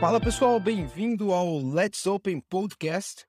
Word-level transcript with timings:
Fala 0.00 0.18
pessoal, 0.18 0.58
bem-vindo 0.58 1.30
ao 1.30 1.58
Let's 1.58 2.06
Open 2.06 2.40
Podcast. 2.40 3.26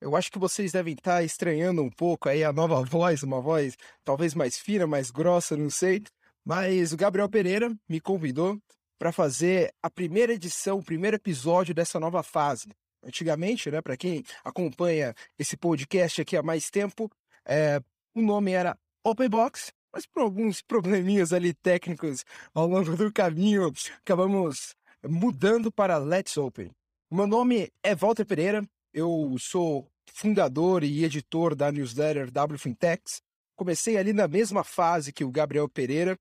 Eu 0.00 0.14
acho 0.14 0.30
que 0.30 0.38
vocês 0.38 0.70
devem 0.70 0.94
estar 0.94 1.24
estranhando 1.24 1.82
um 1.82 1.90
pouco 1.90 2.28
aí 2.28 2.44
a 2.44 2.52
nova 2.52 2.80
voz, 2.86 3.24
uma 3.24 3.40
voz 3.40 3.76
talvez 4.04 4.32
mais 4.32 4.56
fina, 4.56 4.86
mais 4.86 5.10
grossa, 5.10 5.56
não 5.56 5.68
sei. 5.68 6.04
Mas 6.44 6.92
o 6.92 6.96
Gabriel 6.96 7.28
Pereira 7.28 7.74
me 7.88 8.00
convidou 8.00 8.56
para 9.00 9.10
fazer 9.10 9.74
a 9.82 9.90
primeira 9.90 10.32
edição, 10.32 10.78
o 10.78 10.84
primeiro 10.84 11.16
episódio 11.16 11.74
dessa 11.74 11.98
nova 11.98 12.22
fase. 12.22 12.68
Antigamente, 13.04 13.68
né, 13.68 13.82
para 13.82 13.96
quem 13.96 14.22
acompanha 14.44 15.12
esse 15.36 15.56
podcast 15.56 16.22
aqui 16.22 16.36
há 16.36 16.42
mais 16.42 16.70
tempo, 16.70 17.10
é, 17.44 17.82
o 18.14 18.22
nome 18.22 18.52
era 18.52 18.78
Open 19.02 19.28
Box, 19.28 19.72
mas 19.92 20.06
por 20.06 20.22
alguns 20.22 20.62
probleminhas 20.62 21.32
ali 21.32 21.52
técnicos 21.52 22.24
ao 22.54 22.68
longo 22.68 22.96
do 22.96 23.12
caminho, 23.12 23.72
acabamos 23.98 24.76
mudando 25.04 25.70
para 25.70 25.98
Let's 25.98 26.36
Open. 26.36 26.70
O 27.10 27.16
meu 27.16 27.26
nome 27.26 27.70
é 27.82 27.94
Walter 27.94 28.24
Pereira, 28.24 28.66
eu 28.92 29.36
sou 29.38 29.86
fundador 30.12 30.84
e 30.84 31.04
editor 31.04 31.54
da 31.54 31.70
newsletter 31.70 32.30
W 32.30 32.58
Fintechs. 32.58 33.20
Comecei 33.56 33.96
ali 33.96 34.12
na 34.12 34.26
mesma 34.26 34.64
fase 34.64 35.12
que 35.12 35.24
o 35.24 35.30
Gabriel 35.30 35.68
Pereira 35.68 36.18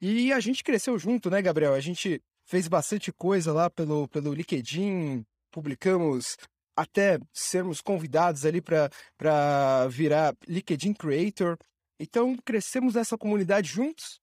e 0.00 0.32
a 0.32 0.40
gente 0.40 0.62
cresceu 0.62 0.98
junto, 0.98 1.30
né, 1.30 1.40
Gabriel? 1.40 1.74
A 1.74 1.80
gente 1.80 2.22
fez 2.44 2.68
bastante 2.68 3.10
coisa 3.12 3.52
lá 3.52 3.70
pelo, 3.70 4.06
pelo 4.08 4.34
LinkedIn, 4.34 5.24
publicamos 5.50 6.36
até 6.76 7.18
sermos 7.32 7.80
convidados 7.80 8.44
ali 8.44 8.60
para 8.60 9.88
virar 9.88 10.36
LinkedIn 10.46 10.92
Creator. 10.92 11.56
Então, 11.98 12.36
crescemos 12.44 12.94
nessa 12.94 13.16
comunidade 13.16 13.68
juntos. 13.68 14.20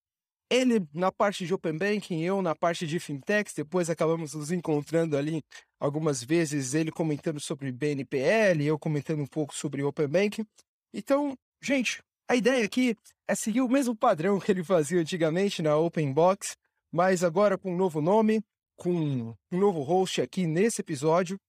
Ele 0.51 0.85
na 0.93 1.13
parte 1.13 1.45
de 1.45 1.53
Open 1.53 1.77
Banking, 1.77 2.23
eu 2.23 2.41
na 2.41 2.53
parte 2.53 2.85
de 2.85 2.99
Fintechs. 2.99 3.53
Depois 3.53 3.89
acabamos 3.89 4.33
nos 4.33 4.52
encontrando 4.52 5.16
ali 5.16 5.41
algumas 5.80 6.21
vezes, 6.21 6.73
ele 6.73 6.91
comentando 6.91 7.39
sobre 7.39 7.71
BNPL, 7.71 8.61
eu 8.61 8.77
comentando 8.77 9.21
um 9.21 9.27
pouco 9.27 9.55
sobre 9.55 9.81
Open 9.81 10.09
Banking. 10.09 10.45
Então, 10.93 11.38
gente, 11.61 12.03
a 12.27 12.35
ideia 12.35 12.66
aqui 12.66 12.97
é 13.30 13.33
seguir 13.33 13.61
o 13.61 13.69
mesmo 13.69 13.95
padrão 13.95 14.41
que 14.41 14.52
ele 14.52 14.61
fazia 14.61 14.99
antigamente 14.99 15.61
na 15.61 15.77
Open 15.77 16.11
Box, 16.11 16.58
mas 16.91 17.23
agora 17.23 17.58
com 17.58 17.71
um 17.73 17.77
novo 17.77 18.02
nome, 18.02 18.43
com 18.75 19.33
um 19.52 19.58
novo 19.58 19.81
host 19.83 20.19
aqui 20.19 20.45
nesse 20.45 20.81
episódio, 20.81 21.39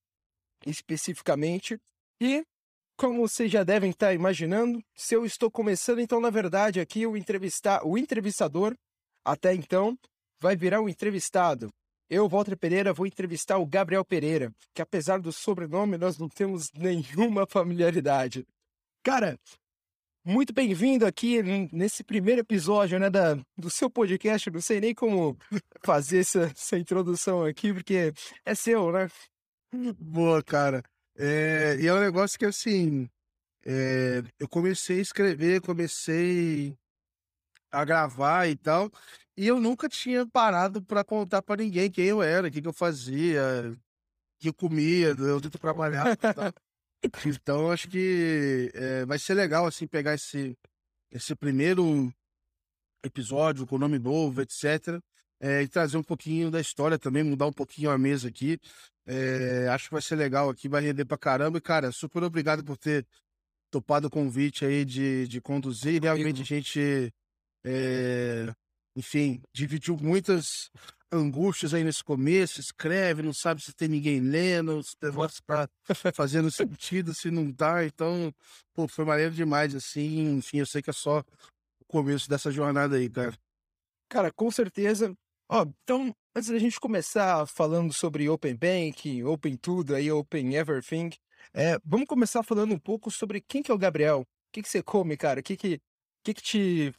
especificamente. 0.65 1.77
E, 2.21 2.45
como 2.97 3.27
vocês 3.27 3.51
já 3.51 3.65
devem 3.65 3.91
estar 3.91 4.15
imaginando, 4.15 4.81
se 4.95 5.13
eu 5.13 5.27
estou 5.27 5.51
começando, 5.51 5.99
então, 5.99 6.21
na 6.21 6.31
verdade, 6.31 6.79
aqui 6.79 7.05
o, 7.05 7.17
entrevistar, 7.17 7.85
o 7.85 7.99
entrevistador, 7.99 8.77
até 9.25 9.55
então, 9.55 9.97
vai 10.41 10.57
virar 10.57 10.81
um 10.81 10.89
entrevistado. 10.89 11.71
Eu, 12.11 12.29
Walter 12.29 12.57
Pereira, 12.57 12.93
vou 12.93 13.07
entrevistar 13.07 13.59
o 13.59 13.67
Gabriel 13.67 14.05
Pereira, 14.05 14.53
que 14.75 14.83
apesar 14.83 15.19
do 15.19 15.33
sobrenome, 15.33 15.97
nós 15.97 16.19
não 16.19 16.29
temos 16.29 16.71
nenhuma 16.73 17.47
familiaridade. 17.47 18.47
Cara, 19.03 19.39
muito 20.25 20.53
bem-vindo 20.53 21.07
aqui 21.07 21.43
nesse 21.73 22.05
primeiro 22.05 22.43
episódio 22.43 22.99
né, 22.99 23.11
da, 23.11 23.35
do 23.57 23.71
seu 23.71 23.91
podcast. 23.91 24.51
Não 24.51 24.61
sei 24.61 24.81
nem 24.81 24.95
como 24.95 25.37
fazer 25.83 26.19
essa, 26.19 26.43
essa 26.43 26.79
introdução 26.79 27.45
aqui, 27.45 27.73
porque 27.73 28.13
é 28.45 28.55
seu, 28.55 28.93
né? 28.93 29.09
Boa, 29.99 30.43
cara. 30.43 30.83
É, 31.17 31.77
e 31.81 31.87
é 31.87 31.95
um 31.95 32.01
negócio 32.01 32.39
que, 32.39 32.45
assim, 32.45 33.09
é, 33.65 34.23
eu 34.39 34.49
comecei 34.49 34.99
a 34.99 35.03
escrever, 35.03 35.61
comecei 35.61 36.77
a 37.73 37.85
gravar 37.85 38.47
e 38.49 38.57
tal, 38.57 38.91
e 39.37 39.47
eu 39.47 39.59
nunca 39.59 39.89
tinha 39.89 40.27
parado 40.27 40.83
para 40.83 41.03
contar 41.03 41.43
para 41.43 41.63
ninguém 41.63 41.91
quem 41.91 42.05
eu 42.05 42.23
era, 42.23 42.49
o 42.49 42.51
que, 42.51 42.61
que 42.61 42.69
eu 42.69 42.73
fazia, 42.73 43.43
o 43.73 43.77
que 44.39 44.49
eu 44.49 44.55
comia, 44.55 45.09
eu 45.09 45.41
tento 45.41 45.59
trabalhar. 45.59 46.07
Então, 47.27 47.69
acho 47.73 47.89
que 47.89 48.71
é, 48.75 49.05
vai 49.05 49.19
ser 49.19 49.35
legal, 49.35 49.67
assim, 49.67 49.89
pegar 49.89 50.15
esse, 50.15 50.57
esse 51.11 51.35
primeiro 51.35 52.15
episódio 53.05 53.67
com 53.67 53.79
nome 53.79 53.99
novo, 53.99 54.41
etc. 54.41 55.03
É, 55.41 55.61
eh, 55.61 55.63
e 55.63 55.69
trazer 55.69 55.97
um 55.97 56.03
pouquinho 56.03 56.51
da 56.51 56.61
história 56.61 56.99
também, 56.99 57.25
mudar 57.25 57.47
um 57.47 57.53
pouquinho 57.53 57.91
a 57.91 57.99
mesa 57.99 58.29
aqui. 58.29 58.59
É, 59.05 59.67
acho 59.69 59.87
que 59.87 59.95
vai 59.95 60.03
ser 60.03 60.15
legal 60.15 60.49
aqui, 60.49 60.69
vai 60.69 60.81
render 60.83 61.05
pra 61.05 61.19
caramba. 61.19 61.59
E, 61.59 61.61
cara, 61.61 61.91
super 61.91 62.23
obrigado 62.23 62.63
por 62.63 62.77
ter 62.77 63.07
topado 63.71 64.07
o 64.07 64.11
convite 64.11 64.65
aí 64.65 64.85
de, 64.85 65.27
de 65.27 65.41
conduzir. 65.41 66.01
Realmente 66.01 66.43
a 66.43 66.45
gente, 66.45 67.13
enfim, 68.97 69.41
dividiu 69.55 69.97
muitas 69.97 70.71
angústias 71.13 71.75
aí 71.75 71.85
nesse 71.85 72.03
começo, 72.03 72.59
escreve, 72.59 73.23
não 73.23 73.35
sabe 73.35 73.63
se 73.63 73.73
tem 73.75 73.87
ninguém 73.87 74.21
lendo, 74.21 74.83
se 74.83 74.95
o 75.03 75.07
negócio 75.07 75.43
tá 75.47 75.69
fazendo 76.15 76.51
sentido, 76.51 77.15
se 77.15 77.31
não 77.31 77.53
tá. 77.53 77.85
Então, 77.85 78.33
pô, 78.75 78.89
foi 78.89 79.05
maneiro 79.05 79.35
demais, 79.35 79.75
assim. 79.75 80.37
Enfim, 80.39 80.59
eu 80.59 80.67
sei 80.67 80.81
que 80.83 80.91
é 80.91 80.95
só 80.95 81.21
o 81.81 81.85
começo 81.87 82.29
dessa 82.29 82.51
jornada 82.51 82.97
aí, 82.97 83.09
cara. 83.11 83.37
Cara, 84.09 84.33
com 84.33 84.51
certeza. 84.51 85.15
Ó, 85.51 85.67
então, 85.85 86.15
antes 86.35 86.49
da 86.49 86.59
gente 86.59 86.81
começar 86.81 87.47
falando 87.47 87.93
sobre 87.93 88.29
Open 88.29 88.55
Banking, 88.57 89.23
Open 89.25 89.57
Tudo, 89.57 89.95
aí, 89.95 90.11
Open 90.11 90.55
Everything, 90.55 91.11
é, 91.53 91.79
vamos 91.85 92.07
começar 92.07 92.43
falando 92.43 92.75
um 92.75 92.79
pouco 92.79 93.11
sobre 93.11 93.41
quem 93.41 93.63
que 93.63 93.71
é 93.71 93.75
o 93.75 93.79
Gabriel. 93.79 94.21
O 94.21 94.27
que, 94.53 94.63
que 94.63 94.69
você 94.69 94.83
come, 94.83 95.17
cara? 95.17 95.41
O 95.41 95.43
que 95.43 95.57
que, 95.57 95.81
que, 96.25 96.35
que 96.35 96.43
te... 96.43 96.95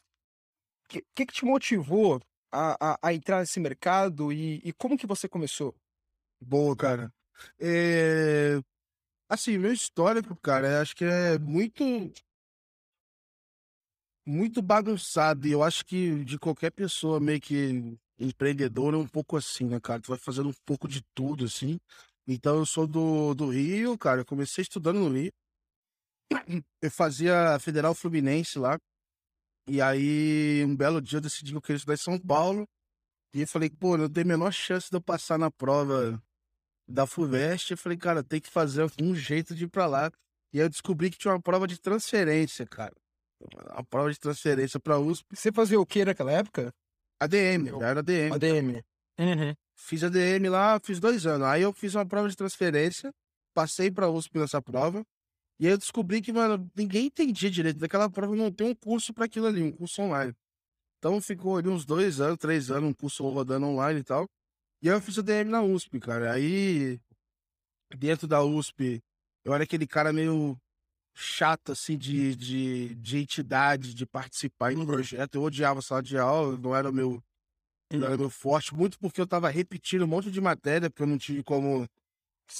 Que, 0.88 1.04
que, 1.16 1.26
que 1.26 1.34
te 1.34 1.46
motivou 1.46 2.22
a, 2.52 2.94
a, 2.94 3.00
a 3.02 3.14
entrar 3.14 3.40
nesse 3.40 3.60
mercado 3.60 4.32
e, 4.32 4.62
e, 4.64 4.72
como 4.74 4.98
que 4.98 5.08
você 5.08 5.28
começou? 5.28 5.76
Boa, 6.40 6.76
cara. 6.76 7.12
É... 7.60 8.60
Assim, 9.28 9.58
meu 9.58 9.74
histórico, 9.74 10.36
cara, 10.36 10.82
acho 10.82 10.96
que 10.96 11.04
é 11.06 11.40
muito 11.40 11.84
muito 14.26 14.62
bagunçado 14.62 15.48
e 15.48 15.52
eu 15.52 15.64
acho 15.64 15.86
que 15.86 16.24
de 16.24 16.40
qualquer 16.40 16.72
pessoa 16.72 17.20
meio 17.20 17.42
que 17.42 17.98
empreendedor 18.20 18.94
é 18.94 18.98
um 18.98 19.08
pouco 19.08 19.36
assim, 19.36 19.66
né, 19.66 19.80
cara? 19.80 20.02
Tu 20.02 20.08
vai 20.08 20.18
fazendo 20.18 20.50
um 20.50 20.54
pouco 20.66 20.88
de 20.88 21.02
tudo, 21.14 21.46
assim. 21.46 21.80
Então 22.28 22.58
eu 22.60 22.66
sou 22.66 22.88
do, 22.88 23.34
do 23.34 23.50
Rio, 23.50 23.98
cara. 23.98 24.22
Eu 24.22 24.26
comecei 24.26 24.62
estudando 24.62 25.00
no 25.00 25.10
Rio. 25.10 25.32
Eu 26.82 26.92
fazia 26.92 27.60
Federal 27.60 27.94
Fluminense 27.94 28.58
lá. 28.58 28.80
E 29.68 29.82
aí, 29.82 30.64
um 30.66 30.76
belo 30.76 31.02
dia 31.02 31.18
eu 31.18 31.22
decidi 31.22 31.52
que 31.52 31.58
eu 31.58 31.62
queria 31.62 31.78
estudar 31.78 31.94
em 31.94 31.98
São 31.98 32.20
Paulo. 32.20 32.68
E 33.34 33.42
eu 33.42 33.48
falei, 33.48 33.70
pô, 33.70 33.98
não 33.98 34.10
tem 34.10 34.24
a 34.24 34.28
menor 34.28 34.52
chance 34.52 34.90
de 34.90 34.96
eu 34.96 35.02
passar 35.02 35.40
na 35.40 35.50
prova 35.50 36.22
da 36.88 37.08
FUVEST. 37.08 37.72
Eu 37.72 37.78
falei, 37.78 37.98
cara, 37.98 38.24
tem 38.24 38.40
que 38.40 38.50
fazer 38.50 38.92
um 39.02 39.16
jeito 39.16 39.56
de 39.56 39.64
ir 39.64 39.70
pra 39.70 39.86
lá. 39.86 40.12
E 40.54 40.60
aí 40.60 40.66
eu 40.66 40.70
descobri 40.70 41.10
que 41.10 41.18
tinha 41.18 41.34
uma 41.34 41.42
prova 41.42 41.68
de 41.68 41.80
transferência, 41.80 42.66
cara. 42.68 42.94
Uma 43.72 43.84
prova 43.84 44.12
de 44.12 44.20
transferência 44.20 44.80
pra 44.80 45.00
USP. 45.00 45.26
Você 45.34 45.52
fazia 45.52 45.80
o 45.80 45.86
que 45.86 46.06
naquela 46.06 46.32
época? 46.32 46.74
ADM, 47.20 47.80
já 47.80 47.88
era 47.88 48.00
ADM. 48.02 48.34
ADM. 48.34 48.84
Uhum. 49.18 49.56
Fiz 49.76 50.04
ADM 50.04 50.50
lá, 50.50 50.80
fiz 50.80 51.00
dois 51.00 51.26
anos. 51.26 51.48
Aí 51.48 51.62
eu 51.62 51.74
fiz 51.74 51.96
uma 51.96 52.06
prova 52.06 52.30
de 52.30 52.36
transferência, 52.36 53.12
passei 53.54 53.90
pra 53.90 54.10
USP 54.10 54.38
nessa 54.38 54.62
prova. 54.62 55.04
E 55.60 55.68
aí 55.68 55.74
eu 55.74 55.78
descobri 55.78 56.22
que, 56.22 56.32
mano, 56.32 56.70
ninguém 56.76 57.06
entendia 57.06 57.50
direito 57.50 57.80
daquela 57.80 58.10
prova, 58.10 58.36
não 58.36 58.52
tem 58.52 58.68
um 58.68 58.76
curso 58.76 59.14
para 59.14 59.26
aquilo 59.26 59.48
ali, 59.48 59.62
um 59.62 59.72
curso 59.72 60.02
online. 60.02 60.36
Então 60.98 61.20
ficou 61.22 61.58
ali 61.58 61.70
uns 61.70 61.86
dois 61.86 62.22
anos, 62.22 62.38
três 62.38 62.72
anos, 62.72 62.90
um 62.90 62.94
curso 62.94 63.28
rodando 63.28 63.68
online 63.68 64.00
e 64.00 64.04
tal. 64.04 64.28
E 64.82 64.90
aí 64.90 64.96
eu 64.96 65.02
fiz 65.02 65.18
o 65.18 65.24
DM 65.24 65.50
na 65.50 65.62
USP, 65.62 66.00
cara. 66.00 66.34
Aí, 66.34 67.00
dentro 67.98 68.28
da 68.28 68.44
USP, 68.44 69.02
eu 69.46 69.54
era 69.54 69.64
aquele 69.64 69.86
cara 69.88 70.12
meio 70.12 70.58
chato, 71.14 71.72
assim, 71.72 71.98
de, 71.98 72.36
de, 72.36 72.96
de 72.96 73.18
entidade, 73.18 73.94
de 73.94 74.06
participar 74.06 74.74
em 74.74 74.78
um 74.78 74.86
projeto. 74.86 75.36
Eu 75.36 75.44
odiava 75.44 75.82
sala 75.82 76.02
de 76.02 76.18
aula, 76.18 76.58
não 76.58 76.76
era 76.76 76.92
meu, 76.92 77.24
não 77.92 78.08
era 78.08 78.18
meu 78.18 78.30
forte, 78.30 78.74
muito 78.74 78.98
porque 79.00 79.22
eu 79.22 79.28
tava 79.28 79.50
repetindo 79.50 80.04
um 80.04 80.08
monte 80.08 80.32
de 80.32 80.42
matéria, 80.42 80.90
porque 80.90 81.04
eu 81.04 81.08
não 81.08 81.18
tive 81.18 81.44
como 81.44 81.88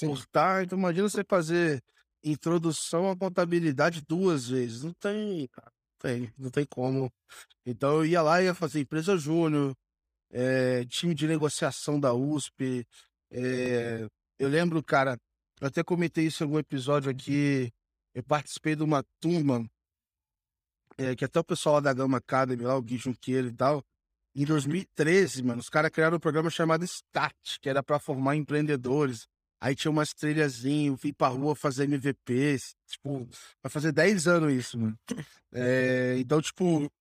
cortar. 0.00 0.64
Então 0.64 0.78
imagina 0.78 1.08
você 1.08 1.24
fazer 1.24 1.82
introdução 2.24 3.10
à 3.10 3.16
contabilidade 3.16 4.02
duas 4.08 4.48
vezes. 4.48 4.82
Não 4.82 4.92
tem. 4.94 5.48
Tem, 5.98 6.32
não 6.38 6.50
tem 6.50 6.66
como. 6.66 7.12
Então 7.64 7.96
eu 7.96 8.06
ia 8.06 8.22
lá 8.22 8.42
e 8.42 8.46
ia 8.46 8.54
fazer 8.54 8.80
empresa 8.80 9.16
júnior, 9.16 9.74
é, 10.30 10.84
time 10.86 11.14
de 11.14 11.26
negociação 11.26 11.98
da 12.00 12.12
USP. 12.12 12.86
É, 13.30 14.06
eu 14.38 14.48
lembro, 14.48 14.82
cara, 14.82 15.18
eu 15.60 15.68
até 15.68 15.82
comentei 15.82 16.26
isso 16.26 16.42
em 16.42 16.46
algum 16.46 16.58
episódio 16.58 17.10
aqui. 17.10 17.72
Eu 18.14 18.22
participei 18.22 18.76
de 18.76 18.82
uma 18.82 19.04
turma 19.20 19.64
é, 20.98 21.14
que 21.16 21.24
até 21.24 21.40
o 21.40 21.44
pessoal 21.44 21.76
lá 21.76 21.80
da 21.80 21.92
Gama 21.92 22.18
Academy, 22.18 22.62
lá, 22.62 22.76
o 22.76 22.82
Gui 22.82 22.96
Junqueiro 22.96 23.48
e 23.48 23.52
tal. 23.52 23.84
Em 24.34 24.44
2013, 24.44 25.42
mano, 25.42 25.60
os 25.60 25.68
caras 25.68 25.90
criaram 25.90 26.16
um 26.16 26.20
programa 26.20 26.50
chamado 26.50 26.84
STAT, 26.86 27.60
que 27.60 27.68
era 27.68 27.82
para 27.82 27.98
formar 27.98 28.36
empreendedores. 28.36 29.28
Aí 29.64 29.74
tinha 29.74 29.90
umas 29.90 30.12
trilhazinhas, 30.12 31.00
fui 31.00 31.10
pra 31.10 31.28
rua 31.28 31.56
fazer 31.56 31.84
MVPs. 31.84 32.76
Tipo, 32.86 33.26
vai 33.62 33.70
fazer 33.70 33.92
10 33.92 34.28
anos 34.28 34.52
isso, 34.52 34.78
mano. 34.78 34.98
É, 35.56 36.16
então, 36.18 36.42
tipo, 36.42 36.92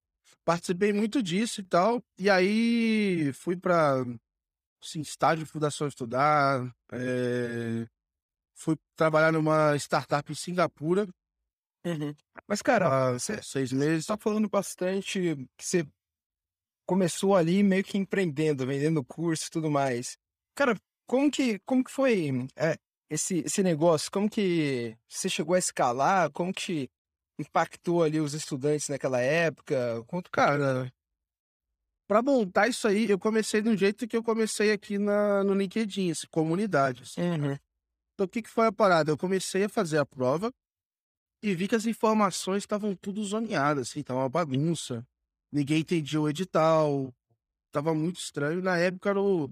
participei 0.45 0.93
muito 0.93 1.21
disso 1.21 1.59
e 1.59 1.63
tal. 1.65 2.01
E 2.17 2.29
aí 2.29 3.33
fui 3.33 3.57
pra. 3.57 4.05
assim, 4.81 5.01
estágio 5.01 5.43
de 5.43 5.51
fundação 5.51 5.89
estudar, 5.89 6.73
é... 6.93 7.85
fui 8.55 8.77
trabalhar 8.95 9.33
numa 9.33 9.75
startup 9.75 10.31
em 10.31 10.35
Singapura. 10.35 11.05
Uhum. 11.85 12.15
Mas, 12.47 12.61
cara, 12.61 13.09
há 13.09 13.19
seis 13.19 13.73
meses. 13.73 14.05
Você 14.05 14.07
tá 14.07 14.17
falando 14.17 14.47
bastante 14.47 15.35
que 15.57 15.65
você 15.65 15.85
começou 16.85 17.35
ali 17.35 17.61
meio 17.61 17.83
que 17.83 17.97
empreendendo, 17.97 18.65
vendendo 18.65 19.03
curso 19.03 19.47
e 19.47 19.51
tudo 19.51 19.69
mais. 19.69 20.17
Cara, 20.55 20.79
como 21.13 21.29
que, 21.29 21.59
como 21.59 21.83
que 21.83 21.91
foi 21.91 22.47
é, 22.55 22.75
esse, 23.07 23.43
esse 23.45 23.61
negócio? 23.61 24.09
Como 24.11 24.27
que 24.27 24.97
você 25.07 25.29
chegou 25.29 25.53
a 25.53 25.59
escalar? 25.59 26.31
Como 26.31 26.51
que 26.51 26.89
impactou 27.37 28.01
ali 28.01 28.19
os 28.19 28.33
estudantes 28.33 28.89
naquela 28.89 29.21
época? 29.21 30.03
Quanto 30.07 30.31
cara, 30.31 30.91
para 32.07 32.23
montar 32.23 32.67
isso 32.67 32.87
aí, 32.87 33.07
eu 33.07 33.19
comecei 33.19 33.61
de 33.61 33.69
um 33.69 33.77
jeito 33.77 34.07
que 34.07 34.17
eu 34.17 34.23
comecei 34.23 34.71
aqui 34.71 34.97
na, 34.97 35.43
no 35.43 35.53
LinkedIn, 35.53 36.09
assim, 36.09 36.25
comunidades. 36.31 37.15
Uhum. 37.17 37.59
Então, 38.15 38.25
o 38.25 38.27
que, 38.27 38.41
que 38.41 38.49
foi 38.49 38.65
a 38.65 38.71
parada? 38.71 39.11
Eu 39.11 39.17
comecei 39.17 39.65
a 39.65 39.69
fazer 39.69 39.99
a 39.99 40.05
prova 40.07 40.51
e 41.43 41.53
vi 41.53 41.67
que 41.67 41.75
as 41.75 41.85
informações 41.85 42.63
estavam 42.63 42.95
tudo 42.95 43.23
zoneadas, 43.23 43.89
assim, 43.89 44.01
tava 44.01 44.21
uma 44.21 44.29
bagunça. 44.29 45.05
Ninguém 45.51 45.81
entendia 45.81 46.19
o 46.19 46.27
edital. 46.27 47.13
Tava 47.71 47.93
muito 47.93 48.19
estranho. 48.19 48.63
Na 48.63 48.79
época 48.79 49.11
era 49.11 49.21
o 49.21 49.47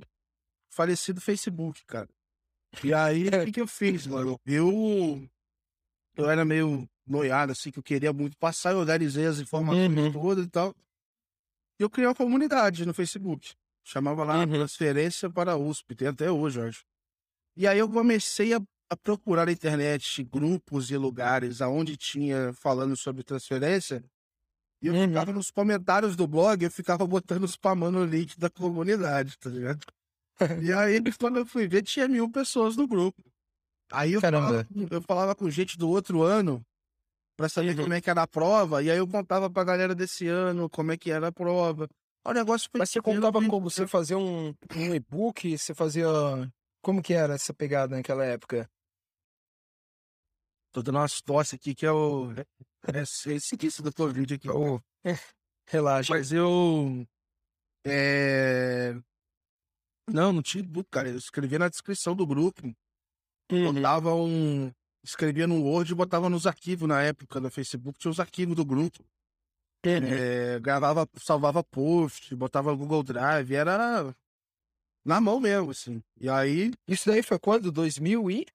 falecido 0.72 1.22
Facebook, 1.22 1.86
cara. 1.86 2.10
E 2.84 2.94
aí, 2.94 3.28
o 3.28 3.46
que, 3.46 3.52
que 3.52 3.62
eu 3.62 3.68
fiz, 3.68 4.08
mano? 4.08 4.40
Eu, 4.46 5.30
eu 6.18 6.30
era 6.30 6.44
meio 6.44 6.90
noiado, 7.06 7.52
assim, 7.52 7.72
que 7.72 7.80
eu 7.80 7.84
queria 7.84 8.12
muito 8.12 8.38
passar, 8.38 8.72
eu 8.72 8.80
organizei 8.80 9.26
as 9.26 9.40
informações 9.40 9.98
uhum. 9.98 10.12
todas 10.12 10.46
e 10.46 10.50
tal. 10.50 10.76
E 11.80 11.84
eu 11.84 11.90
criei 11.90 12.08
uma 12.08 12.16
comunidade 12.16 12.86
no 12.86 12.94
Facebook. 12.94 13.54
Chamava 13.84 14.24
lá 14.24 14.40
uhum. 14.40 14.48
Transferência 14.48 15.30
para 15.30 15.54
a 15.54 15.58
USP, 15.58 15.96
tem 15.96 16.08
até 16.08 16.30
hoje, 16.30 16.62
acho. 16.62 16.84
E 17.56 17.68
aí 17.68 17.80
eu 17.80 17.90
comecei 17.90 18.54
a, 18.54 18.62
a, 18.90 18.96
procurar 18.96 19.46
na 19.46 19.52
internet 19.52 20.24
grupos 20.24 20.92
e 20.92 20.98
lugares 20.98 21.62
aonde 21.62 21.98
tinha 21.98 22.54
falando 22.54 22.96
sobre 22.96 23.24
transferência. 23.24 24.04
E 24.82 24.88
eu 24.88 24.94
uhum. 24.94 25.08
ficava 25.08 25.34
nos 25.34 25.50
comentários 25.50 26.16
do 26.16 26.28
blog, 26.28 26.64
eu 26.64 26.72
ficava 26.72 27.06
botando, 27.06 27.48
spamando 27.48 28.00
o 28.00 28.06
link 28.06 28.38
da 28.38 28.50
comunidade, 28.50 29.38
tá 29.38 29.50
ligado? 29.50 29.86
E 30.62 30.72
aí, 30.74 31.02
quando 31.20 31.40
eu 31.40 31.46
fui 31.46 31.68
ver, 31.68 31.84
tinha 31.84 32.08
mil 32.08 32.30
pessoas 32.30 32.76
no 32.76 32.88
grupo. 32.88 33.22
Aí 33.92 34.14
eu 34.14 34.22
falava, 34.22 34.68
eu 34.90 35.02
falava 35.02 35.36
com 35.36 35.50
gente 35.50 35.78
do 35.78 35.90
outro 35.90 36.24
ano 36.24 36.66
para 37.36 37.50
saber 37.50 37.76
uhum. 37.76 37.84
como 37.84 37.94
é 37.94 38.02
que 38.02 38.10
era 38.10 38.22
a 38.22 38.28
prova, 38.28 38.84
e 38.84 38.90
aí 38.90 38.98
eu 38.98 39.08
contava 39.08 39.50
pra 39.50 39.64
galera 39.64 39.96
desse 39.96 40.28
ano 40.28 40.70
como 40.70 40.92
é 40.92 40.98
que 40.98 41.12
era 41.12 41.28
a 41.28 41.32
prova. 41.32 41.90
O 42.24 42.34
negócio 42.34 42.70
foi 42.72 42.80
Mas 42.80 42.90
você 42.92 43.02
contava 43.02 43.40
como 43.48 43.70
você 43.70 43.88
fazia 43.88 44.18
um, 44.18 44.54
um 44.76 44.96
e-book, 44.96 45.58
você 45.58 45.74
fazia. 45.74 46.08
Como 46.82 47.02
que 47.02 47.14
era 47.14 47.34
essa 47.34 47.54
pegada 47.54 47.96
naquela 47.96 48.24
época? 48.24 48.70
Tô 50.72 50.82
dando 50.82 50.98
umas 50.98 51.22
tosse 51.22 51.56
aqui 51.56 51.76
que 51.76 51.86
é 51.86 51.92
o. 51.92 52.32
É 52.94 53.02
esse 53.02 53.58
isso 53.62 53.84
do 53.84 53.94
Covid 53.94 54.36
aqui. 54.36 54.50
Oh, 54.50 54.80
relaxa. 55.68 56.14
Mas 56.14 56.32
eu. 56.32 57.06
É... 57.86 58.96
Não, 60.14 60.34
não 60.34 60.42
tinha 60.42 60.64
e-book, 60.64 60.88
cara. 60.90 61.10
Eu 61.10 61.18
escrevia 61.18 61.60
na 61.60 61.70
descrição 61.70 62.16
do 62.16 62.26
grupo. 62.26 62.68
Uhum. 63.52 63.66
Eu 63.68 63.74
dava 63.74 64.14
um 64.14 64.72
escrevia 65.04 65.48
no 65.48 65.64
Word 65.64 65.92
e 65.92 65.96
botava 65.96 66.30
nos 66.30 66.46
arquivos 66.46 66.88
na 66.88 67.02
época 67.02 67.40
no 67.40 67.50
Facebook, 67.50 67.98
tinha 67.98 68.12
os 68.12 68.20
arquivos 68.20 68.56
do 68.56 68.64
grupo. 68.64 69.04
É, 69.84 70.60
gravava, 70.60 71.10
salvava 71.18 71.64
post, 71.64 72.36
botava 72.36 72.74
Google 72.76 73.02
Drive, 73.02 73.52
era 73.52 74.16
na 75.04 75.20
mão 75.20 75.40
mesmo, 75.40 75.72
assim. 75.72 76.04
E 76.20 76.30
aí. 76.30 76.72
Isso 76.88 77.10
daí 77.10 77.24
foi 77.24 77.40
quando? 77.40 77.72
2000 77.72 78.30
e? 78.30 78.46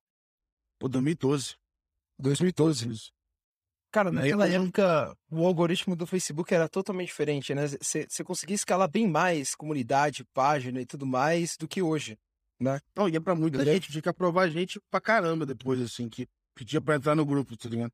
Pô, 0.79 0.89
2012. 0.89 1.57
2012. 2.19 3.13
Cara, 3.97 4.13
naquela 4.13 4.47
época, 4.47 5.17
o 5.31 5.47
algoritmo 5.47 5.97
do 5.97 6.07
Facebook 6.07 6.53
era 6.53 6.69
totalmente 6.69 7.07
diferente, 7.07 7.55
né? 7.55 7.63
Você 7.67 8.23
conseguia 8.23 8.55
escalar 8.55 8.91
bem 8.91 9.09
mais 9.09 9.55
comunidade, 9.55 10.23
página 10.35 10.83
e 10.83 10.85
tudo 10.85 11.07
mais 11.07 11.57
do 11.57 11.67
que 11.67 11.81
hoje, 11.81 12.19
né? 12.61 12.79
Não, 12.95 13.09
ia 13.09 13.23
pra 13.23 13.35
muita 13.35 13.65
gente, 13.65 13.91
tinha 13.91 14.03
que 14.03 14.09
aprovar 14.11 14.51
gente 14.51 14.79
pra 14.91 15.01
caramba 15.01 15.47
depois, 15.47 15.81
assim, 15.81 16.11
que 16.11 16.29
pedia 16.55 16.79
pra 16.79 16.97
entrar 16.97 17.15
no 17.15 17.25
grupo, 17.25 17.57
tá 17.57 17.71
ligado? 17.71 17.91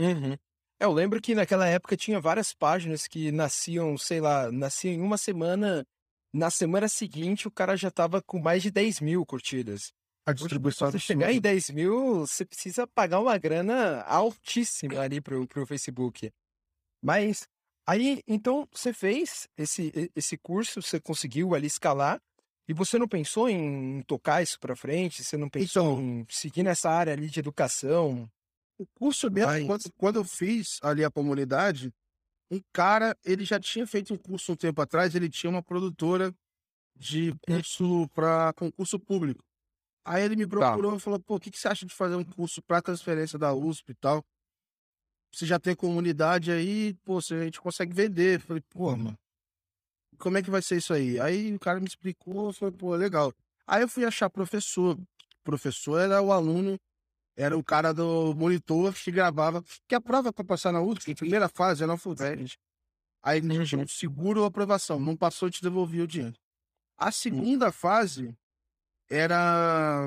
Uhum. 0.00 0.32
É, 0.80 0.86
eu 0.86 0.92
lembro 0.94 1.20
que 1.20 1.34
naquela 1.34 1.66
época 1.66 1.98
tinha 1.98 2.18
várias 2.18 2.54
páginas 2.54 3.06
que 3.06 3.30
nasciam, 3.30 3.98
sei 3.98 4.22
lá, 4.22 4.50
nasciam 4.50 4.94
em 4.94 5.02
uma 5.02 5.18
semana. 5.18 5.86
Na 6.32 6.48
semana 6.48 6.88
seguinte, 6.88 7.46
o 7.46 7.50
cara 7.50 7.76
já 7.76 7.90
tava 7.90 8.22
com 8.22 8.40
mais 8.40 8.62
de 8.62 8.70
10 8.70 9.00
mil 9.00 9.26
curtidas. 9.26 9.92
A 10.30 10.32
distribuição 10.32 10.88
Hoje, 10.88 10.92
pra 10.92 11.00
você 11.00 11.06
chegar 11.06 11.32
em 11.32 11.40
10 11.40 11.70
mil, 11.70 12.20
você 12.20 12.44
precisa 12.44 12.86
pagar 12.86 13.20
uma 13.20 13.36
grana 13.36 14.02
altíssima 14.02 15.00
ali 15.00 15.20
pro, 15.20 15.46
pro 15.46 15.66
Facebook. 15.66 16.30
Mas 17.02 17.48
aí, 17.86 18.22
então, 18.26 18.68
você 18.72 18.92
fez 18.92 19.48
esse, 19.56 20.10
esse 20.14 20.36
curso, 20.38 20.80
você 20.80 21.00
conseguiu 21.00 21.54
ali 21.54 21.66
escalar. 21.66 22.20
E 22.68 22.72
você 22.72 22.98
não 22.98 23.08
pensou 23.08 23.48
em 23.48 24.00
tocar 24.02 24.42
isso 24.42 24.58
para 24.60 24.76
frente? 24.76 25.24
Você 25.24 25.36
não 25.36 25.48
pensou 25.48 26.00
então, 26.00 26.02
em 26.02 26.26
seguir 26.28 26.62
nessa 26.62 26.88
área 26.88 27.12
ali 27.12 27.28
de 27.28 27.40
educação? 27.40 28.30
O 28.78 28.86
curso 28.94 29.28
mesmo, 29.28 29.66
quando, 29.66 29.92
quando, 29.96 30.16
eu 30.20 30.24
fiz 30.24 30.78
ali 30.80 31.04
a 31.04 31.10
comunidade, 31.10 31.92
um 32.48 32.60
cara, 32.72 33.16
ele 33.24 33.44
já 33.44 33.58
tinha 33.58 33.86
feito 33.86 34.14
um 34.14 34.16
curso 34.16 34.52
um 34.52 34.56
tempo 34.56 34.80
atrás, 34.80 35.14
ele 35.16 35.28
tinha 35.28 35.50
uma 35.50 35.62
produtora 35.62 36.32
de 36.96 37.34
curso 37.40 38.08
para 38.14 38.52
concurso 38.52 39.00
público. 39.00 39.44
Aí 40.04 40.24
ele 40.24 40.36
me 40.36 40.46
tá. 40.46 40.50
procurou 40.50 40.92
tá. 40.92 40.96
e 40.96 41.00
falou, 41.00 41.20
pô, 41.20 41.36
o 41.36 41.40
que, 41.40 41.50
que 41.50 41.58
você 41.58 41.68
acha 41.68 41.86
de 41.86 41.94
fazer 41.94 42.16
um 42.16 42.24
curso 42.24 42.62
para 42.62 42.82
transferência 42.82 43.38
da 43.38 43.52
USP 43.52 43.90
e 43.90 43.94
tal? 43.94 44.24
Você 45.32 45.46
já 45.46 45.58
tem 45.58 45.74
comunidade 45.74 46.50
aí, 46.50 46.94
pô, 47.04 47.18
a 47.18 47.44
gente 47.44 47.60
consegue 47.60 47.92
vender. 47.92 48.36
Eu 48.36 48.40
falei, 48.40 48.62
pô, 48.68 48.96
mano, 48.96 49.18
como 50.18 50.38
é 50.38 50.42
que 50.42 50.50
vai 50.50 50.62
ser 50.62 50.76
isso 50.76 50.92
aí? 50.92 51.20
Aí 51.20 51.54
o 51.54 51.58
cara 51.58 51.78
me 51.78 51.86
explicou, 51.86 52.52
foi, 52.52 52.72
pô, 52.72 52.94
legal. 52.94 53.32
Aí 53.66 53.82
eu 53.82 53.88
fui 53.88 54.04
achar 54.04 54.28
professor. 54.28 54.96
O 54.96 55.42
professor 55.44 55.98
era 55.98 56.20
o 56.20 56.32
aluno, 56.32 56.78
era 57.36 57.56
o 57.56 57.64
cara 57.64 57.94
do 57.94 58.34
monitor 58.34 58.92
que 58.92 59.10
gravava, 59.10 59.64
que 59.88 59.94
a 59.94 60.00
prova 60.00 60.32
para 60.32 60.44
passar 60.44 60.72
na 60.72 60.80
última, 60.80 61.14
primeira 61.14 61.48
fase 61.48 61.82
era 61.82 61.92
alfabética. 61.92 62.60
Aí 63.22 63.40
a 63.40 63.64
gente 63.64 63.92
seguro 63.92 64.44
a 64.44 64.48
aprovação, 64.48 64.98
não 64.98 65.16
passou, 65.16 65.50
te 65.50 65.62
devolvia 65.62 66.04
o 66.04 66.06
dinheiro. 66.06 66.36
A 66.96 67.10
segunda 67.10 67.70
fase 67.70 68.36
era 69.10 70.06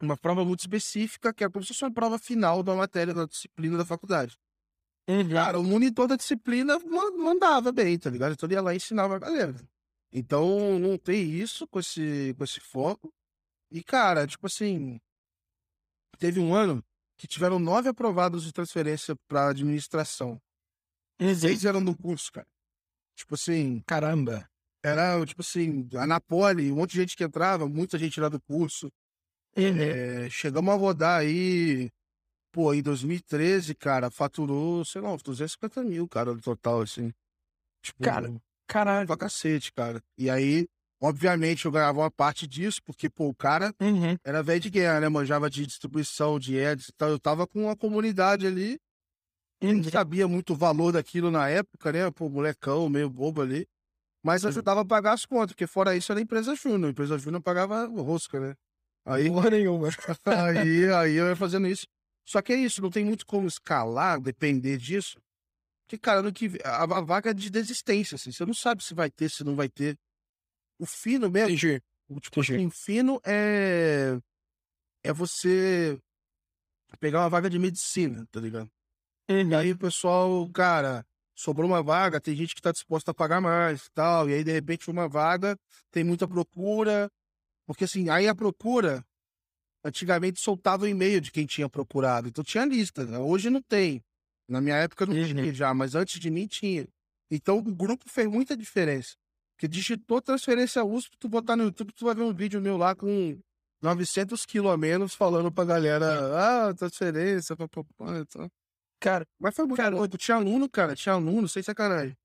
uma 0.00 0.16
prova 0.16 0.44
muito 0.44 0.60
específica, 0.60 1.34
que 1.34 1.42
era 1.42 1.52
como 1.52 1.64
se 1.64 1.68
fosse 1.68 1.84
uma 1.84 1.92
prova 1.92 2.18
final 2.18 2.62
da 2.62 2.74
matéria, 2.74 3.12
da 3.12 3.26
disciplina 3.26 3.76
da 3.76 3.84
faculdade. 3.84 4.38
Uhum. 5.08 5.28
Cara, 5.30 5.58
o 5.58 5.64
monitor 5.64 6.08
da 6.08 6.16
disciplina 6.16 6.78
mandava 6.78 7.72
bem, 7.72 7.98
tá 7.98 8.10
ligado? 8.10 8.32
Então 8.32 8.46
ele 8.46 8.54
ia 8.54 8.62
lá 8.62 8.72
e 8.72 8.76
ensinava 8.76 9.16
a 9.16 9.18
galera. 9.18 9.54
Então, 10.12 10.78
não 10.78 10.96
tem 10.96 11.30
isso 11.30 11.66
com 11.68 11.78
esse, 11.78 12.34
com 12.38 12.44
esse 12.44 12.60
foco. 12.60 13.12
E, 13.70 13.82
cara, 13.82 14.26
tipo 14.26 14.46
assim, 14.46 15.00
teve 16.18 16.40
um 16.40 16.54
ano 16.54 16.82
que 17.18 17.26
tiveram 17.26 17.58
nove 17.58 17.88
aprovados 17.88 18.44
de 18.44 18.52
transferência 18.52 19.14
para 19.28 19.50
administração. 19.50 20.40
Uhum. 21.20 21.34
Seis 21.34 21.64
eram 21.64 21.84
do 21.84 21.96
curso, 21.96 22.32
cara. 22.32 22.46
Tipo 23.16 23.34
assim, 23.34 23.80
caramba. 23.86 24.48
Era, 24.86 25.24
tipo 25.26 25.42
assim, 25.42 25.88
a 25.94 26.06
Napoli, 26.06 26.70
um 26.70 26.76
monte 26.76 26.92
de 26.92 26.98
gente 26.98 27.16
que 27.16 27.24
entrava, 27.24 27.68
muita 27.68 27.98
gente 27.98 28.20
lá 28.20 28.28
do 28.28 28.40
curso. 28.40 28.90
Uhum. 29.56 29.76
É, 29.78 30.28
chegamos 30.30 30.72
a 30.72 30.76
rodar 30.76 31.20
aí 31.20 31.90
pô, 32.56 32.72
em 32.72 32.80
2013, 32.80 33.74
cara, 33.74 34.10
faturou, 34.10 34.82
sei 34.82 35.02
lá, 35.02 35.12
uns 35.12 35.22
250 35.22 35.84
mil, 35.84 36.08
cara, 36.08 36.32
no 36.32 36.40
total, 36.40 36.80
assim. 36.80 37.12
Tipo, 37.82 38.02
cara, 38.02 38.34
caralho. 38.66 39.06
Pra 39.06 39.14
cacete, 39.14 39.70
cara. 39.74 40.02
E 40.16 40.30
aí, 40.30 40.66
obviamente, 40.98 41.66
eu 41.66 41.70
ganhava 41.70 42.00
uma 42.00 42.10
parte 42.10 42.46
disso, 42.46 42.80
porque, 42.82 43.10
pô, 43.10 43.28
o 43.28 43.34
cara 43.34 43.74
uhum. 43.78 44.16
era 44.24 44.42
velho 44.42 44.58
de 44.58 44.70
guerra, 44.70 45.00
né? 45.00 45.08
Manjava 45.10 45.50
de 45.50 45.66
distribuição, 45.66 46.38
de 46.38 46.58
ads 46.58 46.88
e 46.88 46.92
tal. 46.94 47.10
Eu 47.10 47.18
tava 47.18 47.46
com 47.46 47.64
uma 47.64 47.76
comunidade 47.76 48.46
ali. 48.46 48.80
E 49.60 49.66
não 49.66 49.82
uhum. 49.82 49.90
sabia 49.90 50.26
muito 50.26 50.54
o 50.54 50.56
valor 50.56 50.92
daquilo 50.92 51.30
na 51.30 51.50
época, 51.50 51.92
né? 51.92 52.10
Pô, 52.10 52.30
molecão, 52.30 52.88
meio 52.88 53.10
bobo 53.10 53.42
ali. 53.42 53.68
Mas 54.26 54.44
ajudava 54.44 54.80
a 54.80 54.84
pagar 54.84 55.12
as 55.12 55.24
contas, 55.24 55.52
porque 55.52 55.68
fora 55.68 55.94
isso 55.94 56.10
era 56.10 56.20
empresa 56.20 56.52
júnior. 56.56 56.88
A 56.88 56.90
empresa 56.90 57.16
júnior 57.16 57.40
pagava 57.40 57.86
rosca, 57.86 58.40
né? 58.40 58.56
Aí, 59.04 59.28
Porra 59.28 59.50
nenhuma. 59.50 59.86
aí, 60.26 60.92
aí 60.92 61.14
eu 61.14 61.28
ia 61.28 61.36
fazendo 61.36 61.68
isso. 61.68 61.86
Só 62.26 62.42
que 62.42 62.52
é 62.52 62.56
isso, 62.56 62.82
não 62.82 62.90
tem 62.90 63.04
muito 63.04 63.24
como 63.24 63.46
escalar, 63.46 64.20
depender 64.20 64.78
disso. 64.78 65.16
Porque, 65.86 65.96
cara, 65.96 66.22
no 66.22 66.32
que, 66.32 66.58
a, 66.64 66.82
a 66.82 67.00
vaga 67.02 67.30
é 67.30 67.34
de 67.34 67.48
desistência, 67.48 68.16
assim. 68.16 68.32
Você 68.32 68.44
não 68.44 68.52
sabe 68.52 68.82
se 68.82 68.94
vai 68.94 69.08
ter, 69.08 69.30
se 69.30 69.44
não 69.44 69.54
vai 69.54 69.68
ter. 69.68 69.96
O 70.76 70.86
fino 70.86 71.30
mesmo. 71.30 71.50
Entendi. 71.50 71.80
O, 72.08 72.18
tipo, 72.18 72.40
Entendi. 72.40 72.56
Assim, 72.56 72.70
fino 72.70 73.20
é. 73.24 74.18
É 75.04 75.12
você 75.12 75.96
pegar 76.98 77.20
uma 77.20 77.30
vaga 77.30 77.48
de 77.48 77.60
medicina, 77.60 78.26
tá 78.32 78.40
ligado? 78.40 78.68
Uhum. 79.30 79.50
E 79.50 79.54
aí 79.54 79.70
o 79.70 79.78
pessoal, 79.78 80.50
cara, 80.50 81.06
sobrou 81.36 81.70
uma 81.70 81.82
vaga, 81.82 82.20
tem 82.20 82.34
gente 82.34 82.54
que 82.54 82.60
está 82.60 82.72
disposta 82.72 83.10
a 83.10 83.14
pagar 83.14 83.40
mais 83.40 83.88
tal. 83.90 84.28
E 84.28 84.34
aí, 84.34 84.42
de 84.42 84.50
repente, 84.50 84.90
uma 84.90 85.06
vaga 85.06 85.56
tem 85.92 86.02
muita 86.02 86.26
procura. 86.26 87.10
Porque 87.66 87.84
assim, 87.84 88.08
aí 88.08 88.26
a 88.26 88.34
procura, 88.34 89.04
antigamente 89.84 90.40
soltava 90.40 90.84
o 90.84 90.88
e-mail 90.88 91.20
de 91.20 91.30
quem 91.30 91.44
tinha 91.46 91.68
procurado. 91.68 92.28
Então 92.28 92.42
tinha 92.42 92.64
lista. 92.64 93.04
Né? 93.04 93.18
Hoje 93.18 93.50
não 93.50 93.60
tem. 93.60 94.02
Na 94.48 94.60
minha 94.60 94.76
época 94.76 95.04
não 95.04 95.14
tinha 95.14 95.44
uhum. 95.44 95.54
já, 95.54 95.74
mas 95.74 95.94
antes 95.94 96.18
de 96.18 96.30
mim 96.30 96.46
tinha. 96.46 96.88
Então 97.30 97.58
o 97.58 97.62
grupo 97.62 98.08
fez 98.08 98.28
muita 98.28 98.56
diferença. 98.56 99.14
Porque 99.54 99.66
digitou 99.66 100.20
transferência 100.22 100.84
USP, 100.84 101.16
tu 101.18 101.28
botar 101.28 101.56
no 101.56 101.64
YouTube, 101.64 101.92
tu 101.92 102.04
vai 102.04 102.14
ver 102.14 102.22
um 102.22 102.32
vídeo 102.32 102.60
meu 102.60 102.76
lá 102.76 102.94
com 102.94 103.38
900 103.82 104.44
quilos 104.44 104.70
a 104.70 104.76
menos 104.76 105.14
falando 105.14 105.50
pra 105.50 105.64
galera, 105.64 106.68
ah, 106.68 106.74
transferência, 106.74 107.56
papapá, 107.56 108.18
então. 108.18 108.50
Cara, 109.00 109.26
mas 109.38 109.54
foi 109.54 109.66
muito 109.66 109.76
cara, 109.76 109.94
louco. 109.94 110.16
Tinha 110.16 110.36
aluno, 110.36 110.68
cara, 110.68 110.94
tinha 110.94 111.14
aluno, 111.14 111.48
sem 111.48 111.62
sacanagem. 111.62 112.16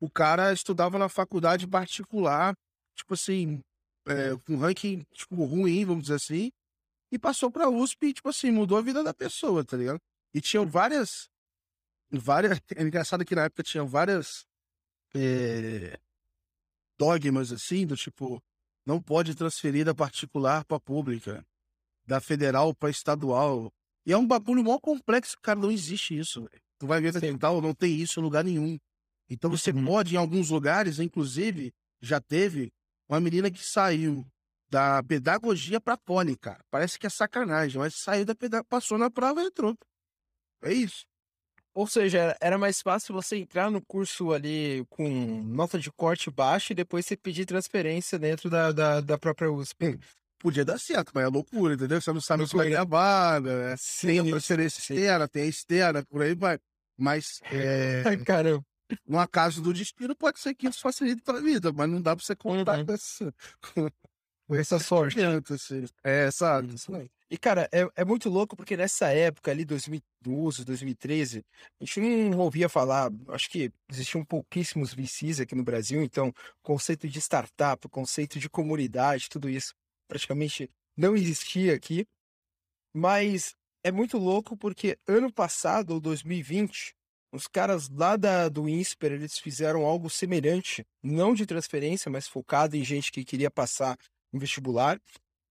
O 0.00 0.08
cara 0.08 0.52
estudava 0.52 0.98
na 0.98 1.08
faculdade 1.08 1.66
particular, 1.66 2.54
tipo 2.94 3.14
assim, 3.14 3.60
é, 4.06 4.36
com 4.46 4.56
ranking 4.56 5.04
tipo, 5.12 5.44
ruim, 5.44 5.84
vamos 5.84 6.04
dizer 6.04 6.14
assim, 6.14 6.50
e 7.12 7.18
passou 7.18 7.50
pra 7.50 7.68
USP 7.68 8.06
e, 8.06 8.12
tipo 8.12 8.28
assim, 8.28 8.50
mudou 8.50 8.78
a 8.78 8.82
vida 8.82 9.02
da 9.02 9.12
pessoa, 9.12 9.64
tá 9.64 9.76
ligado? 9.76 10.00
E 10.32 10.40
tinham 10.40 10.66
várias. 10.66 11.28
várias 12.10 12.60
é 12.76 12.82
engraçado 12.82 13.24
que 13.24 13.34
na 13.34 13.44
época 13.44 13.62
tinham 13.62 13.86
várias. 13.86 14.46
É, 15.14 15.98
dogmas 16.96 17.50
assim, 17.50 17.84
do 17.84 17.96
tipo, 17.96 18.40
não 18.86 19.02
pode 19.02 19.34
transferir 19.34 19.84
da 19.84 19.94
particular 19.94 20.64
para 20.64 20.78
pública, 20.78 21.44
da 22.06 22.20
federal 22.20 22.72
para 22.74 22.90
estadual. 22.90 23.72
E 24.06 24.12
é 24.12 24.16
um 24.16 24.26
bagulho 24.26 24.64
mó 24.64 24.78
complexo, 24.78 25.36
cara, 25.42 25.58
não 25.58 25.70
existe 25.70 26.18
isso. 26.18 26.48
Tu 26.78 26.86
vai 26.86 27.00
ver 27.00 27.12
tal, 27.38 27.60
não 27.60 27.74
tem 27.74 27.94
isso 27.94 28.20
em 28.20 28.22
lugar 28.22 28.42
nenhum. 28.42 28.78
Então 29.28 29.50
você 29.50 29.70
uhum. 29.70 29.84
pode, 29.84 30.14
em 30.14 30.18
alguns 30.18 30.50
lugares, 30.50 30.98
inclusive, 30.98 31.72
já 32.00 32.20
teve 32.20 32.72
uma 33.08 33.20
menina 33.20 33.50
que 33.50 33.62
saiu 33.62 34.26
da 34.68 35.02
pedagogia 35.02 35.80
para 35.80 35.96
poli, 35.96 36.36
cara. 36.36 36.64
Parece 36.70 36.98
que 36.98 37.06
é 37.06 37.10
sacanagem, 37.10 37.78
mas 37.78 37.94
saiu 37.96 38.24
da 38.24 38.34
pedagogia, 38.34 38.68
passou 38.68 38.96
na 38.96 39.10
prova 39.10 39.42
e 39.42 39.46
entrou. 39.46 39.76
É 40.62 40.72
isso. 40.72 41.04
Ou 41.72 41.86
seja, 41.86 42.36
era 42.40 42.58
mais 42.58 42.80
fácil 42.80 43.14
você 43.14 43.36
entrar 43.36 43.70
no 43.70 43.80
curso 43.84 44.32
ali 44.32 44.84
com 44.88 45.42
nota 45.42 45.78
de 45.78 45.90
corte 45.92 46.30
baixa 46.30 46.72
e 46.72 46.76
depois 46.76 47.06
você 47.06 47.16
pedir 47.16 47.46
transferência 47.46 48.18
dentro 48.18 48.50
da, 48.50 48.72
da, 48.72 49.00
da 49.00 49.18
própria 49.18 49.52
USP. 49.52 49.98
Podia 50.40 50.64
dar 50.64 50.78
certo, 50.78 51.12
mas 51.14 51.24
é 51.24 51.28
loucura, 51.28 51.74
entendeu? 51.74 52.00
Você 52.00 52.10
não 52.14 52.20
sabe 52.20 52.48
se 52.48 52.56
vai 52.56 52.70
ganhar 52.70 52.84
vaga, 52.84 53.70
né? 53.70 53.74
sim, 53.78 54.06
tem 54.06 54.20
a 54.20 54.24
transferência 54.24 54.80
externa, 54.80 55.28
tem 55.28 55.42
a 55.42 55.46
externa, 55.46 56.02
por 56.02 56.22
aí 56.22 56.34
vai. 56.34 56.58
Mas, 56.96 57.40
é... 57.52 58.02
Ai, 58.08 58.16
caramba. 58.16 58.64
No 59.06 59.18
acaso 59.18 59.60
do 59.60 59.72
destino, 59.72 60.16
pode 60.16 60.40
ser 60.40 60.54
que 60.54 60.66
isso 60.66 60.80
facilite 60.80 61.22
a 61.26 61.32
vida, 61.34 61.70
mas 61.72 61.88
não 61.88 62.00
dá 62.00 62.16
pra 62.16 62.24
você 62.24 62.34
contar 62.34 62.78
uhum. 62.78 62.86
com, 62.86 62.92
essa, 62.92 63.34
com 64.48 64.54
essa 64.56 64.78
sorte. 64.78 65.18
Assim. 65.22 65.84
É, 66.02 66.30
sabe? 66.30 66.74
E, 67.30 67.38
cara, 67.38 67.68
é, 67.70 67.86
é 67.94 68.04
muito 68.04 68.28
louco 68.30 68.56
porque 68.56 68.78
nessa 68.78 69.08
época 69.08 69.50
ali, 69.50 69.64
2012, 69.66 70.64
2013, 70.64 71.44
a 71.80 71.84
gente 71.84 72.00
não 72.00 72.38
ouvia 72.38 72.68
falar, 72.68 73.12
acho 73.28 73.48
que 73.48 73.70
existiam 73.88 74.24
pouquíssimos 74.24 74.92
VCs 74.92 75.38
aqui 75.38 75.54
no 75.54 75.62
Brasil, 75.62 76.02
então 76.02 76.32
conceito 76.62 77.06
de 77.06 77.20
startup, 77.20 77.86
conceito 77.88 78.40
de 78.40 78.48
comunidade, 78.48 79.28
tudo 79.28 79.48
isso 79.48 79.74
praticamente 80.10 80.68
não 80.96 81.14
existia 81.14 81.74
aqui. 81.74 82.04
Mas 82.92 83.54
é 83.84 83.92
muito 83.92 84.18
louco 84.18 84.56
porque 84.56 84.98
ano 85.06 85.32
passado, 85.32 85.92
ou 85.92 86.00
2020, 86.00 86.92
os 87.32 87.46
caras 87.46 87.88
lá 87.88 88.16
da, 88.16 88.48
do 88.48 88.68
INSPER, 88.68 89.12
eles 89.12 89.38
fizeram 89.38 89.86
algo 89.86 90.10
semelhante, 90.10 90.84
não 91.00 91.32
de 91.32 91.46
transferência, 91.46 92.10
mas 92.10 92.26
focado 92.26 92.76
em 92.76 92.84
gente 92.84 93.12
que 93.12 93.24
queria 93.24 93.50
passar 93.50 93.96
em 94.32 94.38
vestibular 94.38 95.00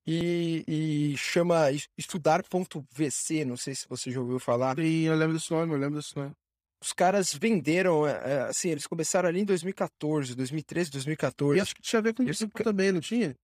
e, 0.06 0.66
e 0.68 1.18
chama 1.18 1.72
estudar.vc, 1.98 3.46
não 3.46 3.56
sei 3.56 3.76
se 3.76 3.88
você 3.88 4.12
já 4.12 4.20
ouviu 4.20 4.40
falar. 4.40 4.76
Sim, 4.76 5.04
eu 5.04 5.16
lembro 5.16 5.38
desse 5.38 5.52
nome, 5.52 5.74
eu 5.74 5.80
lembro 5.80 6.00
desse 6.00 6.16
nome. 6.18 6.34
Os 6.82 6.92
caras 6.92 7.34
venderam, 7.34 8.06
é, 8.06 8.12
é, 8.12 8.42
assim, 8.44 8.70
eles 8.70 8.88
começaram 8.88 9.30
ali 9.30 9.42
em 9.42 9.46
2014, 9.46 10.36
2013, 10.36 10.92
2014. 10.92 11.58
E 11.58 11.62
acho 11.62 11.76
que 11.76 11.82
tinha 11.82 12.00
a 12.00 12.04
ver 12.04 12.14
com 12.14 12.24
isso 12.24 12.48
também, 12.50 12.92
não 12.92 13.02
tinha? 13.02 13.36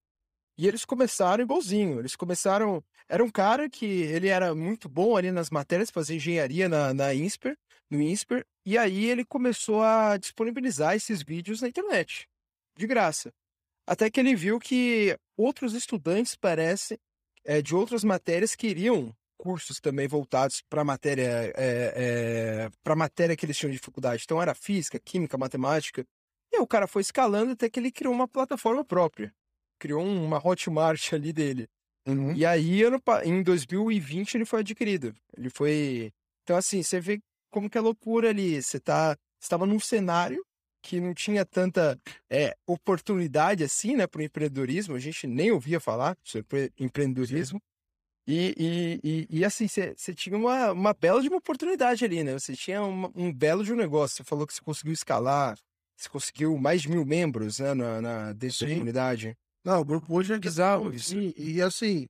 E 0.57 0.67
eles 0.67 0.85
começaram 0.85 1.43
igualzinho. 1.43 1.99
Eles 1.99 2.15
começaram. 2.15 2.83
Era 3.07 3.23
um 3.23 3.29
cara 3.29 3.69
que 3.69 3.85
ele 3.85 4.27
era 4.27 4.55
muito 4.55 4.87
bom 4.89 5.15
ali 5.15 5.31
nas 5.31 5.49
matérias, 5.49 5.91
fazer 5.91 6.15
engenharia 6.15 6.67
na, 6.69 6.93
na 6.93 7.13
INSPER, 7.13 7.57
no 7.89 8.01
INSPER, 8.01 8.45
e 8.65 8.77
aí 8.77 9.05
ele 9.05 9.23
começou 9.23 9.83
a 9.83 10.17
disponibilizar 10.17 10.95
esses 10.95 11.21
vídeos 11.21 11.61
na 11.61 11.67
internet, 11.67 12.27
de 12.75 12.87
graça. 12.87 13.31
Até 13.87 14.09
que 14.09 14.19
ele 14.19 14.35
viu 14.35 14.59
que 14.59 15.15
outros 15.37 15.73
estudantes, 15.73 16.35
parece, 16.35 16.99
é, 17.43 17.61
de 17.61 17.75
outras 17.75 18.03
matérias 18.03 18.55
queriam 18.55 19.15
cursos 19.37 19.79
também 19.79 20.07
voltados 20.07 20.63
para 20.67 20.83
matéria 20.83 21.53
é, 21.55 21.93
é, 22.65 22.69
para 22.83 22.95
matéria 22.95 23.35
que 23.35 23.45
eles 23.45 23.57
tinham 23.57 23.71
dificuldade. 23.71 24.23
Então 24.25 24.41
era 24.41 24.55
física, 24.55 24.99
química, 24.99 25.37
matemática. 25.37 26.03
E 26.51 26.59
o 26.59 26.65
cara 26.65 26.87
foi 26.87 27.01
escalando 27.01 27.51
até 27.51 27.69
que 27.69 27.79
ele 27.79 27.91
criou 27.91 28.13
uma 28.13 28.27
plataforma 28.27 28.83
própria. 28.83 29.31
Criou 29.79 30.03
uma 30.03 30.45
Hotmart 30.45 31.11
ali 31.13 31.31
dele. 31.33 31.67
Uhum. 32.07 32.33
E 32.33 32.45
aí, 32.45 32.81
em 33.23 33.41
2020, 33.41 34.35
ele 34.35 34.45
foi 34.45 34.59
adquirido. 34.59 35.13
Ele 35.35 35.49
foi. 35.49 36.11
Então, 36.43 36.55
assim, 36.55 36.83
você 36.83 36.99
vê 36.99 37.19
como 37.49 37.69
que 37.69 37.77
é 37.77 37.81
loucura 37.81 38.29
ali. 38.29 38.61
Você 38.61 38.79
tá. 38.79 39.17
estava 39.41 39.65
num 39.65 39.79
cenário 39.79 40.43
que 40.83 40.99
não 40.99 41.15
tinha 41.15 41.43
tanta 41.43 41.99
é, 42.29 42.55
oportunidade 42.67 43.63
assim, 43.63 43.95
né, 43.95 44.05
para 44.05 44.19
o 44.19 44.23
empreendedorismo. 44.23 44.95
A 44.95 44.99
gente 44.99 45.25
nem 45.25 45.51
ouvia 45.51 45.79
falar 45.79 46.15
sobre 46.23 46.71
empreendedorismo. 46.79 47.59
E, 48.27 48.53
e, 48.57 48.99
e, 49.03 49.39
e, 49.39 49.45
assim, 49.45 49.67
você 49.67 50.13
tinha 50.13 50.37
uma, 50.37 50.71
uma 50.71 50.93
bela 50.93 51.21
de 51.21 51.27
uma 51.27 51.37
oportunidade 51.37 52.03
ali, 52.03 52.23
né? 52.23 52.33
Você 52.33 52.55
tinha 52.55 52.81
uma, 52.81 53.11
um 53.15 53.31
belo 53.31 53.63
de 53.63 53.71
um 53.71 53.75
negócio. 53.75 54.17
Você 54.17 54.23
falou 54.23 54.47
que 54.47 54.53
você 54.53 54.61
conseguiu 54.61 54.93
escalar, 54.93 55.57
você 55.95 56.09
conseguiu 56.09 56.57
mais 56.57 56.81
de 56.81 56.89
mil 56.89 57.05
membros 57.05 57.59
né, 57.59 57.73
na, 57.73 58.01
na 58.01 58.33
dentro 58.33 58.65
da 58.65 58.73
comunidade. 58.73 59.37
Não, 59.65 59.81
o 59.81 59.85
grupo 59.85 60.13
hoje 60.13 60.31
é 60.31 60.37
bizarro. 60.37 60.93
E, 60.93 61.55
e 61.55 61.61
assim, 61.61 62.07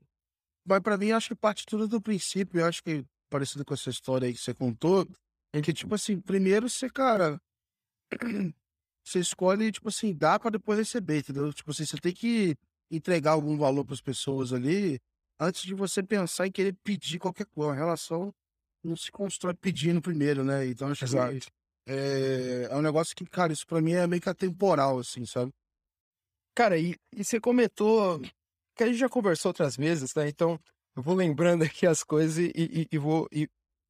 mas 0.66 0.82
para 0.82 0.98
mim, 0.98 1.12
acho 1.12 1.30
que 1.30 1.36
parte 1.36 1.66
tudo 1.66 1.88
do 1.88 2.02
princípio. 2.02 2.60
Eu 2.60 2.66
acho 2.66 2.84
que, 2.84 3.06
parecido 3.30 3.64
com 3.64 3.74
essa 3.74 3.90
história 3.90 4.28
aí 4.28 4.34
que 4.34 4.42
você 4.42 4.54
contou, 4.54 5.08
é 5.54 5.62
que, 5.62 5.72
tipo 5.72 5.96
assim, 5.96 6.20
primeiro 6.20 6.68
você, 6.68 6.90
cara, 6.90 7.40
você 9.06 9.20
escolhe, 9.20 9.72
tipo 9.72 9.88
assim, 9.88 10.14
dá 10.14 10.38
para 10.38 10.52
depois 10.52 10.80
receber, 10.80 11.20
entendeu? 11.20 11.54
Tipo 11.54 11.72
assim, 11.72 11.86
você 11.86 11.98
tem 11.98 12.14
que 12.14 12.58
entregar 12.92 13.32
algum 13.32 13.58
valor 13.58 13.86
para 13.86 13.94
as 13.94 14.02
pessoas 14.02 14.52
ali 14.52 15.00
antes 15.40 15.62
de 15.62 15.74
você 15.74 16.04
pensar 16.04 16.48
em 16.48 16.52
querer 16.52 16.76
pedir 16.84 17.20
qualquer 17.20 17.46
coisa. 17.46 17.72
A 17.72 17.76
relação 17.76 18.34
não 18.84 18.98
se 18.98 19.12
constrói 19.12 19.54
pedindo 19.54 20.02
primeiro, 20.02 20.44
né? 20.44 20.68
Então, 20.68 20.90
acho 20.90 21.06
Exato. 21.06 21.40
que 21.40 21.48
é, 21.88 22.68
é 22.70 22.76
um 22.76 22.82
negócio 22.82 23.16
que, 23.16 23.26
cara, 23.26 23.54
isso 23.54 23.66
para 23.66 23.82
mim 23.82 23.94
é 23.94 24.06
meio 24.08 24.22
que 24.22 24.30
atemporal, 24.30 25.00
assim, 25.00 25.26
sabe? 25.26 25.54
Cara, 26.56 26.78
e, 26.80 26.96
e 27.12 27.24
você 27.24 27.38
comentou 27.38 28.22
que 28.76 28.84
a 28.84 28.88
gente 28.88 28.98
já 28.98 29.10
conversou 29.10 29.50
outras 29.50 29.76
vezes, 29.76 30.16
né? 30.16 30.30
Então, 30.30 30.58
eu 30.96 31.04
vou 31.04 31.14
lembrando 31.14 31.64
aqui 31.66 31.86
as 31.86 32.02
coisas 32.02 32.38
e, 32.38 32.52
e, 32.56 32.88
e 32.90 32.98
vou, 32.98 33.28
e, 33.30 33.50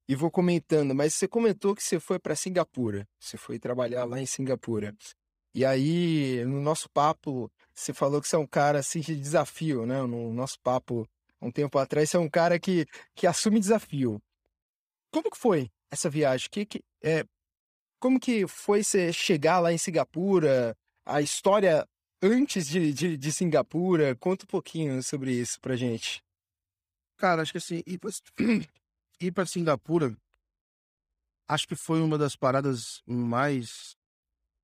e 0.10 0.16
vou 0.16 0.32
comentando, 0.32 0.96
mas 0.96 1.14
você 1.14 1.28
comentou 1.28 1.76
que 1.76 1.84
você 1.84 2.00
foi 2.00 2.18
para 2.18 2.36
Singapura, 2.36 3.08
você 3.20 3.38
foi 3.38 3.60
trabalhar 3.60 4.04
lá 4.06 4.20
em 4.20 4.26
Singapura. 4.26 4.96
E 5.54 5.64
aí, 5.64 6.44
no 6.46 6.60
nosso 6.60 6.90
papo, 6.90 7.52
você 7.74 7.94
falou 7.94 8.20
que 8.20 8.28
você 8.28 8.36
é 8.36 8.40
um 8.40 8.48
cara 8.48 8.80
assim 8.80 9.00
de 9.00 9.16
desafio, 9.16 9.86
né? 9.86 10.02
No 10.02 10.34
nosso 10.34 10.60
papo, 10.60 11.08
um 11.40 11.52
tempo 11.52 11.78
atrás, 11.78 12.10
você 12.10 12.18
é 12.18 12.20
um 12.20 12.30
cara 12.30 12.60
que, 12.60 12.88
que 13.14 13.28
assume 13.28 13.60
desafio. 13.60 14.20
Como 15.12 15.30
que 15.30 15.38
foi 15.38 15.72
essa 15.92 16.10
viagem? 16.10 16.50
Que, 16.52 16.66
que, 16.66 16.84
é, 17.02 17.24
como 18.00 18.20
que 18.20 18.48
foi 18.48 18.84
você 18.84 19.14
chegar 19.14 19.60
lá 19.60 19.72
em 19.72 19.78
Singapura? 19.78 20.76
A 21.06 21.22
história 21.22 21.88
antes 22.22 22.68
de, 22.68 22.94
de, 22.94 23.18
de 23.18 23.32
Singapura? 23.32 24.16
Conta 24.16 24.46
um 24.46 24.48
pouquinho 24.48 25.02
sobre 25.04 25.32
isso 25.34 25.60
pra 25.60 25.76
gente. 25.76 26.24
Cara, 27.18 27.42
acho 27.42 27.52
que 27.52 27.58
assim, 27.58 27.82
ir 27.86 27.98
pra, 27.98 28.12
ir 29.22 29.32
pra 29.32 29.46
Singapura, 29.46 30.16
acho 31.48 31.68
que 31.68 31.76
foi 31.76 32.02
uma 32.02 32.18
das 32.18 32.36
paradas 32.36 33.02
mais 33.06 33.96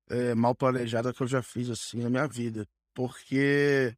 é, 0.08 0.34
mal 0.34 0.54
planejadas 0.54 1.16
que 1.16 1.22
eu 1.22 1.26
já 1.26 1.42
fiz, 1.42 1.70
assim, 1.70 2.02
na 2.02 2.10
minha 2.10 2.26
vida. 2.26 2.66
Porque 2.94 3.96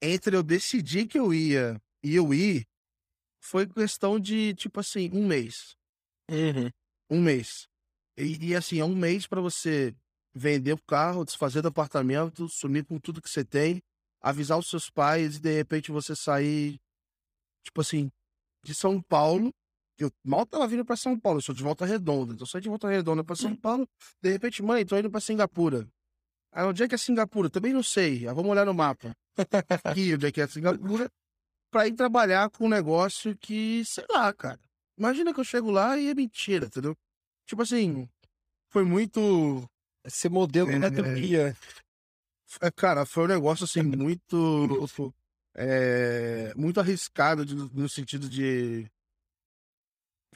entre 0.00 0.36
eu 0.36 0.42
decidir 0.42 1.06
que 1.06 1.18
eu 1.18 1.34
ia 1.34 1.80
e 2.02 2.14
eu 2.14 2.32
ir, 2.32 2.66
foi 3.40 3.66
questão 3.66 4.18
de, 4.18 4.54
tipo 4.54 4.80
assim, 4.80 5.10
um 5.12 5.26
mês. 5.26 5.76
Uhum. 6.30 6.70
Um 7.10 7.22
mês. 7.22 7.68
E, 8.16 8.48
e 8.48 8.54
assim, 8.54 8.80
é 8.80 8.84
um 8.84 8.94
mês 8.94 9.26
para 9.26 9.40
você 9.40 9.94
vender 10.34 10.72
o 10.72 10.82
carro, 10.82 11.24
desfazer 11.24 11.62
do 11.62 11.68
apartamento, 11.68 12.48
sumir 12.48 12.84
com 12.84 12.98
tudo 12.98 13.20
que 13.20 13.30
você 13.30 13.44
tem, 13.44 13.82
avisar 14.20 14.58
os 14.58 14.68
seus 14.68 14.88
pais 14.90 15.36
e 15.36 15.40
de 15.40 15.52
repente 15.52 15.90
você 15.90 16.14
sair, 16.14 16.78
tipo 17.64 17.80
assim, 17.80 18.10
de 18.62 18.74
São 18.74 19.00
Paulo 19.02 19.52
Eu 19.98 20.10
mal 20.24 20.46
tava 20.46 20.66
vindo 20.66 20.84
pra 20.84 20.96
São 20.96 21.18
Paulo, 21.18 21.38
eu 21.38 21.42
sou 21.42 21.54
de 21.54 21.62
Volta 21.62 21.84
Redonda. 21.84 22.32
Então 22.32 22.44
eu 22.44 22.46
saí 22.46 22.62
de 22.62 22.68
Volta 22.68 22.88
Redonda 22.88 23.22
pra 23.22 23.36
São 23.36 23.54
Paulo, 23.54 23.86
de 24.22 24.30
repente, 24.30 24.62
mãe, 24.62 24.84
tô 24.84 24.96
indo 24.96 25.10
pra 25.10 25.20
Singapura. 25.20 25.86
Aí 26.52 26.64
onde 26.64 26.82
é 26.82 26.88
que 26.88 26.94
é 26.94 26.98
Singapura? 26.98 27.50
Também 27.50 27.72
não 27.72 27.82
sei. 27.82 28.26
Ah, 28.26 28.32
vamos 28.32 28.50
olhar 28.50 28.64
no 28.64 28.74
mapa. 28.74 29.14
Aqui, 29.84 30.14
onde 30.14 30.26
é 30.26 30.32
que 30.32 30.40
é 30.40 30.46
Singapura? 30.46 31.10
Pra 31.70 31.86
ir 31.86 31.92
trabalhar 31.94 32.50
com 32.50 32.64
um 32.64 32.68
negócio 32.68 33.36
que, 33.36 33.84
sei 33.84 34.04
lá, 34.10 34.32
cara. 34.32 34.58
Imagina 34.98 35.32
que 35.32 35.40
eu 35.40 35.44
chego 35.44 35.70
lá 35.70 35.96
e 35.96 36.08
é 36.08 36.14
mentira, 36.14 36.66
entendeu? 36.66 36.96
Tipo 37.46 37.62
assim, 37.62 38.08
foi 38.70 38.84
muito. 38.84 39.68
Esse 40.04 40.28
modelo 40.28 40.70
É, 40.70 40.78
da 40.90 41.08
é. 41.08 41.54
É, 42.60 42.70
Cara, 42.70 43.06
foi 43.06 43.24
um 43.24 43.28
negócio 43.28 43.64
assim 43.64 43.82
muito. 43.82 44.88
é, 45.54 46.52
muito 46.56 46.80
arriscado 46.80 47.44
de- 47.44 47.54
no 47.54 47.88
sentido 47.88 48.28
de. 48.28 48.90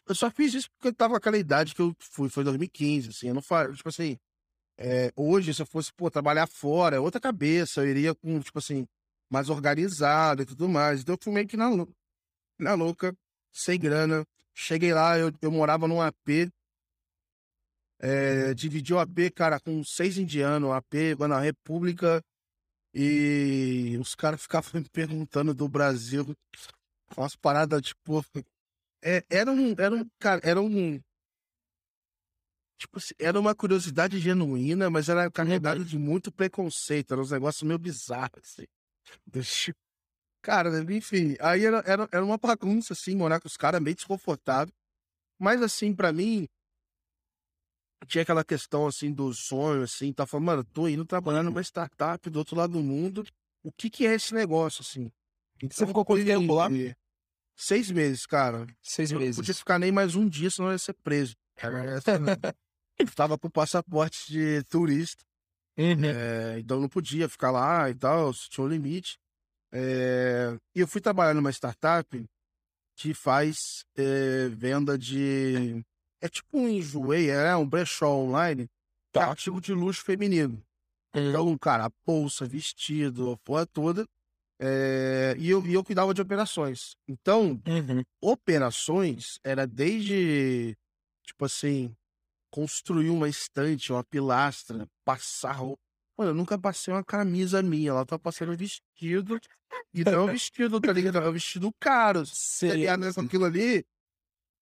Eu 0.07 0.15
só 0.15 0.31
fiz 0.31 0.53
isso 0.53 0.71
porque 0.73 0.89
eu 0.89 0.95
tava 0.95 1.17
aquela 1.17 1.39
idade 1.39 1.75
que 1.75 1.81
eu 1.81 1.95
fui, 1.99 2.29
foi 2.29 2.45
2015, 2.45 3.09
assim. 3.09 3.29
Eu 3.29 3.35
não 3.35 3.43
faço, 3.43 3.75
tipo 3.75 3.89
assim. 3.89 4.19
é, 4.77 5.11
hoje, 5.17 5.55
se 5.55 5.63
eu 5.63 5.67
fosse, 5.67 5.93
pô, 5.93 6.11
trabalhar 6.11 6.47
fora, 6.47 6.97
é 6.97 7.01
outra 7.01 7.21
cabeça, 7.21 7.81
eu 7.81 7.89
iria 7.89 8.15
com, 8.15 8.41
tipo 8.41 8.59
assim, 8.59 8.87
mais 9.31 9.49
organizado 9.49 10.43
e 10.43 10.47
tudo 10.47 10.69
mais. 10.69 11.01
Então 11.01 11.15
eu 11.15 11.19
fui 11.23 11.33
meio 11.33 11.47
que 11.49 11.57
na, 11.57 11.71
na 12.59 12.75
louca, 12.75 13.17
sem 13.53 13.79
grana. 13.79 14.27
Cheguei 14.53 14.93
lá, 14.93 15.19
eu, 15.19 15.33
eu 15.41 15.51
morava 15.51 15.89
num 15.89 16.01
AP. 16.03 16.51
É, 18.07 18.53
dividi 18.53 18.93
o 18.93 18.99
AP, 18.99 19.31
cara, 19.35 19.59
com 19.59 19.83
seis 19.83 20.19
indianos, 20.19 20.71
AP, 20.73 21.17
na 21.27 21.41
República. 21.41 22.23
E 22.93 23.97
os 23.99 24.15
caras 24.15 24.43
ficavam 24.43 24.73
me 24.79 24.89
perguntando 24.91 25.55
do 25.55 25.67
Brasil. 25.67 26.27
Umas 27.17 27.35
paradas, 27.35 27.81
tipo. 27.81 28.23
É, 29.03 29.25
era 29.31 29.51
um. 29.51 29.75
Era 29.79 29.95
um. 29.95 30.07
Cara, 30.19 30.41
era 30.45 30.61
um. 30.61 31.01
Tipo 32.79 32.99
assim, 32.99 33.15
era 33.19 33.41
uma 33.41 33.55
curiosidade 33.55 34.19
genuína, 34.19 34.91
mas 34.91 35.09
era 35.09 35.31
carregado 35.31 35.83
de 35.83 35.99
muito 35.99 36.31
preconceito. 36.31 37.15
Era 37.15 37.23
uns 37.23 37.31
negócios 37.31 37.63
meio 37.63 37.79
bizarros, 37.79 38.39
assim. 38.43 38.67
Cara, 40.43 40.69
enfim. 40.93 41.37
Aí 41.41 41.65
era, 41.65 41.79
era, 41.87 42.09
era 42.13 42.25
uma 42.25 42.37
bagunça, 42.37 42.93
assim, 42.93 43.17
morar 43.17 43.41
com 43.41 43.49
os 43.49 43.57
caras, 43.57 43.81
meio 43.81 43.97
desconfortável. 43.97 44.75
Mas, 45.39 45.63
assim, 45.63 45.95
pra 45.95 46.13
mim. 46.13 46.47
Tinha 48.07 48.23
aquela 48.23 48.45
questão, 48.45 48.87
assim, 48.87 49.13
do 49.13 49.33
sonho, 49.35 49.83
assim. 49.83 50.13
Tá 50.13 50.27
falando, 50.27 50.47
mano, 50.47 50.65
tô 50.65 50.89
indo 50.89 51.05
trabalhar 51.05 51.43
numa 51.43 51.61
startup 51.63 52.29
do 52.31 52.39
outro 52.39 52.57
lado 52.57 52.73
do 52.75 52.81
mundo. 52.83 53.25
O 53.63 53.73
que 53.73 53.89
que 53.89 54.07
é 54.07 54.15
esse 54.15 54.35
negócio, 54.35 54.83
assim? 54.83 55.11
Você 55.71 55.87
ficou 55.87 56.05
quanto 56.05 56.25
tempo 56.25 56.55
lá? 56.55 56.69
Seis 57.57 57.91
meses, 57.91 58.27
cara. 58.27 58.67
Seis 58.83 59.11
Eu 59.11 59.19
não 59.19 59.25
meses. 59.25 59.37
podia 59.37 59.55
ficar 59.55 59.79
nem 59.79 59.93
mais 59.93 60.15
um 60.15 60.29
dia, 60.29 60.51
senão 60.51 60.69
eu 60.69 60.73
ia 60.73 60.79
ser 60.79 60.95
preso. 61.03 61.35
Eu 62.99 63.07
tava 63.15 63.39
com 63.39 63.49
passaporte 63.51 64.31
de 64.31 64.63
turista, 64.65 65.23
Uhum. 65.77 66.05
é, 66.05 66.61
então 66.61 66.77
eu 66.77 66.83
não 66.83 66.89
podia 66.89 67.29
ficar 67.29 67.51
lá 67.51 67.91
e 67.91 67.95
tal, 67.97 68.33
tinha 68.33 68.65
um 68.65 68.69
limite. 68.69 69.19
É, 69.73 70.57
e 70.73 70.79
eu 70.79 70.87
fui 70.87 71.01
trabalhar 71.01 71.35
numa 71.35 71.51
startup 71.51 72.25
que 72.97 73.13
faz 73.13 73.57
é, 73.97 74.49
venda 74.51 74.97
de. 74.97 75.85
É 76.25 76.29
tipo 76.29 76.49
um 76.59 76.67
enjoei, 76.69 77.29
é 77.31 77.55
um 77.55 77.69
brechó 77.69 78.09
online, 78.15 78.67
Tá. 79.13 79.27
artigo 79.29 79.61
de 79.61 79.73
luxo 79.75 80.03
feminino. 80.03 80.63
Uhum. 81.15 81.29
Então, 81.29 81.59
cara, 81.59 81.85
a 81.87 81.91
bolsa, 82.07 82.47
vestido, 82.47 83.33
a 83.33 83.37
porra 83.39 83.67
toda. 83.67 84.07
é, 84.61 85.35
e, 85.37 85.51
eu, 85.51 85.67
e 85.67 85.75
eu 85.75 85.85
cuidava 85.85 86.15
de 86.15 86.23
operações. 86.23 86.95
Então, 87.09 87.61
Uhum. 87.67 88.03
operações 88.23 89.39
era 89.45 89.67
desde, 89.67 90.77
tipo 91.27 91.45
assim, 91.45 91.95
construir 92.51 93.11
uma 93.11 93.29
estante, 93.29 93.93
uma 93.93 94.05
pilastra, 94.05 94.87
passar 95.05 95.53
roupa. 95.53 95.81
Mano, 96.17 96.31
eu 96.31 96.35
nunca 96.35 96.57
passei 96.57 96.95
uma 96.95 97.03
camisa 97.05 97.61
minha, 97.63 97.91
ela 97.91 98.07
tá 98.07 98.17
passando 98.19 98.53
um 98.53 98.57
vestido. 98.57 99.41
E 99.93 100.05
não 100.05 100.13
é 100.13 100.21
um 100.21 100.27
vestido, 100.33 100.81
tá 100.81 100.93
ligado? 100.93 101.19
É 101.19 101.29
um 101.29 101.33
vestido 101.33 101.73
caro. 101.81 102.23
Tá 102.61 102.75
ligado? 102.75 103.01
Nessa- 103.01 103.21
Aquilo 103.23 103.45
ali. 103.45 103.85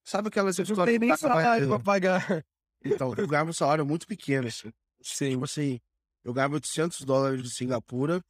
Sabe 0.04 0.28
aquelas 0.28 0.58
Não 0.58 0.64
tem 0.64 0.72
histórias 0.72 1.00
nem 1.00 1.10
que 1.10 1.18
tá 1.18 1.28
salário 1.28 1.68
pra 1.68 1.78
pagar. 1.78 2.44
Então, 2.84 3.14
eu 3.16 3.28
ganhava 3.28 3.50
um 3.50 3.52
salário 3.52 3.86
muito 3.86 4.06
pequeno, 4.06 4.48
assim. 4.48 4.72
Sim. 5.00 5.30
Tipo 5.30 5.44
assim, 5.44 5.80
eu 6.24 6.32
ganhava 6.32 6.54
800 6.54 7.02
dólares 7.02 7.42
de 7.42 7.50
Singapura 7.50 8.20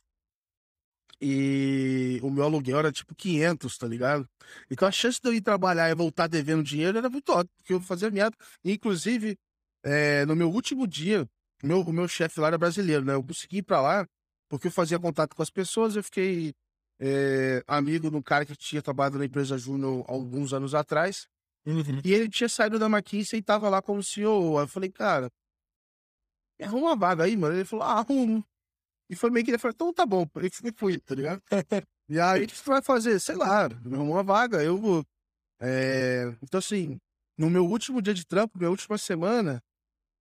e 1.25 2.19
o 2.21 2.31
meu 2.31 2.45
aluguel 2.45 2.81
era 2.81 2.91
tipo 2.91 3.15
500, 3.15 3.79
tá 3.79 3.87
ligado? 3.87 4.29
Então 4.69 4.89
a 4.89 4.91
chance 4.91 5.21
de 5.23 5.29
eu 5.29 5.33
ir 5.33 5.41
trabalhar 5.41 5.89
e 5.89 5.95
voltar 5.95 6.27
devendo 6.27 6.65
dinheiro 6.65 6.99
era 6.99 7.09
muito 7.09 7.31
alta, 7.31 7.49
porque 7.57 7.73
eu 7.73 7.81
fazia 7.81 8.11
merda. 8.11 8.37
Inclusive, 8.65 9.39
eh, 9.85 10.27
no 10.27 10.35
meu 10.35 10.51
último 10.51 10.85
dia, 10.85 11.25
meu, 11.63 11.81
o 11.81 11.93
meu 11.93 12.09
chefe 12.09 12.41
lá 12.41 12.49
era 12.49 12.59
brasileiro, 12.59 13.05
né? 13.05 13.15
Eu 13.15 13.23
consegui 13.23 13.59
ir 13.59 13.63
pra 13.63 13.81
lá 13.81 14.07
porque 14.49 14.67
eu 14.67 14.73
fazia 14.73 14.99
contato 14.99 15.37
com 15.37 15.43
as 15.43 15.51
pessoas, 15.51 15.95
eu 15.95 16.03
fiquei 16.03 16.53
eh, 16.99 17.63
amigo 17.69 18.11
de 18.11 18.17
um 18.17 18.23
cara 18.23 18.45
que 18.45 18.57
tinha 18.57 18.83
trabalhado 18.83 19.19
na 19.19 19.25
empresa 19.25 19.57
Júnior 19.57 20.05
alguns 20.09 20.53
anos 20.53 20.75
atrás. 20.75 21.29
Uhum. 21.65 22.01
E 22.05 22.13
ele 22.13 22.29
tinha 22.29 22.49
saído 22.49 22.79
da 22.79 22.87
McKinsey 22.87 23.39
e 23.39 23.43
tava 23.43 23.69
lá 23.69 23.81
como 23.81 24.03
CEO. 24.03 24.59
Aí 24.59 24.65
eu 24.65 24.69
falei, 24.69 24.91
cara, 24.91 25.31
me 26.59 26.67
arruma 26.67 26.89
uma 26.89 26.97
vaga 26.97 27.25
aí, 27.25 27.37
mano. 27.37 27.55
Ele 27.55 27.65
falou, 27.65 27.85
ah, 27.85 27.99
arrumo. 27.99 28.45
E 29.09 29.15
foi 29.15 29.31
meio 29.31 29.45
que 29.45 29.51
ele 29.51 29.59
falou, 29.59 29.73
então 29.75 29.93
tá 29.93 30.07
bom. 30.07 30.27
E 30.43 30.51
fui, 30.51 30.73
fui, 30.77 30.99
tá 30.99 31.15
ligado? 31.15 31.43
e 32.09 32.19
aí, 32.19 32.45
o 32.45 32.47
que 32.49 32.57
você 32.57 32.65
vai 32.69 32.83
fazer? 32.83 33.21
Sei 33.21 33.35
lá, 33.35 33.69
me 33.69 33.95
arrumou 33.95 34.15
uma 34.17 34.23
vaga, 34.23 34.63
eu 34.63 34.77
vou. 34.77 35.05
É, 35.61 36.35
Então, 36.43 36.59
assim, 36.59 36.99
no 37.39 37.49
meu 37.51 37.67
último 37.67 38.03
dia 38.03 38.15
de 38.15 38.27
trampo, 38.27 38.59
minha 38.59 38.71
última 38.71 38.99
semana, 38.99 39.63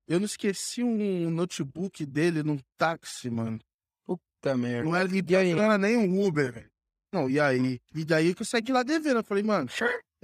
eu 0.08 0.20
não 0.20 0.26
esqueci 0.26 0.84
um 0.84 1.30
notebook 1.30 2.06
dele 2.06 2.44
num 2.44 2.60
táxi, 2.78 3.30
mano. 3.30 3.60
Puta 4.06 4.58
merda. 4.58 4.84
Não 4.84 4.96
era, 4.96 5.10
E 5.10 5.36
aí? 5.36 5.54
não 5.54 5.64
era 5.64 5.78
nem 5.78 5.98
um 5.98 6.24
Uber, 6.26 6.52
velho. 6.52 6.70
Não, 7.14 7.30
e 7.30 7.40
aí? 7.40 7.80
E 7.94 8.06
daí 8.06 8.34
que 8.34 8.42
eu 8.42 8.46
saí 8.46 8.62
de 8.62 8.72
lá 8.72 8.84
devendo. 8.84 9.18
Eu 9.20 9.24
falei, 9.24 9.44
mano, 9.44 9.70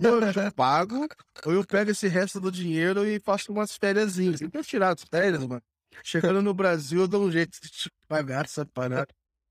ou 0.03 0.21
eu 0.21 0.51
pago, 0.53 1.07
ou 1.45 1.53
eu 1.53 1.65
pego 1.65 1.91
esse 1.91 2.07
resto 2.07 2.39
do 2.39 2.51
dinheiro 2.51 3.05
e 3.05 3.19
faço 3.19 3.51
umas 3.51 3.75
férias. 3.75 4.17
Eu 4.17 4.49
tenho 4.49 4.63
tirado 4.63 4.97
as 4.99 5.03
férias, 5.03 5.45
mano. 5.45 5.61
Chegando 6.03 6.41
no 6.41 6.53
Brasil, 6.53 7.01
eu 7.01 7.07
dou 7.07 7.25
um 7.25 7.31
jeito 7.31 7.59
de 7.61 7.69
te 7.69 7.91
pagar 8.07 8.45
essa 8.45 8.65
parada. 8.65 9.07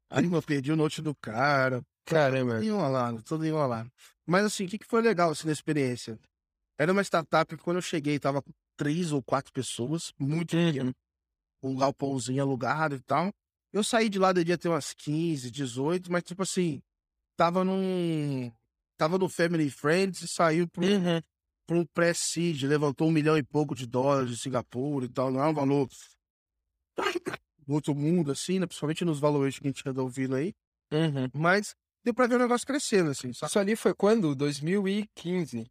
Aí, 0.09 0.24
eu 0.24 0.42
perdi 0.42 0.70
o 0.70 0.76
note 0.76 1.02
do 1.02 1.14
cara. 1.16 1.82
Caramba. 2.04 2.54
Tudo 2.54 2.64
enrolado, 2.64 3.22
tudo 3.22 3.46
enrolado. 3.46 3.90
Mas 4.24 4.44
assim, 4.44 4.64
o 4.64 4.68
que, 4.68 4.78
que 4.78 4.87
foi 4.87 5.02
legal 5.02 5.30
assim, 5.30 5.46
na 5.46 5.52
experiência? 5.52 6.18
Era 6.78 6.92
uma 6.92 7.02
startup 7.02 7.56
que 7.56 7.62
quando 7.62 7.78
eu 7.78 7.82
cheguei 7.82 8.18
tava 8.18 8.40
com 8.40 8.52
três 8.76 9.11
ou 9.11 9.22
quatro 9.22 9.52
pessoas, 9.52 10.12
muito 10.18 10.56
pequeno. 10.56 10.94
Um 11.62 11.76
galpãozinho 11.76 12.42
alugado 12.42 12.94
e 12.94 13.00
tal. 13.00 13.32
Eu 13.72 13.82
saí 13.82 14.09
de 14.09 14.18
lá, 14.18 14.32
devia 14.32 14.56
ter 14.56 14.68
umas 14.68 14.92
15, 14.92 15.50
18, 15.50 16.12
mas 16.12 16.22
tipo 16.22 16.42
assim, 16.42 16.80
tava 17.37 17.64
num. 17.64 18.52
Tava 18.96 19.18
no 19.18 19.28
Family 19.28 19.70
Friends 19.70 20.22
e 20.22 20.28
saiu 20.28 20.68
pro, 20.68 20.85
Uhum. 20.85 21.20
pro 21.66 21.88
levantou 22.66 23.09
um 23.09 23.12
milhão 23.12 23.37
e 23.37 23.42
pouco 23.42 23.74
de 23.74 23.87
dólares 23.87 24.30
de 24.30 24.38
Singapura 24.38 25.06
e 25.06 25.09
tal. 25.09 25.30
Não 25.30 25.42
é 25.42 25.48
um 25.48 25.54
valor 25.54 25.88
do 27.66 27.74
outro 27.74 27.94
mundo, 27.94 28.32
assim, 28.32 28.59
né? 28.59 28.66
Principalmente 28.66 29.04
nos 29.04 29.18
valores 29.18 29.59
que 29.59 29.66
a 29.66 29.70
gente 29.70 29.87
anda 29.88 30.02
ouvindo 30.02 30.35
aí. 30.35 30.54
Uhum. 30.92 31.28
Mas 31.35 31.74
deu 32.04 32.14
pra 32.14 32.26
ver 32.26 32.37
o 32.37 32.38
negócio 32.38 32.66
crescendo, 32.66 33.11
assim, 33.11 33.32
sabe? 33.32 33.50
Isso 33.50 33.59
ali 33.59 33.76
foi 33.76 33.94
quando? 33.94 34.35
2015. 34.35 35.66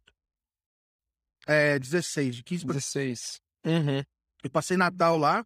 É, 1.46 1.78
16, 1.78 2.36
de 2.36 2.42
15 2.42 2.64
pra 2.66 2.74
16. 2.74 3.40
Uhum. 3.64 4.02
Eu 4.42 4.50
passei 4.50 4.76
Natal 4.76 5.16
lá 5.16 5.44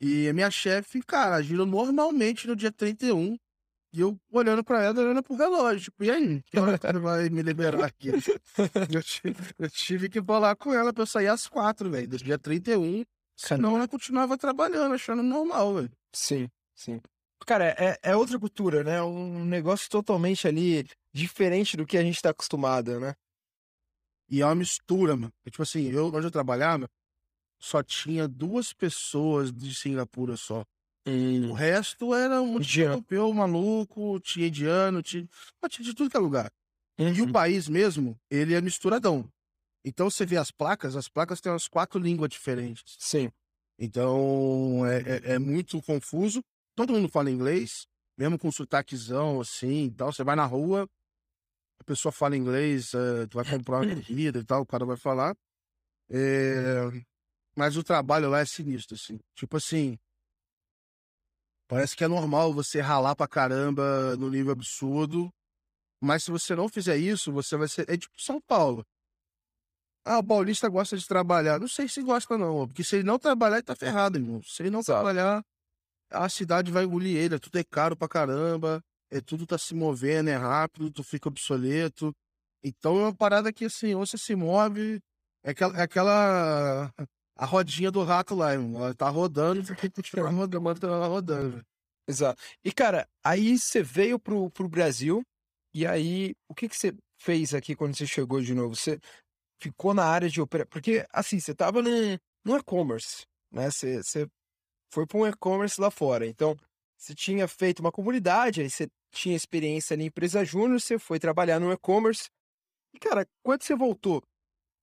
e 0.00 0.28
a 0.28 0.32
minha 0.32 0.50
chefe, 0.50 1.02
cara, 1.02 1.36
agindo 1.36 1.64
normalmente 1.66 2.46
no 2.46 2.56
dia 2.56 2.72
31. 2.72 3.36
E 3.92 4.00
eu 4.00 4.18
olhando 4.30 4.62
pra 4.62 4.82
ela, 4.82 5.00
olhando 5.00 5.22
pro 5.22 5.34
relógio. 5.34 5.84
Tipo, 5.90 6.04
e 6.04 6.10
aí? 6.10 6.42
Que 6.42 6.58
hora 6.58 6.78
que 6.78 6.92
vai 6.98 7.28
me 7.28 7.42
liberar 7.42 7.84
aqui? 7.84 8.10
Eu 8.94 9.02
tive, 9.02 9.54
eu 9.58 9.70
tive 9.70 10.08
que 10.08 10.22
falar 10.22 10.54
com 10.56 10.72
ela 10.72 10.92
pra 10.92 11.02
eu 11.02 11.06
sair 11.06 11.28
às 11.28 11.46
quatro, 11.48 11.90
velho, 11.90 12.08
do 12.08 12.16
dia 12.18 12.38
31. 12.38 13.04
Senão 13.36 13.76
ela 13.76 13.88
continuava 13.88 14.36
trabalhando, 14.36 14.94
achando 14.94 15.22
normal, 15.22 15.74
velho. 15.74 15.90
Sim, 16.12 16.48
sim. 16.74 17.00
Cara, 17.46 17.74
é, 17.78 17.98
é 18.02 18.16
outra 18.16 18.38
cultura, 18.38 18.84
né? 18.84 19.02
Um 19.02 19.44
negócio 19.44 19.88
totalmente 19.88 20.46
ali 20.46 20.86
diferente 21.12 21.76
do 21.76 21.86
que 21.86 21.96
a 21.96 22.02
gente 22.02 22.20
tá 22.20 22.30
acostumado, 22.30 23.00
né? 23.00 23.14
E 24.28 24.42
é 24.42 24.44
uma 24.46 24.54
mistura, 24.54 25.16
mano. 25.16 25.32
Porque, 25.38 25.50
Tipo 25.50 25.62
assim, 25.62 25.90
eu, 25.90 26.06
onde 26.14 26.26
eu 26.26 26.30
trabalhava, 26.30 26.88
só 27.58 27.82
tinha 27.82 28.28
duas 28.28 28.72
pessoas 28.72 29.52
de 29.52 29.74
Singapura 29.74 30.36
só. 30.36 30.64
O 31.06 31.52
resto 31.54 32.14
era 32.14 32.40
um 32.42 32.56
Indiano. 32.56 32.92
europeu 32.94 33.32
maluco, 33.32 34.20
tinha 34.20 34.46
indiano, 34.48 35.02
tinha, 35.02 35.26
tinha 35.68 35.84
de 35.84 35.94
tudo 35.94 36.10
que 36.10 36.16
é 36.16 36.20
lugar. 36.20 36.52
E 36.98 37.20
o 37.22 37.24
Uhum. 37.24 37.32
país 37.32 37.68
mesmo, 37.68 38.18
ele 38.30 38.54
é 38.54 38.60
misturadão. 38.60 39.26
Então 39.84 40.10
você 40.10 40.26
vê 40.26 40.36
as 40.36 40.50
placas, 40.50 40.94
as 40.94 41.08
placas 41.08 41.40
têm 41.40 41.50
umas 41.50 41.66
quatro 41.66 41.98
línguas 41.98 42.28
diferentes. 42.30 42.96
Sim. 42.98 43.30
Então 43.78 44.84
é, 44.86 44.98
é- 45.00 45.32
é 45.34 45.38
muito 45.38 45.80
confuso. 45.82 46.42
Todo 46.76 46.92
mundo 46.92 47.08
fala 47.08 47.30
inglês, 47.30 47.86
mesmo 48.18 48.38
com 48.38 48.52
sotaquezão 48.52 49.40
assim 49.40 49.86
e 49.86 49.90
tal. 49.90 50.12
Você 50.12 50.22
vai 50.22 50.36
na 50.36 50.44
rua, 50.44 50.86
a 51.80 51.84
pessoa 51.84 52.12
fala 52.12 52.36
inglês, 52.36 52.92
é, 52.92 53.26
tu 53.26 53.36
vai 53.36 53.44
comprar 53.48 53.78
uma 53.78 53.80
comida 54.06 54.38
e 54.38 54.44
tal, 54.44 54.60
o 54.62 54.66
cara 54.66 54.84
vai 54.84 54.98
falar. 54.98 55.34
É, 56.10 56.80
mas 57.56 57.76
o 57.76 57.82
trabalho 57.82 58.28
lá 58.28 58.40
é 58.40 58.44
sinistro, 58.44 58.94
assim. 58.94 59.18
Tipo 59.34 59.56
assim, 59.56 59.98
parece 61.70 61.96
que 61.96 62.02
é 62.02 62.08
normal 62.08 62.52
você 62.52 62.80
ralar 62.80 63.14
pra 63.14 63.28
caramba 63.28 64.16
no 64.16 64.28
nível 64.28 64.50
absurdo, 64.52 65.32
mas 66.02 66.24
se 66.24 66.30
você 66.30 66.56
não 66.56 66.68
fizer 66.68 66.96
isso, 66.96 67.32
você 67.32 67.56
vai 67.56 67.68
ser. 67.68 67.88
É 67.88 67.96
tipo 67.96 68.20
São 68.20 68.40
Paulo. 68.40 68.84
Ah, 70.04 70.18
o 70.18 70.24
paulista 70.24 70.68
gosta 70.68 70.96
de 70.96 71.06
trabalhar. 71.06 71.60
Não 71.60 71.68
sei 71.68 71.86
se 71.86 72.02
gosta, 72.02 72.36
não. 72.36 72.66
Porque 72.66 72.82
se 72.82 72.96
ele 72.96 73.04
não 73.04 73.18
trabalhar, 73.18 73.56
ele 73.56 73.62
tá 73.62 73.76
ferrado, 73.76 74.18
irmão. 74.18 74.42
Se 74.42 74.62
ele 74.62 74.70
não 74.70 74.82
trabalhar, 74.82 75.44
a 76.10 76.28
cidade 76.28 76.72
vai 76.72 76.84
engolir 76.84 77.16
ele. 77.16 77.38
Tudo 77.38 77.58
é 77.58 77.64
caro 77.64 77.96
pra 77.96 78.08
caramba. 78.08 78.82
É, 79.10 79.20
tudo 79.20 79.46
tá 79.46 79.58
se 79.58 79.74
movendo, 79.74 80.30
é 80.30 80.36
rápido, 80.36 80.90
tu 80.90 81.04
fica 81.04 81.28
obsoleto. 81.28 82.12
Então 82.64 82.98
é 82.98 83.02
uma 83.04 83.14
parada 83.14 83.52
que, 83.52 83.66
assim, 83.66 83.94
ou 83.94 84.04
você 84.06 84.18
se 84.18 84.34
move. 84.34 85.00
É 85.44 85.50
aquela. 85.50 85.78
É 85.78 85.82
aquela 85.82 86.92
a 87.40 87.46
rodinha 87.46 87.90
do 87.90 88.04
rato 88.04 88.34
lá, 88.34 88.52
irmão. 88.52 88.84
Ela 88.84 88.94
tá 88.94 89.08
rodando, 89.08 89.64
você 89.64 89.74
tem 89.74 89.90
que 89.90 90.10
ficar 90.10 90.28
rodando, 90.28 90.60
mantendo 90.60 90.92
ela 90.92 91.06
rodando. 91.06 91.64
Exato. 92.06 92.42
E, 92.62 92.70
cara, 92.70 93.08
aí 93.24 93.58
você 93.58 93.82
veio 93.82 94.18
pro, 94.18 94.50
pro 94.50 94.68
Brasil, 94.68 95.22
e 95.72 95.86
aí, 95.86 96.34
o 96.46 96.54
que 96.54 96.68
que 96.68 96.76
você 96.76 96.94
fez 97.18 97.54
aqui 97.54 97.74
quando 97.74 97.96
você 97.96 98.06
chegou 98.06 98.42
de 98.42 98.54
novo? 98.54 98.76
Você 98.76 99.00
ficou 99.58 99.94
na 99.94 100.04
área 100.04 100.28
de 100.28 100.38
operação? 100.38 100.68
Porque, 100.70 101.06
assim, 101.10 101.40
você 101.40 101.54
tava 101.54 101.80
num, 101.80 102.18
num 102.44 102.58
e-commerce, 102.58 103.24
né? 103.50 103.70
Você, 103.70 104.02
você 104.02 104.28
foi 104.92 105.06
para 105.06 105.18
um 105.18 105.26
e-commerce 105.26 105.80
lá 105.80 105.90
fora. 105.90 106.26
Então, 106.26 106.54
você 106.98 107.14
tinha 107.14 107.48
feito 107.48 107.80
uma 107.80 107.92
comunidade, 107.92 108.60
aí 108.60 108.68
você 108.68 108.86
tinha 109.10 109.34
experiência 109.34 109.94
em 109.94 110.04
empresa 110.04 110.44
júnior, 110.44 110.78
você 110.78 110.98
foi 110.98 111.18
trabalhar 111.18 111.58
no 111.58 111.72
e-commerce. 111.72 112.28
E, 112.92 112.98
cara, 112.98 113.26
quando 113.42 113.62
você 113.62 113.74
voltou, 113.74 114.22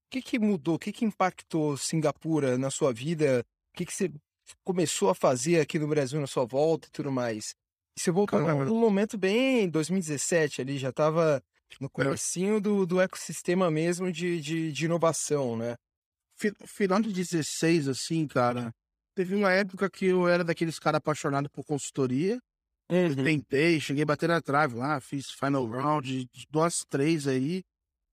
que 0.10 0.22
que 0.22 0.40
mudou? 0.40 0.76
O 0.76 0.80
que 0.80 0.92
que 0.92 1.06
impactou 1.06 1.78
Singapura 1.78 2.58
na 2.58 2.70
sua 2.72 2.94
vida? 2.94 3.44
O 3.74 3.78
que 3.78 3.86
que 3.86 3.94
você 3.94 4.12
começou 4.64 5.10
a 5.10 5.16
fazer 5.16 5.60
aqui 5.60 5.78
no 5.78 5.88
Brasil 5.88 6.20
na 6.20 6.28
sua 6.28 6.46
volta 6.46 6.88
e 6.88 6.92
tudo 6.92 7.12
mais? 7.12 7.54
E 7.98 8.00
você 8.02 8.12
voltou 8.12 8.40
Cara, 8.40 8.56
num 8.66 8.80
momento 8.80 9.18
bem 9.18 9.70
2017 9.70 10.62
ali, 10.62 10.78
já 10.78 10.90
estava 10.90 11.42
no 11.80 11.90
comecinho 11.90 12.62
do, 12.62 12.86
do 12.86 13.02
ecossistema 13.02 13.70
mesmo 13.72 14.12
de, 14.12 14.40
de, 14.40 14.72
de 14.72 14.86
inovação, 14.86 15.58
né? 15.58 15.76
Fi- 16.36 16.54
Final 16.66 17.02
de 17.02 17.12
16, 17.12 17.88
assim, 17.88 18.28
cara. 18.28 18.72
Teve 19.16 19.36
uma 19.36 19.52
época 19.52 19.90
que 19.90 20.06
eu 20.06 20.28
era 20.28 20.44
daqueles 20.44 20.80
caras 20.80 21.00
apaixonados 21.00 21.50
por 21.52 21.66
consultoria. 21.66 22.40
Eu 23.08 23.16
tentei, 23.16 23.80
cheguei 23.80 24.04
a 24.04 24.06
bater 24.06 24.30
na 24.30 24.42
trave 24.42 24.76
lá, 24.76 25.00
fiz 25.00 25.30
final 25.32 25.66
round, 25.66 26.26
de 26.26 26.46
duas, 26.50 26.84
três 26.90 27.28
aí. 27.28 27.64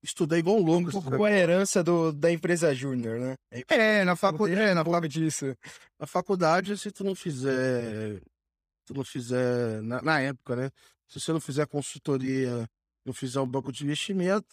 Estudei 0.04 0.40
igual 0.40 0.58
um 0.58 0.62
louco. 0.62 0.88
Um 0.98 1.02
pouco 1.02 1.24
a 1.24 1.30
herança 1.30 1.82
do, 1.82 2.12
da 2.12 2.30
empresa 2.30 2.74
júnior, 2.74 3.18
né? 3.18 3.34
É, 3.68 4.04
na 4.04 4.14
faculdade, 4.14 4.60
é, 4.60 4.74
na, 4.74 4.84
fa- 4.84 4.90
pouco 4.90 5.08
disso. 5.08 5.56
na 5.98 6.06
faculdade, 6.06 6.76
se 6.76 6.90
tu 6.92 7.02
não 7.02 7.14
fizer. 7.14 8.16
Se 8.18 8.84
tu 8.86 8.94
não 8.94 9.04
fizer. 9.04 9.80
Na, 9.82 10.02
na 10.02 10.20
época, 10.20 10.56
né? 10.56 10.70
Se 11.08 11.18
você 11.18 11.32
não 11.32 11.40
fizer 11.40 11.66
consultoria, 11.66 12.68
não 13.04 13.14
fizer 13.14 13.40
um 13.40 13.46
banco 13.46 13.72
de 13.72 13.82
investimento, 13.84 14.46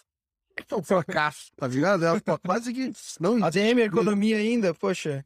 é 0.69 0.75
um 0.75 0.83
fracasso, 0.83 1.51
tá 1.57 1.67
ligado? 1.67 2.05
É 2.05 2.19
quase 2.45 2.73
que. 2.73 2.91
Não, 3.19 3.35
ADM, 3.43 3.79
economia 3.81 4.37
ainda, 4.37 4.73
poxa, 4.73 5.21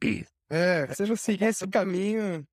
é, 0.49 0.88
você 0.88 1.05
não 1.05 1.15
seguir 1.15 1.45
esse 1.45 1.67
caminho. 1.67 2.43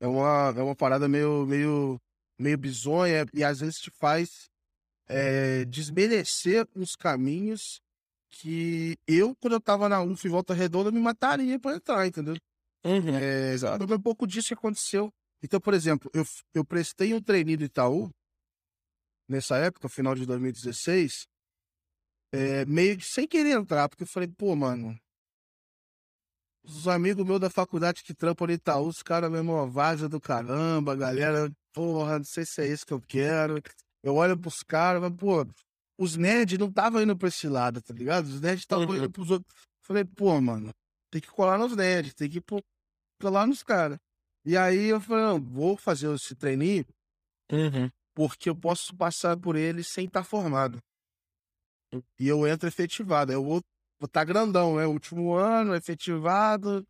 É 0.00 0.06
uma, 0.06 0.52
é 0.56 0.62
uma 0.62 0.74
parada 0.76 1.08
meio, 1.08 1.46
meio, 1.46 2.00
meio 2.38 2.58
bizonha 2.58 3.24
e 3.32 3.42
às 3.44 3.60
vezes 3.60 3.78
te 3.80 3.90
faz 3.90 4.48
é, 5.08 5.64
desmerecer 5.64 6.66
os 6.74 6.96
caminhos 6.96 7.80
que 8.28 8.98
eu, 9.06 9.34
quando 9.36 9.54
eu 9.54 9.60
tava 9.60 9.88
na 9.88 10.02
UF 10.02 10.26
em 10.26 10.30
Volta 10.30 10.52
Redonda, 10.52 10.90
me 10.90 11.00
mataria 11.00 11.58
pra 11.58 11.76
entrar, 11.76 12.06
entendeu? 12.06 12.36
É, 12.84 13.52
Exato. 13.52 13.86
foi 13.86 13.96
um 13.96 14.02
pouco 14.02 14.26
disso 14.26 14.48
que 14.48 14.54
aconteceu. 14.54 15.12
Então, 15.42 15.60
por 15.60 15.74
exemplo, 15.74 16.10
eu, 16.14 16.24
eu 16.54 16.64
prestei 16.64 17.14
um 17.14 17.20
treininho 17.20 17.58
do 17.58 17.64
Itaú 17.64 18.10
nessa 19.28 19.56
época, 19.56 19.88
final 19.88 20.14
de 20.14 20.24
2016, 20.24 21.26
é, 22.32 22.64
meio 22.64 22.96
que 22.96 23.04
sem 23.04 23.26
querer 23.26 23.52
entrar, 23.52 23.88
porque 23.88 24.04
eu 24.04 24.06
falei, 24.06 24.28
pô, 24.28 24.54
mano, 24.54 24.98
os 26.62 26.88
amigos 26.88 27.24
meus 27.24 27.40
da 27.40 27.50
faculdade 27.50 28.02
que 28.02 28.14
trampam 28.14 28.46
no 28.46 28.52
Itaú, 28.52 28.88
os 28.88 29.02
caras 29.02 29.30
mesmo, 29.30 29.52
uma 29.52 29.66
vaza 29.66 30.08
do 30.08 30.20
caramba, 30.20 30.94
galera, 30.96 31.50
porra, 31.72 32.18
não 32.18 32.24
sei 32.24 32.44
se 32.44 32.62
é 32.62 32.68
isso 32.68 32.86
que 32.86 32.92
eu 32.92 33.00
quero. 33.00 33.60
Eu 34.06 34.14
olho 34.14 34.38
pros 34.38 34.62
caras, 34.62 35.02
mas, 35.02 35.12
pô, 35.16 35.44
os 35.98 36.14
nerds 36.14 36.56
não 36.60 36.68
estavam 36.68 37.02
indo 37.02 37.16
pra 37.16 37.26
esse 37.26 37.48
lado, 37.48 37.82
tá 37.82 37.92
ligado? 37.92 38.26
Os 38.26 38.40
nerds 38.40 38.60
estavam 38.60 38.86
Uhum. 38.86 38.96
indo 38.96 39.10
pros 39.10 39.32
outros. 39.32 39.52
Falei, 39.82 40.04
pô, 40.04 40.40
mano, 40.40 40.70
tem 41.10 41.20
que 41.20 41.26
colar 41.26 41.58
nos 41.58 41.74
nerds, 41.74 42.14
tem 42.14 42.30
que 42.30 42.40
pô, 42.40 42.62
colar 43.20 43.48
nos 43.48 43.64
caras. 43.64 43.98
E 44.44 44.56
aí 44.56 44.84
eu 44.86 45.00
falei, 45.00 45.24
não, 45.24 45.40
vou 45.42 45.76
fazer 45.76 46.08
esse 46.14 46.36
treininho 46.36 46.86
Uhum. 47.50 47.90
porque 48.14 48.48
eu 48.48 48.54
posso 48.54 48.94
passar 48.94 49.36
por 49.36 49.56
ele 49.56 49.82
sem 49.82 50.06
estar 50.06 50.22
formado. 50.22 50.78
E 52.20 52.28
eu 52.28 52.46
entro 52.46 52.68
efetivado. 52.68 53.32
Eu 53.32 53.42
vou 53.44 53.60
estar 54.04 54.24
grandão, 54.24 54.76
né? 54.76 54.86
Último 54.86 55.34
ano, 55.34 55.74
efetivado, 55.74 56.86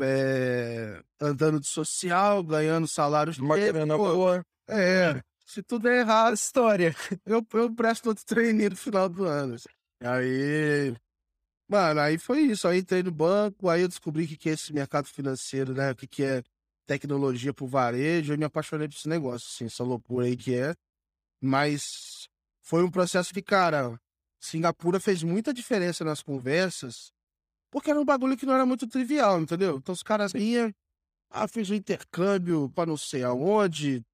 é, 0.00 1.02
andando 1.20 1.60
de 1.60 1.66
social, 1.68 2.42
ganhando 2.42 2.88
salários 2.88 3.36
Uma 3.38 3.56
grana 3.56 3.96
pô, 3.98 4.14
boa. 4.14 4.42
É, 4.66 5.20
se 5.48 5.62
tudo 5.62 5.88
é 5.88 6.00
errado, 6.00 6.34
História. 6.34 6.94
eu, 7.24 7.44
eu 7.54 7.74
presto 7.74 8.08
outro 8.10 8.24
treininho 8.24 8.70
no 8.70 8.76
final 8.76 9.08
do 9.08 9.24
ano. 9.24 9.56
Aí, 10.00 10.94
mano, 11.66 12.00
aí 12.00 12.18
foi 12.18 12.42
isso. 12.42 12.68
Aí 12.68 12.80
entrei 12.80 13.02
no 13.02 13.10
banco, 13.10 13.68
aí 13.68 13.80
eu 13.82 13.88
descobri 13.88 14.24
o 14.24 14.28
que 14.28 14.36
que 14.36 14.50
é 14.50 14.52
esse 14.52 14.72
mercado 14.72 15.06
financeiro, 15.06 15.72
né? 15.72 15.92
O 15.92 15.96
que 15.96 16.06
que 16.06 16.22
é 16.22 16.42
tecnologia 16.86 17.54
pro 17.54 17.66
varejo. 17.66 18.34
Eu 18.34 18.38
me 18.38 18.44
apaixonei 18.44 18.88
por 18.88 18.94
esse 18.94 19.08
negócio, 19.08 19.48
assim, 19.48 19.64
essa 19.64 19.82
loucura 19.82 20.26
aí 20.26 20.36
que 20.36 20.54
é. 20.54 20.74
Mas 21.40 22.28
foi 22.62 22.84
um 22.84 22.90
processo 22.90 23.32
que, 23.32 23.42
cara, 23.42 23.98
Singapura 24.38 25.00
fez 25.00 25.22
muita 25.22 25.54
diferença 25.54 26.04
nas 26.04 26.22
conversas, 26.22 27.10
porque 27.70 27.90
era 27.90 28.00
um 28.00 28.04
bagulho 28.04 28.36
que 28.36 28.44
não 28.46 28.54
era 28.54 28.66
muito 28.66 28.86
trivial, 28.86 29.40
entendeu? 29.40 29.78
Então 29.78 29.94
os 29.94 30.02
caras 30.02 30.34
iam, 30.34 30.72
ah, 31.30 31.48
fiz 31.48 31.70
um 31.70 31.74
intercâmbio 31.74 32.70
pra 32.70 32.84
não 32.84 32.96
sei 32.96 33.22
aonde, 33.22 34.04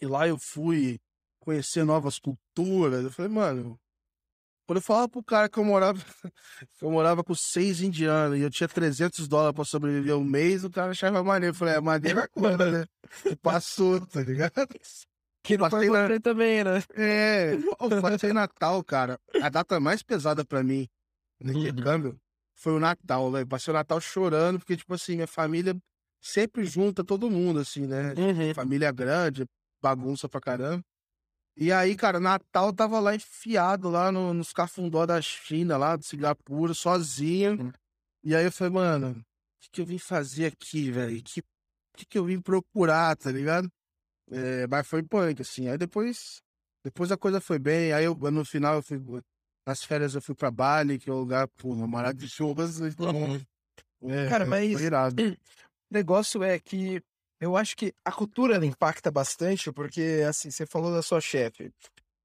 e 0.00 0.06
lá 0.06 0.26
eu 0.26 0.38
fui 0.38 0.98
conhecer 1.40 1.84
novas 1.84 2.18
culturas. 2.18 3.04
Eu 3.04 3.10
falei, 3.10 3.30
mano, 3.30 3.78
quando 4.66 4.76
eu 4.78 4.82
falava 4.82 5.08
pro 5.08 5.22
cara 5.22 5.48
que 5.48 5.58
eu 5.58 5.64
morava, 5.64 5.98
que 6.78 6.84
eu 6.84 6.90
morava 6.90 7.24
com 7.24 7.34
seis 7.34 7.80
indianos 7.80 8.38
e 8.38 8.42
eu 8.42 8.50
tinha 8.50 8.68
300 8.68 9.26
dólares 9.26 9.54
pra 9.54 9.64
sobreviver 9.64 10.16
um 10.16 10.24
mês, 10.24 10.64
o 10.64 10.70
cara 10.70 10.92
achava 10.92 11.22
maneiro. 11.24 11.54
Eu 11.54 11.58
falei, 11.58 11.74
é 11.74 11.80
maneiro 11.80 12.20
agora, 12.36 12.70
né? 12.70 12.86
E 13.26 13.34
Passou, 13.36 14.04
tá 14.06 14.22
ligado? 14.22 14.52
Que 15.42 15.56
não 15.56 15.70
foi 15.70 15.86
Passei 15.86 15.90
na- 15.90 16.06
você 16.06 16.20
também, 16.20 16.62
né? 16.64 16.82
É, 16.94 17.54
eu 17.54 18.02
passei 18.02 18.32
Natal, 18.32 18.84
cara. 18.84 19.18
A 19.42 19.48
data 19.48 19.80
mais 19.80 20.02
pesada 20.02 20.44
pra 20.44 20.62
mim 20.62 20.86
no 21.40 21.52
Uhum. 21.52 21.58
intercâmbio 21.60 22.20
foi 22.54 22.74
o 22.74 22.78
Natal, 22.78 23.30
né? 23.30 23.44
Passei 23.46 23.72
o 23.72 23.74
Natal 23.74 23.98
chorando, 24.00 24.58
porque, 24.58 24.76
tipo 24.76 24.92
assim, 24.92 25.14
minha 25.14 25.26
família 25.26 25.74
sempre 26.20 26.64
junta 26.66 27.02
todo 27.02 27.30
mundo, 27.30 27.58
assim, 27.60 27.86
né? 27.86 28.12
Uhum. 28.12 28.52
Família 28.54 28.92
grande, 28.92 29.46
bagunça 29.80 30.28
pra 30.28 30.40
caramba. 30.40 30.84
E 31.56 31.72
aí, 31.72 31.94
cara, 31.94 32.20
Natal 32.20 32.72
tava 32.72 32.98
lá 33.00 33.14
enfiado 33.14 33.90
lá 33.90 34.10
no, 34.10 34.32
nos 34.32 34.52
cafundó 34.52 35.04
da 35.04 35.20
China, 35.20 35.76
lá 35.76 35.96
de 35.96 36.06
Singapura, 36.06 36.72
sozinho. 36.72 37.60
Hum. 37.60 37.72
E 38.22 38.34
aí 38.34 38.44
eu 38.44 38.52
falei, 38.52 38.72
mano, 38.72 39.10
o 39.10 39.24
que, 39.60 39.70
que 39.70 39.80
eu 39.80 39.86
vim 39.86 39.98
fazer 39.98 40.46
aqui, 40.46 40.90
velho? 40.90 41.22
Que, 41.22 41.42
que 41.96 42.06
que 42.06 42.18
eu 42.18 42.24
vim 42.24 42.40
procurar, 42.40 43.16
tá 43.16 43.30
ligado? 43.30 43.70
É, 44.30 44.66
mas 44.68 44.86
foi 44.86 45.02
punk, 45.02 45.42
assim. 45.42 45.68
Aí 45.68 45.76
depois, 45.76 46.40
depois 46.84 47.10
a 47.10 47.16
coisa 47.16 47.40
foi 47.40 47.58
bem. 47.58 47.92
Aí 47.92 48.04
eu, 48.04 48.14
no 48.14 48.44
final, 48.44 48.76
eu 48.76 48.82
fui, 48.82 48.98
nas 49.66 49.82
férias 49.82 50.14
eu 50.14 50.22
fui 50.22 50.34
pra 50.34 50.50
Bali, 50.50 50.98
que 50.98 51.10
é 51.10 51.12
um 51.12 51.18
lugar, 51.18 51.48
porra, 51.48 51.86
maravilhoso. 51.86 52.84
É, 54.02 54.30
Cara, 54.30 54.46
mas-. 54.46 54.80
O 55.90 55.94
negócio 55.94 56.42
é 56.42 56.56
que 56.58 57.02
eu 57.40 57.56
acho 57.56 57.76
que 57.76 57.94
a 58.04 58.12
cultura 58.12 58.64
impacta 58.64 59.10
bastante, 59.10 59.72
porque, 59.72 60.24
assim, 60.28 60.50
você 60.50 60.66
falou 60.66 60.92
da 60.92 61.02
sua 61.02 61.20
chefe. 61.20 61.72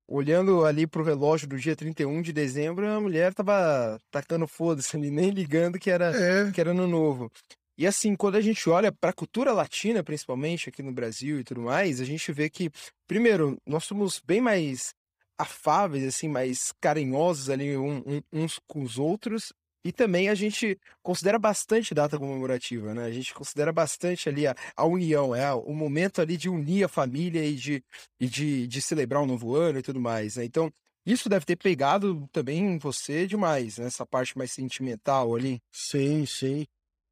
Olhando 0.08 0.66
ali 0.66 0.86
pro 0.86 1.04
relógio 1.04 1.48
do 1.48 1.58
dia 1.58 1.76
31 1.76 2.22
de 2.22 2.32
dezembro, 2.32 2.88
a 2.88 3.00
mulher 3.02 3.34
tava 3.34 3.98
tacando 4.12 4.48
foda-se 4.48 4.96
ali, 4.96 5.10
nem 5.12 5.32
ligando 5.32 5.80
que 5.80 5.90
era 5.90 6.12
É, 6.16 6.52
que 6.52 6.62
era 6.62 6.72
ano 6.72 6.88
novo. 6.88 7.32
E 7.78 7.88
assim, 7.88 8.16
quando 8.16 8.36
a 8.36 8.42
gente 8.42 8.70
olha 8.70 8.92
para 8.92 9.10
a 9.10 9.14
cultura 9.14 9.52
latina, 9.52 10.04
principalmente 10.04 10.70
aqui 10.70 10.82
no 10.84 10.94
Brasil 10.94 11.40
e 11.40 11.44
tudo 11.44 11.62
mais, 11.62 12.00
a 12.00 12.06
gente 12.06 12.32
vê 12.32 12.50
que, 12.50 12.70
primeiro, 13.08 13.58
nós 13.66 13.84
somos 13.84 14.22
bem 14.26 14.40
mais 14.40 14.94
afáveis, 15.38 16.06
assim, 16.06 16.30
mais 16.30 16.72
carinhosos 16.80 17.50
ali 17.50 17.76
uns 18.32 18.60
com 18.68 18.82
os 18.82 18.98
outros. 18.98 19.52
E 19.86 19.92
também 19.92 20.30
a 20.30 20.34
gente 20.34 20.80
considera 21.04 21.38
bastante 21.38 21.94
data 21.94 22.18
comemorativa, 22.18 22.92
né? 22.96 23.06
A 23.06 23.12
gente 23.12 23.32
considera 23.36 23.72
bastante 23.72 24.28
ali 24.28 24.48
a, 24.48 24.56
a 24.76 24.84
união, 24.84 25.36
é 25.36 25.54
o 25.54 25.74
momento 25.76 26.20
ali 26.20 26.36
de 26.38 26.50
unir 26.50 26.84
a 26.84 26.88
família 26.90 27.46
e 27.46 27.54
de, 27.54 27.84
e 28.20 28.28
de, 28.28 28.66
de 28.66 28.82
celebrar 28.82 29.22
um 29.22 29.28
novo 29.28 29.54
ano 29.56 29.78
e 29.78 29.84
tudo 29.84 30.02
mais, 30.02 30.38
né? 30.38 30.44
Então, 30.46 30.74
Isso 31.06 31.30
deve 31.30 31.46
ter 31.46 31.56
pegado 31.56 32.28
também 32.32 32.80
você 32.80 33.28
demais, 33.28 33.78
né? 33.78 33.86
Essa 33.86 34.08
parte 34.08 34.36
mais 34.36 34.52
sentimental 34.52 35.36
ali. 35.36 35.62
Sim, 35.72 36.26
sim. 36.26 36.66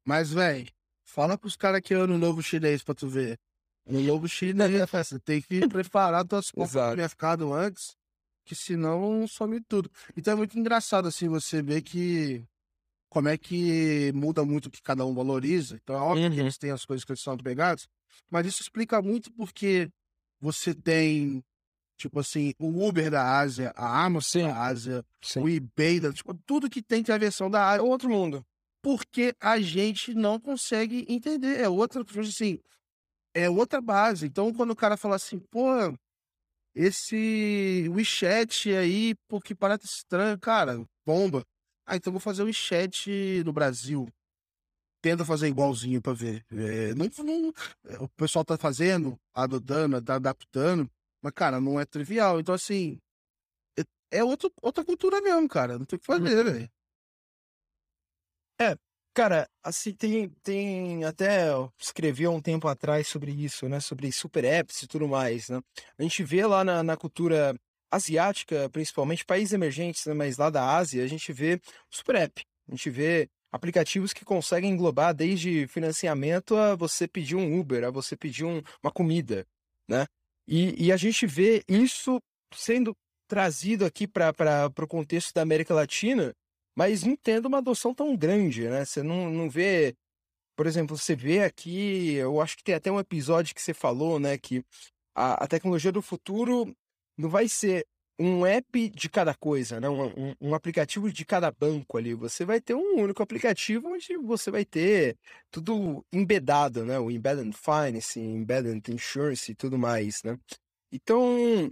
Mas, 0.04 0.32
velho, 0.32 0.66
fala 1.04 1.38
pros 1.38 1.54
caras 1.54 1.80
que 1.80 1.94
é 1.94 1.96
ano 1.96 2.18
novo 2.18 2.42
chinês 2.42 2.82
pra 2.82 2.92
tu 2.92 3.06
ver. 3.06 3.38
Ano 3.86 4.00
novo 4.00 4.28
chinês, 4.28 4.56
você 4.90 5.20
tem 5.20 5.40
que 5.40 5.68
preparar 5.68 6.26
tuas 6.26 6.50
compras 6.50 6.72
Exato. 6.72 6.90
no 6.90 6.96
mercado 6.96 7.52
antes, 7.52 7.96
que 8.44 8.56
senão 8.56 9.28
some 9.28 9.60
tudo. 9.60 9.88
Então 10.16 10.32
é 10.32 10.36
muito 10.36 10.58
engraçado, 10.58 11.06
assim, 11.06 11.28
você 11.28 11.62
ver 11.62 11.80
que 11.80 12.44
como 13.14 13.28
é 13.28 13.38
que 13.38 14.10
muda 14.12 14.44
muito 14.44 14.66
o 14.66 14.70
que 14.72 14.82
cada 14.82 15.06
um 15.06 15.14
valoriza. 15.14 15.78
Então 15.80 15.94
é 15.94 16.00
óbvio 16.00 16.28
que 16.30 16.36
Uhum. 16.36 16.42
eles 16.42 16.58
têm 16.58 16.72
as 16.72 16.84
coisas 16.84 17.04
que 17.04 17.12
eles 17.12 17.22
são 17.22 17.36
pegados, 17.36 17.86
mas 18.28 18.44
isso 18.44 18.60
explica 18.60 19.00
muito 19.00 19.32
porque 19.32 19.88
você 20.40 20.74
tem, 20.74 21.40
tipo 21.96 22.18
assim, 22.18 22.52
o 22.58 22.84
Uber 22.88 23.12
da 23.12 23.38
Ásia, 23.38 23.72
a 23.76 24.04
Amazon 24.04 24.42
Sim. 24.42 24.42
da 24.48 24.60
Ásia, 24.60 25.04
Sim. 25.22 25.40
o 25.42 25.48
eBay, 25.48 26.00
da, 26.00 26.12
tipo, 26.12 26.34
tudo 26.44 26.68
que 26.68 26.82
tem 26.82 27.04
tem 27.04 27.14
a 27.14 27.18
versão 27.18 27.48
da 27.48 27.68
Ásia 27.70 27.78
É 27.78 27.82
outro 27.82 28.10
mundo. 28.10 28.44
porque 28.82 29.32
a 29.40 29.60
gente 29.60 30.12
não 30.12 30.40
consegue 30.40 31.06
entender. 31.08 31.60
É 31.60 31.68
outra, 31.68 32.02
tipo 32.04 32.18
assim, 32.20 32.58
é 33.32 33.48
outra 33.48 33.80
base. 33.80 34.26
Então, 34.26 34.52
quando 34.52 34.72
o 34.72 34.76
cara 34.76 34.96
fala 34.96 35.14
assim, 35.14 35.38
pô, 35.38 35.68
esse 36.74 37.88
WeChat 37.90 38.74
aí, 38.74 39.14
pô, 39.28 39.40
que 39.40 39.54
parece 39.54 39.86
estranho, 39.86 40.38
cara, 40.38 40.84
bomba. 41.06 41.44
Ah, 41.86 41.96
então 41.96 42.12
vou 42.12 42.20
fazer 42.20 42.42
o 42.42 42.46
WeChat 42.46 43.42
no 43.44 43.52
Brasil. 43.52 44.08
Tenta 45.02 45.24
fazer 45.24 45.48
igualzinho 45.48 46.00
pra 46.00 46.14
ver. 46.14 46.44
É, 46.50 46.94
não, 46.94 47.06
não- 47.24 47.52
é, 47.86 47.98
o 48.02 48.08
pessoal 48.08 48.44
tá 48.44 48.56
fazendo, 48.56 49.18
adotando, 49.34 50.00
tá 50.00 50.14
adaptando, 50.14 50.90
mas, 51.22 51.32
cara, 51.34 51.60
não 51.60 51.78
é 51.78 51.84
trivial. 51.84 52.40
Então, 52.40 52.54
assim, 52.54 52.98
é, 53.78 54.18
é 54.18 54.24
outro, 54.24 54.52
outra 54.62 54.84
cultura 54.84 55.20
mesmo, 55.20 55.48
cara. 55.48 55.78
Não 55.78 55.84
tem 55.86 55.96
o 55.96 56.00
que 56.00 56.06
fazer, 56.06 56.42
velho. 56.44 56.70
Cara, 59.14 59.48
assim, 59.62 59.92
tem, 59.92 60.28
tem 60.42 61.04
até 61.04 61.46
escrevi 61.78 62.24
há 62.24 62.30
um 62.30 62.40
tempo 62.42 62.66
atrás 62.66 63.06
sobre 63.06 63.30
isso, 63.30 63.68
né? 63.68 63.78
Sobre 63.78 64.10
super 64.10 64.44
apps 64.44 64.82
e 64.82 64.88
tudo 64.88 65.06
mais, 65.06 65.48
né? 65.48 65.60
A 65.96 66.02
gente 66.02 66.24
vê 66.24 66.44
lá 66.44 66.64
na, 66.64 66.82
na 66.82 66.96
cultura 66.96 67.54
asiática, 67.94 68.68
principalmente 68.70 69.24
países 69.24 69.52
emergentes, 69.52 70.04
né? 70.06 70.14
Mas 70.14 70.36
lá 70.36 70.50
da 70.50 70.76
Ásia, 70.76 71.02
a 71.04 71.06
gente 71.06 71.32
vê 71.32 71.60
super 71.90 72.16
app. 72.16 72.42
A 72.68 72.70
gente 72.72 72.90
vê 72.90 73.28
aplicativos 73.52 74.12
que 74.12 74.24
conseguem 74.24 74.70
englobar 74.72 75.14
desde 75.14 75.66
financiamento 75.68 76.56
a 76.56 76.74
você 76.74 77.06
pedir 77.06 77.36
um 77.36 77.58
Uber, 77.58 77.84
a 77.84 77.90
você 77.90 78.16
pedir 78.16 78.44
um- 78.44 78.62
uma 78.82 78.90
comida, 78.90 79.46
né? 79.88 80.06
E, 80.46 80.86
e 80.86 80.92
a 80.92 80.96
gente 80.96 81.26
vê 81.26 81.62
isso 81.68 82.20
sendo 82.54 82.94
trazido 83.28 83.84
aqui 83.84 84.06
para 84.06 84.70
o 84.78 84.86
contexto 84.86 85.32
da 85.32 85.42
América 85.42 85.72
Latina, 85.74 86.34
mas 86.76 87.04
não 87.04 87.16
tendo 87.16 87.46
uma 87.46 87.58
adoção 87.58 87.94
tão 87.94 88.16
grande, 88.16 88.68
né? 88.68 88.84
Você 88.84 89.02
não, 89.02 89.30
não 89.30 89.48
vê, 89.48 89.94
por 90.56 90.66
exemplo, 90.66 90.96
você 90.96 91.14
vê 91.16 91.42
aqui, 91.42 92.14
eu 92.14 92.40
acho 92.40 92.56
que 92.56 92.64
tem 92.64 92.74
até 92.74 92.90
um 92.90 93.00
episódio 93.00 93.54
que 93.54 93.62
você 93.62 93.74
falou, 93.74 94.18
né, 94.20 94.38
que 94.38 94.64
a, 95.14 95.44
a 95.44 95.46
tecnologia 95.48 95.92
do 95.92 96.02
futuro 96.02 96.74
não 97.16 97.28
vai 97.28 97.48
ser 97.48 97.86
um 98.18 98.46
app 98.46 98.90
de 98.90 99.08
cada 99.08 99.34
coisa, 99.34 99.80
né? 99.80 99.88
Um, 99.88 100.30
um- 100.30 100.34
um 100.40 100.54
aplicativo 100.54 101.10
de 101.12 101.24
cada 101.24 101.50
banco 101.50 101.98
ali. 101.98 102.14
Você 102.14 102.44
vai 102.44 102.60
ter 102.60 102.74
um 102.74 103.00
único 103.00 103.22
aplicativo 103.22 103.88
onde 103.88 104.16
você 104.18 104.50
vai 104.50 104.64
ter 104.64 105.16
tudo 105.50 106.04
embedado, 106.12 106.84
né? 106.84 106.98
O 106.98 107.10
embedded 107.10 107.52
finance, 107.56 108.20
embedded 108.20 108.82
insurance 108.92 109.50
e 109.52 109.54
tudo 109.54 109.76
mais, 109.78 110.22
né? 110.22 110.38
Então, 110.92 111.70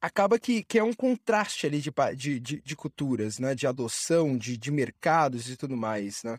acaba 0.00 0.38
que, 0.38 0.62
que 0.64 0.78
é 0.78 0.84
um 0.84 0.92
contraste 0.94 1.66
ali 1.66 1.80
de, 1.80 1.90
de, 2.16 2.40
de, 2.40 2.60
de 2.62 2.76
culturas, 2.76 3.38
né? 3.38 3.54
De 3.54 3.66
adoção, 3.66 4.36
de, 4.38 4.56
de 4.58 4.70
mercados 4.70 5.48
e 5.50 5.56
tudo 5.56 5.76
mais, 5.76 6.22
né? 6.24 6.38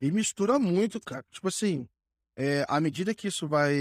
E 0.00 0.10
mistura 0.10 0.58
muito, 0.58 1.00
cara. 1.00 1.24
Tipo 1.30 1.48
assim, 1.48 1.88
é, 2.36 2.64
à 2.68 2.80
medida 2.80 3.14
que 3.14 3.28
isso 3.28 3.48
vai, 3.48 3.74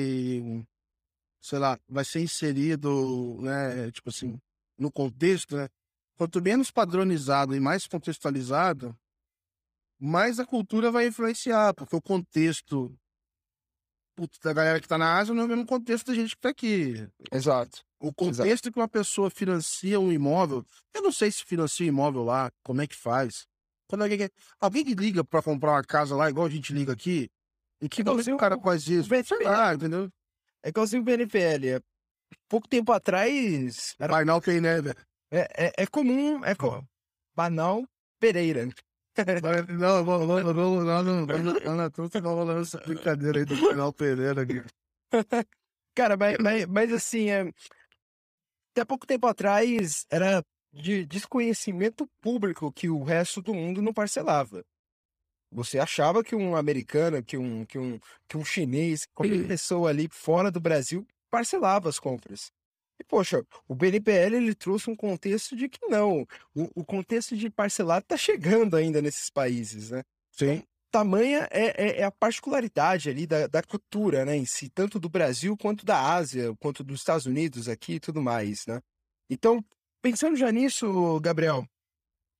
sei 1.47 1.59
lá, 1.59 1.79
vai 1.87 2.03
ser 2.03 2.19
inserido, 2.19 3.37
né, 3.41 3.89
tipo 3.91 4.09
assim, 4.09 4.37
no 4.77 4.91
contexto, 4.91 5.55
né? 5.55 5.69
Quanto 6.17 6.41
menos 6.41 6.69
padronizado 6.71 7.55
e 7.55 7.59
mais 7.59 7.87
contextualizado, 7.87 8.93
mais 9.99 10.39
a 10.39 10.45
cultura 10.45 10.91
vai 10.91 11.07
influenciar, 11.07 11.73
porque 11.73 11.95
o 11.95 12.01
contexto 12.01 12.93
putz, 14.15 14.39
da 14.39 14.51
galera 14.51 14.81
que 14.81 14.87
tá 14.87 14.97
na 14.97 15.17
Ásia 15.17 15.33
não 15.33 15.43
é 15.43 15.45
o 15.45 15.47
mesmo 15.47 15.65
contexto 15.65 16.07
da 16.07 16.15
gente 16.15 16.35
que 16.35 16.41
tá 16.41 16.49
aqui. 16.49 17.07
Exato. 17.31 17.85
O 17.99 18.11
contexto 18.13 18.71
que 18.71 18.79
uma 18.79 18.87
pessoa 18.87 19.29
financia 19.29 19.99
um 19.99 20.11
imóvel, 20.11 20.65
eu 20.93 21.01
não 21.01 21.11
sei 21.11 21.31
se 21.31 21.45
financia 21.45 21.85
um 21.85 21.89
imóvel 21.89 22.23
lá, 22.23 22.51
como 22.63 22.81
é 22.81 22.87
que 22.87 22.95
faz. 22.95 23.45
Quando 23.87 24.01
alguém, 24.01 24.17
quer- 24.17 24.31
alguém 24.59 24.83
que 24.83 24.93
liga 24.95 25.23
pra 25.23 25.41
comprar 25.41 25.71
uma 25.71 25.83
casa 25.83 26.15
lá, 26.15 26.29
igual 26.29 26.45
a 26.45 26.49
gente 26.49 26.73
liga 26.73 26.93
aqui, 26.93 27.29
em 27.81 27.87
que 27.87 28.01
Igualzinho 28.01 28.35
o 28.35 28.39
cara 28.39 28.59
faz 28.59 28.87
isso? 28.87 29.07
Sei 29.23 29.43
lá, 29.43 29.73
entendeu? 29.73 30.09
É 30.63 30.69
igualzinho 30.69 31.01
o 31.01 31.05
BNPL. 31.05 31.67
é- 31.69 31.81
Pouco 32.49 32.67
tempo 32.67 32.91
atrás, 32.91 33.95
era, 33.99 34.13
Buy 34.13 34.25
now, 34.25 34.41
pay 34.41 34.59
never. 34.59 34.95
é, 35.31 35.67
é, 35.67 35.73
é 35.83 35.87
comum, 35.87 36.43
é 36.43 36.55
co- 36.55 36.83
banal 37.35 37.83
Pereira. 38.19 38.67
Não, 39.71 40.03
não, 40.03 40.03
não, 40.03 40.53
não, 40.53 40.53
não, 40.53 41.03
não, 41.03 41.25
não, 41.25 41.75
não, 41.75 42.09
falando 42.21 42.61
essa 42.61 42.77
brincadeira 42.79 43.39
aí 43.39 43.45
do 43.45 43.93
pay 43.93 44.15
never 44.15 44.39
aqui. 44.39 44.63
Cara, 45.95 46.15
mas, 46.17 46.37
mas, 46.39 46.65
mas 46.67 46.93
assim, 46.93 47.29
é, 47.29 47.41
até 48.71 48.85
pouco 48.85 49.07
tempo 49.07 49.25
atrás 49.25 50.05
era 50.11 50.43
de 50.71 51.05
desconhecimento 51.05 52.07
público 52.21 52.71
que 52.71 52.89
o 52.89 53.03
resto 53.03 53.41
do 53.41 53.53
mundo 53.53 53.81
não 53.81 53.93
parcelava. 53.93 54.63
Você 55.51 55.79
achava 55.79 56.23
que 56.23 56.35
um 56.35 56.55
americano, 56.55 57.23
que 57.23 57.37
um, 57.37 57.65
que 57.65 57.77
um, 57.79 57.99
que 58.27 58.37
um 58.37 58.43
chinês, 58.43 59.05
qualquer 59.13 59.47
pessoa 59.47 59.89
ali 59.89 60.07
fora 60.11 60.51
do 60.51 60.59
Brasil 60.59 61.05
parcelava 61.29 61.89
as 61.89 61.99
compras. 61.99 62.51
E, 62.99 63.03
poxa, 63.03 63.45
o 63.67 63.75
BNPL 63.75 64.35
ele 64.35 64.55
trouxe 64.55 64.89
um 64.89 64.95
contexto 64.95 65.55
de 65.55 65.69
que 65.69 65.85
não. 65.87 66.21
O, 66.55 66.81
o 66.81 66.85
contexto 66.85 67.35
de 67.37 67.49
parcelado 67.49 68.03
está 68.03 68.17
chegando 68.17 68.75
ainda 68.75 69.01
nesses 69.01 69.29
países, 69.29 69.91
né? 69.91 70.03
Sim. 70.31 70.63
tamanha 70.91 71.47
é, 71.51 71.99
é- 71.99 71.99
é 71.99 72.03
a 72.03 72.11
particularidade 72.11 73.09
ali 73.09 73.27
da, 73.27 73.47
da 73.47 73.61
cultura, 73.61 74.25
né, 74.25 74.35
em 74.35 74.45
si, 74.45 74.69
tanto 74.69 74.99
do 74.99 75.09
Brasil 75.09 75.55
quanto 75.57 75.85
da 75.85 76.13
Ásia, 76.15 76.55
quanto 76.59 76.83
dos 76.83 76.99
Estados 76.99 77.25
Unidos 77.25 77.67
aqui 77.67 77.93
e 77.95 77.99
tudo 77.99 78.21
mais, 78.21 78.65
né? 78.65 78.81
Então, 79.29 79.63
pensando 80.01 80.35
já 80.37 80.51
nisso, 80.51 81.19
Gabriel, 81.19 81.67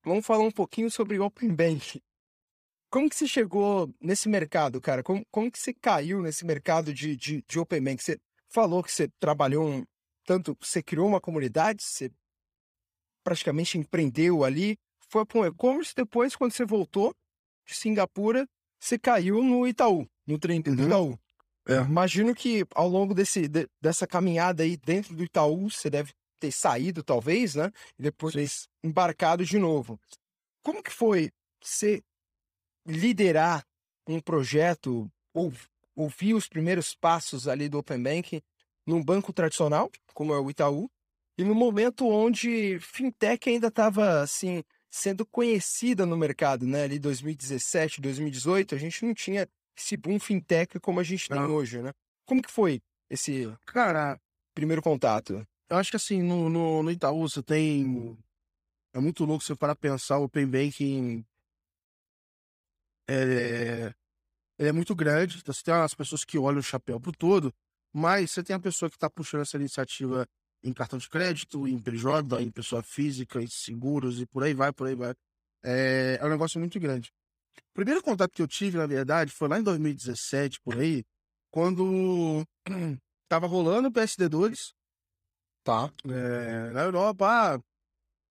vamos 0.04 0.26
falar 0.26 0.44
um 0.44 0.52
pouquinho 0.52 0.90
sobre 0.90 1.20
Open 1.20 1.54
Bank. 1.54 2.02
Como 2.90 3.10
que 3.10 3.16
você 3.16 3.28
chegou 3.28 3.94
nesse 4.02 4.30
mercado, 4.30 4.80
cara? 4.80 5.04
Como, 5.04 5.26
como 5.30 5.52
que 5.52 5.60
você 5.60 5.74
caiu 5.74 6.22
nesse 6.22 6.46
mercado 6.46 6.94
de, 6.94 7.16
de, 7.16 7.44
de 7.48 7.60
Open 7.60 7.84
Bank? 7.84 8.02
Você 8.02 8.18
falou 8.50 8.82
que 8.84 8.92
você 8.92 9.10
trabalhou 9.20 9.68
um, 9.68 9.84
tanto, 10.26 10.58
você 10.62 10.82
criou 10.82 11.08
uma 11.08 11.20
comunidade, 11.20 11.84
você 11.84 12.10
praticamente 13.24 13.78
empreendeu 13.78 14.44
ali, 14.44 14.78
foi 15.10 15.26
para 15.26 15.40
um 15.40 15.46
e-commerce, 15.46 15.94
depois, 15.96 16.36
quando 16.36 16.54
você 16.54 16.66
voltou, 16.66 17.14
de 17.68 17.76
Singapura, 17.76 18.48
você 18.80 18.98
caiu 18.98 19.44
no 19.44 19.68
Itaú, 19.68 20.08
no 20.26 20.40
trem 20.40 20.62
do 20.62 20.72
Uhum. 20.72 20.86
Itaú. 20.86 21.20
É. 21.68 21.76
Imagino 21.82 22.34
que 22.34 22.66
ao 22.74 22.88
longo 22.88 23.14
desse, 23.14 23.48
de- 23.50 23.68
dessa 23.82 24.08
caminhada 24.08 24.64
aí 24.64 24.78
dentro 24.78 25.14
do 25.14 25.24
Itaú, 25.24 25.70
você 25.70 25.90
deve 25.90 26.14
ter 26.40 26.52
saído, 26.52 27.04
talvez, 27.04 27.56
né? 27.56 27.70
E 28.00 28.04
depois 28.04 28.68
embarcado 28.82 29.44
de 29.44 29.58
novo. 29.60 30.00
Como 30.64 30.82
que 30.82 30.92
foi 30.92 31.30
você 31.62 32.02
liderar 32.88 33.66
um 34.08 34.20
projeto, 34.20 35.12
ou 35.34 35.54
ouvir 35.96 36.34
os 36.34 36.48
primeiros 36.48 36.96
passos 36.96 37.48
ali 37.48 37.68
do 37.68 37.80
Open 37.80 38.02
Bank 38.02 38.42
num 38.86 39.04
banco 39.04 39.34
tradicional, 39.34 39.92
como 40.14 40.34
é 40.34 40.40
o 40.40 40.50
Itaú, 40.50 40.90
e 41.38 41.44
no 41.44 41.54
momento 41.54 42.08
onde 42.08 42.80
fintech 42.80 43.50
ainda 43.50 43.68
estava 43.68 44.22
assim 44.22 44.64
sendo 44.90 45.26
conhecida 45.26 46.06
no 46.06 46.18
mercado, 46.18 46.66
né? 46.66 46.84
Ali 46.84 46.98
2017, 46.98 48.02
2018, 48.02 48.74
a 48.74 48.78
gente 48.78 49.06
não 49.06 49.14
tinha 49.14 49.48
esse 49.78 49.98
boom 49.98 50.20
fintech 50.20 50.80
como 50.80 51.00
a 51.00 51.04
gente 51.04 51.28
tem 51.28 51.38
Não. 51.38 51.52
hoje, 51.54 51.82
né? 51.82 51.92
Como 52.26 52.42
que 52.42 52.52
foi 52.52 52.82
esse 53.10 53.54
Cara, 53.66 54.20
primeiro 54.56 54.82
contato? 54.82 55.46
eu 55.70 55.78
acho 55.78 55.92
que 55.92 55.98
assim, 55.98 56.22
no, 56.24 56.50
no, 56.50 56.82
no 56.84 56.92
Itaú 56.92 57.28
você 57.28 57.44
tem. 57.44 58.18
É 58.94 59.00
muito 59.00 59.26
louco 59.26 59.44
você 59.44 59.56
parar 59.56 59.76
pra 59.76 59.92
pensar, 59.92 60.18
o 60.18 60.24
Open 60.24 60.48
Banking 60.48 61.26
é, 63.08 63.94
é 64.60 64.72
muito 64.72 64.96
grande, 64.96 65.38
então 65.38 65.54
você 65.54 65.64
tem 65.64 65.74
as 65.74 65.94
pessoas 65.94 66.24
que 66.24 66.38
olham 66.38 66.60
o 66.60 66.64
chapéu 66.64 67.00
pro 67.00 67.12
todo, 67.12 67.54
mas 67.94 68.32
você 68.32 68.44
tem 68.44 68.56
a 68.56 68.60
pessoa 68.60 68.90
que 68.90 68.98
tá 68.98 69.10
puxando 69.10 69.42
essa 69.42 69.58
iniciativa 69.58 70.28
em 70.64 70.74
cartão 70.74 71.00
de 71.00 71.10
crédito, 71.10 71.68
em 71.68 71.80
PJ, 71.80 72.42
em 72.42 72.52
pessoa 72.52 72.84
física, 72.84 73.42
em 73.42 73.48
seguros 73.48 74.20
e 74.20 74.26
por 74.26 74.44
aí 74.44 74.54
vai, 74.54 74.72
por 74.74 74.88
aí 74.88 74.96
vai. 74.96 75.14
É, 75.64 76.18
é 76.20 76.26
um 76.26 76.30
negócio 76.30 76.60
muito 76.60 76.80
grande. 76.80 77.12
O 77.72 77.74
primeiro 77.74 78.02
contato 78.02 78.32
que 78.32 78.42
eu 78.42 78.48
tive, 78.48 78.78
na 78.78 78.88
verdade, 78.88 79.32
foi 79.32 79.48
lá 79.48 79.60
em 79.60 79.64
2017, 79.64 80.60
por 80.62 80.78
aí, 80.78 81.04
quando 81.52 82.44
tava 83.30 83.48
rolando 83.48 83.88
o 83.88 83.92
PSD2, 83.92 84.74
Tá. 85.68 85.92
É, 86.06 86.72
na 86.72 86.84
Europa, 86.84 87.28
ah, 87.28 87.60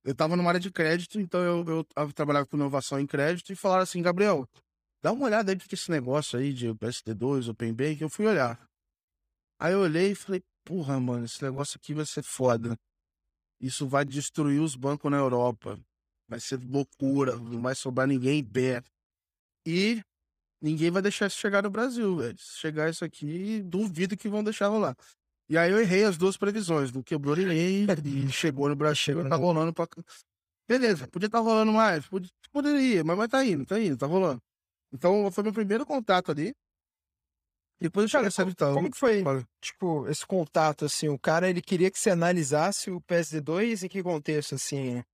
eu 0.02 0.14
tava 0.14 0.36
numa 0.36 0.48
área 0.48 0.58
de 0.58 0.70
crédito, 0.72 1.20
então 1.20 1.38
eu, 1.42 1.64
eu, 1.66 1.86
eu 1.94 2.12
trabalhava 2.14 2.46
com 2.46 2.56
inovação 2.56 2.98
em 2.98 3.06
crédito 3.06 3.52
e 3.52 3.54
falaram 3.54 3.82
assim, 3.82 4.00
Gabriel, 4.00 4.48
dá 5.06 5.12
uma 5.12 5.26
olhada 5.26 5.52
aí 5.52 5.56
que 5.56 5.72
esse 5.72 5.88
negócio 5.88 6.36
aí 6.36 6.52
de 6.52 6.66
PSD2, 6.66 7.48
Open 7.48 7.72
Bank, 7.72 8.02
eu 8.02 8.10
fui 8.10 8.26
olhar. 8.26 8.58
Aí 9.56 9.72
eu 9.72 9.78
olhei 9.78 10.10
e 10.10 10.14
falei, 10.16 10.42
porra, 10.64 10.98
mano, 10.98 11.24
esse 11.24 11.40
negócio 11.44 11.78
aqui 11.80 11.94
vai 11.94 12.04
ser 12.04 12.24
foda. 12.24 12.76
Isso 13.60 13.86
vai 13.86 14.04
destruir 14.04 14.60
os 14.60 14.74
bancos 14.74 15.08
na 15.08 15.16
Europa. 15.16 15.78
Vai 16.28 16.40
ser 16.40 16.58
loucura, 16.60 17.36
não 17.36 17.62
vai 17.62 17.76
sobrar 17.76 18.08
ninguém 18.08 18.40
em 18.40 18.44
pé. 18.44 18.82
E 19.64 20.02
ninguém 20.60 20.90
vai 20.90 21.00
deixar 21.00 21.28
isso 21.28 21.38
chegar 21.38 21.62
no 21.62 21.70
Brasil, 21.70 22.16
velho. 22.16 22.36
Se 22.36 22.58
chegar 22.58 22.90
isso 22.90 23.04
aqui, 23.04 23.62
duvido 23.62 24.16
que 24.16 24.28
vão 24.28 24.42
deixar 24.42 24.66
rolar. 24.66 24.96
E 25.48 25.56
aí 25.56 25.70
eu 25.70 25.78
errei 25.78 26.02
as 26.02 26.18
duas 26.18 26.36
previsões, 26.36 26.90
não 26.90 27.00
quebrou 27.04 27.36
ninguém 27.36 27.86
e 28.04 28.32
chegou 28.32 28.68
no 28.68 28.74
Brasil, 28.74 28.96
chegou, 28.96 29.28
tá 29.28 29.36
rolando 29.36 29.72
pra... 29.72 29.86
Beleza, 30.68 31.06
podia 31.06 31.26
estar 31.26 31.38
tá 31.38 31.44
rolando 31.44 31.72
mais, 31.72 32.04
podia, 32.08 32.28
poderia, 32.50 33.04
mas, 33.04 33.16
mas 33.16 33.28
tá 33.28 33.44
indo, 33.44 33.64
tá 33.64 33.78
indo, 33.78 33.96
tá 33.96 34.06
rolando. 34.06 34.42
Então 34.92 35.30
foi 35.30 35.44
meu 35.44 35.52
primeiro 35.52 35.84
contato 35.84 36.30
ali. 36.30 36.54
Depois 37.78 38.04
eu 38.04 38.08
cheguei 38.30 38.46
então, 38.48 38.74
como 38.74 38.90
que 38.90 38.96
foi, 38.96 39.22
tipo, 39.60 40.08
esse 40.08 40.26
contato, 40.26 40.86
assim, 40.86 41.08
o 41.08 41.18
cara, 41.18 41.48
ele 41.48 41.60
queria 41.60 41.90
que 41.90 41.98
você 41.98 42.10
analisasse 42.10 42.90
o 42.90 43.02
PSD2 43.02 43.84
em 43.84 43.88
que 43.88 44.02
contexto, 44.02 44.54
assim? 44.54 45.04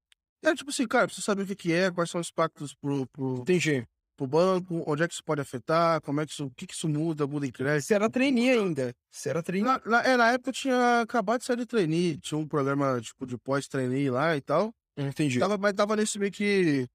É, 0.45 0.55
tipo 0.55 0.71
assim, 0.71 0.87
cara, 0.87 1.07
precisa 1.07 1.25
saber 1.25 1.43
o 1.43 1.47
que 1.47 1.57
que 1.57 1.73
é, 1.73 1.91
quais 1.91 2.09
são 2.09 2.21
os 2.21 2.29
impactos 2.29 2.73
pro, 2.75 3.05
pro, 3.09 3.39
Entendi. 3.41 3.85
pro 4.17 4.29
banco, 4.29 4.85
onde 4.87 5.03
é 5.03 5.09
que 5.09 5.15
isso 5.15 5.25
pode 5.25 5.41
afetar, 5.41 6.01
como 6.03 6.21
é 6.21 6.27
que 6.27 6.33
isso, 6.33 6.47
o 6.47 6.51
que 6.53 6.67
que 6.67 6.75
isso 6.75 6.89
muda, 6.89 7.27
muda 7.27 7.47
em 7.47 7.51
crédito. 7.51 7.87
Você 7.87 7.95
era 7.95 8.09
trainee 8.09 8.51
ainda, 8.51 8.95
você 9.11 9.31
era 9.31 9.43
trainee. 9.43 9.67
Na, 9.67 9.81
na, 9.85 10.03
é, 10.05 10.17
na 10.17 10.33
época 10.33 10.51
eu 10.51 10.55
tinha 10.55 11.01
acabado 11.01 11.41
de 11.41 11.47
sair 11.47 11.57
de 11.57 11.67
trainee, 11.67 12.17
tinha 12.19 12.39
um 12.39 12.47
programa, 12.47 13.01
tipo, 13.01 13.27
de 13.27 13.37
pós-trainee 13.39 14.09
lá 14.09 14.37
e 14.37 14.41
tal. 14.41 14.73
Entendi. 14.97 15.41
Tava, 15.41 15.59
mas 15.59 15.73
tava 15.73 15.97
nesse 15.97 16.17
meio 16.17 16.31
que, 16.31 16.87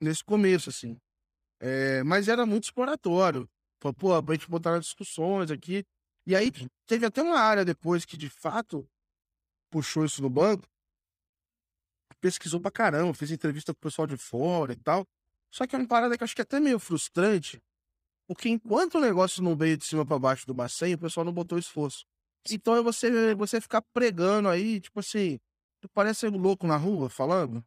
nesse 0.00 0.24
começo, 0.24 0.70
assim. 0.70 0.96
É, 1.66 2.02
mas 2.04 2.28
era 2.28 2.44
muito 2.44 2.64
exploratório. 2.64 3.48
Falei, 3.80 3.94
pô, 3.98 4.22
pra 4.22 4.34
gente 4.34 4.50
botar 4.50 4.72
nas 4.72 4.84
discussões 4.84 5.50
aqui. 5.50 5.82
E 6.26 6.36
aí 6.36 6.52
teve 6.86 7.06
até 7.06 7.22
uma 7.22 7.38
área 7.38 7.64
depois 7.64 8.04
que, 8.04 8.18
de 8.18 8.28
fato, 8.28 8.86
puxou 9.70 10.04
isso 10.04 10.20
no 10.20 10.28
banco. 10.28 10.68
Pesquisou 12.20 12.60
pra 12.60 12.70
caramba, 12.70 13.14
fez 13.14 13.30
entrevista 13.30 13.72
com 13.72 13.78
o 13.78 13.80
pessoal 13.80 14.06
de 14.06 14.18
fora 14.18 14.74
e 14.74 14.76
tal. 14.76 15.06
Só 15.50 15.66
que 15.66 15.74
é 15.74 15.78
uma 15.78 15.88
parada 15.88 16.18
que 16.18 16.22
eu 16.22 16.26
acho 16.26 16.34
que 16.34 16.42
é 16.42 16.44
até 16.44 16.60
meio 16.60 16.78
frustrante, 16.78 17.62
porque 18.26 18.48
enquanto 18.48 18.96
o 18.96 19.00
negócio 19.00 19.42
não 19.42 19.56
veio 19.56 19.76
de 19.78 19.86
cima 19.86 20.04
para 20.04 20.18
baixo 20.18 20.46
do 20.46 20.52
bacia, 20.52 20.94
o 20.94 20.98
pessoal 20.98 21.24
não 21.24 21.32
botou 21.32 21.58
esforço. 21.58 22.04
Então 22.50 22.76
é 22.76 22.82
você, 22.82 23.34
você 23.34 23.58
ficar 23.58 23.80
pregando 23.80 24.50
aí, 24.50 24.80
tipo 24.80 25.00
assim, 25.00 25.38
tu 25.80 25.88
parece 25.88 26.26
um 26.26 26.36
louco 26.36 26.66
na 26.66 26.76
rua 26.76 27.08
falando. 27.08 27.64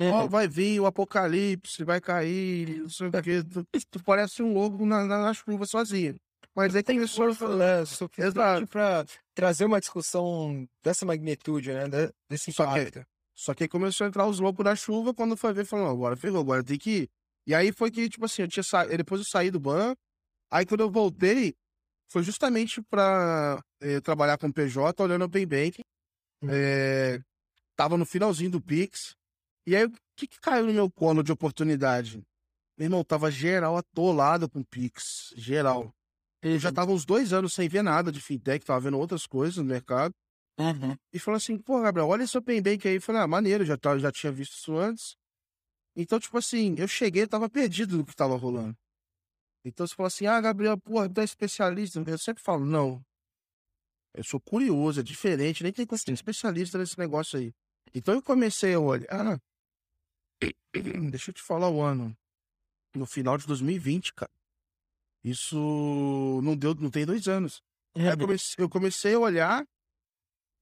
Ó, 0.00 0.26
vai 0.26 0.48
vir 0.48 0.80
o 0.80 0.86
apocalipse, 0.86 1.84
vai 1.84 2.00
cair, 2.00 2.80
não 2.80 2.88
sei 2.88 3.08
o 3.08 3.10
quê. 3.22 3.42
Tu, 3.42 3.66
tu 3.90 4.02
parece 4.02 4.42
um 4.42 4.54
lobo 4.54 4.86
na, 4.86 5.04
na, 5.04 5.18
na 5.18 5.34
chuva 5.34 5.66
sozinho. 5.66 6.16
Mas 6.54 6.74
aí 6.74 6.82
tem 6.82 6.98
pessoas 6.98 7.36
falando, 7.36 7.82
Exato. 8.18 8.66
pra 8.66 9.04
trazer 9.34 9.66
uma 9.66 9.78
discussão 9.78 10.66
dessa 10.82 11.06
magnitude, 11.06 11.72
né? 11.72 12.10
Desse 12.28 12.50
impacto. 12.50 13.04
Só 13.34 13.54
que 13.54 13.64
aí 13.64 13.68
começou 13.68 14.04
a 14.04 14.08
entrar 14.08 14.26
os 14.26 14.40
loucos 14.40 14.64
na 14.64 14.74
chuva, 14.74 15.14
quando 15.14 15.36
foi 15.36 15.52
ver, 15.52 15.64
falou, 15.64 15.88
agora 15.88 16.16
ferrou, 16.16 16.40
agora 16.40 16.64
tem 16.64 16.78
que 16.78 16.90
ir. 16.90 17.10
E 17.46 17.54
aí 17.54 17.72
foi 17.72 17.90
que, 17.90 18.08
tipo 18.08 18.24
assim, 18.24 18.42
eu 18.42 18.48
tinha 18.48 18.62
sa... 18.62 18.84
depois 18.84 19.20
eu 19.20 19.26
saí 19.26 19.50
do 19.50 19.60
banco, 19.60 20.00
aí 20.50 20.66
quando 20.66 20.80
eu 20.80 20.90
voltei, 20.90 21.54
foi 22.10 22.22
justamente 22.22 22.82
pra 22.82 23.62
eh, 23.80 24.00
trabalhar 24.00 24.36
com 24.36 24.50
PJ, 24.50 25.02
olhando 25.02 25.22
o 25.22 25.24
Open 25.26 25.46
Banking. 25.46 25.82
Hum. 26.42 26.48
Eh, 26.50 27.20
tava 27.76 27.96
no 27.96 28.04
finalzinho 28.04 28.50
do 28.50 28.60
Pix, 28.60 29.14
e 29.70 29.76
aí, 29.76 29.84
o 29.84 29.92
que, 30.16 30.26
que 30.26 30.40
caiu 30.40 30.66
no 30.66 30.72
meu 30.72 30.90
colo 30.90 31.22
de 31.22 31.30
oportunidade? 31.30 32.20
Meu 32.76 32.86
irmão, 32.86 33.04
tava 33.04 33.30
geral 33.30 33.76
atolado 33.76 34.48
com 34.48 34.64
Pix. 34.64 35.32
Geral. 35.36 35.94
Eu 36.42 36.58
já 36.58 36.72
tava 36.72 36.90
uns 36.90 37.04
dois 37.04 37.32
anos 37.32 37.52
sem 37.52 37.68
ver 37.68 37.82
nada 37.82 38.10
de 38.10 38.20
fintech, 38.20 38.64
tava 38.64 38.80
vendo 38.80 38.98
outras 38.98 39.28
coisas 39.28 39.58
no 39.58 39.64
mercado. 39.64 40.12
Uhum. 40.58 40.96
E 41.12 41.20
falou 41.20 41.36
assim, 41.36 41.56
pô, 41.56 41.80
Gabriel, 41.80 42.08
olha 42.08 42.24
esse 42.24 42.36
Open 42.36 42.60
Bank 42.60 42.88
aí. 42.88 42.96
Eu 42.96 43.00
falei, 43.02 43.22
ah, 43.22 43.28
maneiro, 43.28 43.64
já, 43.64 43.76
tá, 43.76 43.96
já 43.96 44.10
tinha 44.10 44.32
visto 44.32 44.54
isso 44.54 44.76
antes. 44.76 45.14
Então, 45.94 46.18
tipo 46.18 46.36
assim, 46.36 46.74
eu 46.76 46.88
cheguei 46.88 47.24
tava 47.28 47.48
perdido 47.48 47.96
do 47.96 48.04
que 48.04 48.16
tava 48.16 48.36
rolando. 48.36 48.76
Então 49.64 49.86
você 49.86 49.94
falou 49.94 50.08
assim, 50.08 50.26
ah, 50.26 50.40
Gabriel, 50.40 50.76
porra, 50.78 51.08
tu 51.08 51.20
é 51.20 51.24
especialista. 51.24 52.02
Eu 52.04 52.18
sempre 52.18 52.42
falo, 52.42 52.64
não. 52.64 53.00
Eu 54.14 54.24
sou 54.24 54.40
curioso, 54.40 54.98
é 54.98 55.02
diferente, 55.02 55.62
nem 55.62 55.72
tem 55.72 55.86
que 55.86 55.96
ser 55.96 56.10
especialista 56.10 56.76
nesse 56.76 56.98
negócio 56.98 57.38
aí. 57.38 57.52
Então 57.94 58.14
eu 58.14 58.22
comecei 58.22 58.74
a 58.74 58.80
olhar. 58.80 59.06
Ah, 59.10 59.38
Deixa 61.10 61.30
eu 61.30 61.34
te 61.34 61.42
falar 61.42 61.68
o 61.68 61.80
ano. 61.80 62.16
No 62.94 63.06
final 63.06 63.38
de 63.38 63.46
2020, 63.46 64.14
cara. 64.14 64.30
Isso 65.22 66.40
não 66.42 66.56
deu, 66.56 66.74
não 66.74 66.90
tem 66.90 67.04
dois 67.04 67.28
anos. 67.28 67.62
É, 67.94 68.12
eu, 68.12 68.18
comecei, 68.18 68.64
eu, 68.64 68.68
comecei, 68.68 69.14
a 69.14 69.18
olhar 69.18 69.66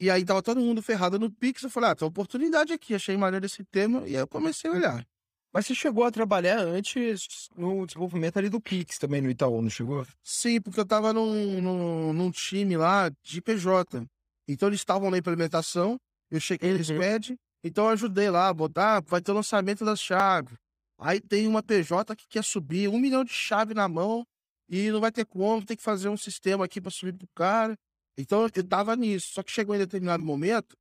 e 0.01 0.11
aí 0.11 0.25
tava 0.25 0.43
todo 0.43 0.61
mundo 0.61 0.83
ferrado 0.83 1.19
no 1.19 1.31
Pix. 1.31 1.63
Eu 1.63 1.71
falei, 1.71 1.91
ah, 1.91 1.95
tem 1.95 2.07
oportunidade 2.07 2.73
aqui, 2.73 2.95
achei 2.95 3.17
maneiro 3.17 3.47
esse 3.47 3.65
tema, 3.65 4.01
e 4.07 4.17
aí 4.17 4.23
eu 4.23 4.29
comecei 4.29 4.71
a 4.71 4.75
olhar. 4.75 5.07
Mas 5.53 5.67
você 5.67 5.75
chegou 5.75 6.05
a 6.05 6.11
trabalhar 6.11 6.59
antes 6.61 7.49
no 7.57 7.87
desenvolvimento 7.87 8.37
ali 8.37 8.51
do 8.51 8.61
Pix 8.61 8.99
também 8.99 9.21
no 9.21 9.31
Itaú, 9.31 9.63
não 9.63 9.71
chegou? 9.71 10.07
Sim, 10.23 10.61
porque 10.61 10.79
eu 10.79 10.87
tava 10.87 11.13
num, 11.13 11.61
num, 11.61 12.13
num 12.13 12.31
time 12.31 12.77
lá 12.77 13.11
de 13.23 13.41
PJ. 13.41 14.07
Então 14.47 14.69
eles 14.69 14.81
estavam 14.81 15.11
na 15.11 15.19
implementação, 15.19 15.99
eu 16.31 16.41
cheguei, 16.41 16.71
eles 16.71 16.91
uhum. 16.91 16.99
pedem, 16.99 17.39
então 17.63 17.85
eu 17.87 17.91
ajudei 17.91 18.31
lá 18.31 18.49
a 18.49 18.55
botar, 18.55 19.01
vai 19.01 19.21
ter 19.21 19.33
o 19.33 19.35
lançamento 19.35 19.85
das 19.85 20.01
chaves. 20.01 20.57
Aí 20.99 21.21
tem 21.21 21.47
uma 21.47 21.63
PJ 21.63 22.15
que 22.17 22.27
quer 22.29 22.45
subir 22.45 22.89
um 22.89 22.99
milhão 22.99 23.25
de 23.25 23.33
chave 23.33 23.75
na 23.75 23.89
mão 23.89 24.27
e 24.69 24.91
não 24.91 25.01
vai 25.01 25.13
ter 25.13 25.25
como, 25.25 25.65
tem 25.65 25.77
que 25.77 25.83
fazer 25.83 26.09
um 26.09 26.17
sistema 26.17 26.65
aqui 26.65 26.81
para 26.81 26.91
subir 26.91 27.15
pro 27.15 27.29
cara. 27.35 27.77
Então 28.17 28.43
eu 28.43 28.65
tava 28.65 28.97
nisso. 28.97 29.33
Só 29.33 29.43
que 29.43 29.51
chegou 29.51 29.75
em 29.75 29.79
determinado 29.79 30.25
momento, 30.25 30.77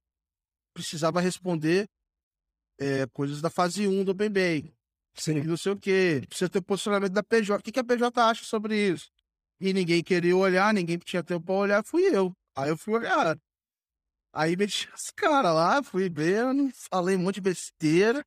precisava 0.73 1.21
responder 1.21 1.87
é, 2.79 3.05
coisas 3.07 3.41
da 3.41 3.49
fase 3.49 3.87
1 3.87 4.03
do 4.03 4.11
Open 4.11 4.29
Bank. 4.29 4.73
Sim. 5.15 5.41
Não 5.43 5.57
sei 5.57 5.71
o 5.71 5.77
quê. 5.77 6.23
Precisa 6.27 6.49
ter 6.49 6.61
posicionamento 6.61 7.13
da 7.13 7.23
PJ. 7.23 7.59
O 7.59 7.63
que, 7.63 7.71
que 7.71 7.79
a 7.79 7.83
PJ 7.83 8.21
acha 8.21 8.43
sobre 8.43 8.75
isso? 8.75 9.09
E 9.59 9.73
ninguém 9.73 10.03
queria 10.03 10.35
olhar, 10.35 10.73
ninguém 10.73 10.97
tinha 10.99 11.23
tempo 11.23 11.45
para 11.45 11.55
olhar, 11.55 11.83
fui 11.83 12.03
eu. 12.03 12.31
Aí 12.55 12.69
eu 12.69 12.77
fui 12.77 12.93
olhar. 12.93 13.37
Aí 14.37 14.55
meti 14.55 14.87
os 14.93 15.09
caras 15.09 15.51
lá, 15.51 15.81
fui 15.81 16.09
vendo, 16.09 16.71
falei 16.91 17.15
um 17.15 17.19
monte 17.19 17.35
de 17.35 17.41
besteira. 17.41 18.23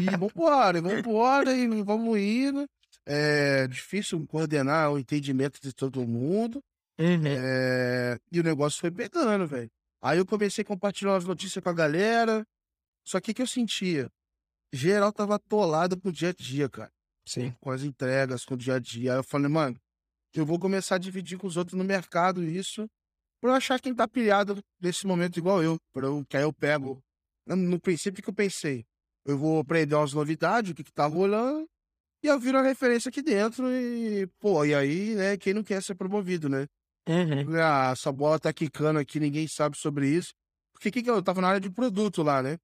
E 0.00 0.16
vambora, 0.16 0.82
vambora, 0.82 1.56
e 1.56 1.82
vamos 1.82 2.18
indo. 2.18 2.66
É 3.06 3.66
difícil 3.66 4.26
coordenar 4.26 4.92
o 4.92 4.98
entendimento 4.98 5.58
de 5.62 5.72
todo 5.72 6.06
mundo. 6.06 6.60
Uhum. 6.98 7.22
É, 7.24 8.18
e 8.30 8.40
o 8.40 8.42
negócio 8.42 8.78
foi 8.78 8.90
pegando, 8.90 9.46
velho. 9.46 9.70
Aí 10.02 10.18
eu 10.18 10.26
comecei 10.26 10.62
a 10.62 10.66
compartilhar 10.66 11.16
as 11.16 11.24
notícias 11.24 11.62
com 11.62 11.70
a 11.70 11.72
galera. 11.72 12.44
Só 13.06 13.18
que 13.18 13.30
o 13.30 13.34
que 13.34 13.40
eu 13.40 13.46
sentia? 13.46 14.10
Geral 14.70 15.12
tava 15.12 15.36
atolado 15.36 15.98
com 15.98 16.10
o 16.10 16.12
dia 16.12 16.30
a 16.30 16.32
dia, 16.32 16.68
cara. 16.68 16.92
Sim. 17.24 17.54
Com 17.60 17.70
as 17.70 17.82
entregas, 17.82 18.44
com 18.44 18.54
o 18.54 18.58
dia 18.58 18.74
a 18.74 18.78
dia. 18.78 19.12
Aí 19.12 19.18
eu 19.18 19.24
falei, 19.24 19.48
mano, 19.48 19.80
eu 20.34 20.44
vou 20.44 20.58
começar 20.58 20.96
a 20.96 20.98
dividir 20.98 21.38
com 21.38 21.46
os 21.46 21.56
outros 21.56 21.78
no 21.78 21.84
mercado 21.84 22.44
isso 22.44 22.86
por 23.40 23.50
achar 23.50 23.80
quem 23.80 23.94
tá 23.94 24.06
pilhado 24.06 24.62
nesse 24.80 25.06
momento 25.06 25.38
igual 25.38 25.62
eu, 25.62 25.76
para 25.92 26.06
eu, 26.06 26.24
que 26.28 26.36
aí 26.36 26.42
eu 26.42 26.52
pego. 26.52 27.02
No 27.46 27.80
princípio 27.80 28.22
que 28.22 28.28
eu 28.28 28.34
pensei, 28.34 28.84
eu 29.24 29.38
vou 29.38 29.60
aprender 29.60 29.94
umas 29.94 30.12
novidades, 30.12 30.70
o 30.70 30.74
que, 30.74 30.84
que 30.84 30.92
tá 30.92 31.06
rolando, 31.06 31.66
e 32.22 32.26
eu 32.26 32.38
viro 32.38 32.58
a 32.58 32.62
referência 32.62 33.08
aqui 33.08 33.22
dentro 33.22 33.70
e, 33.70 34.26
pô, 34.38 34.64
e 34.64 34.74
aí, 34.74 35.14
né, 35.14 35.36
quem 35.36 35.54
não 35.54 35.62
quer 35.62 35.82
ser 35.82 35.94
promovido, 35.94 36.48
né? 36.48 36.66
Uhum. 37.08 37.56
Ah, 37.56 37.92
essa 37.92 38.12
bola 38.12 38.38
tá 38.38 38.52
quicando 38.52 38.98
aqui, 38.98 39.18
ninguém 39.18 39.48
sabe 39.48 39.78
sobre 39.78 40.08
isso. 40.08 40.34
Porque 40.72 40.90
que 40.90 41.02
que 41.02 41.10
eu 41.10 41.22
tava 41.22 41.40
na 41.40 41.48
área 41.48 41.60
de 41.60 41.70
produto 41.70 42.22
lá, 42.22 42.42
né? 42.42 42.58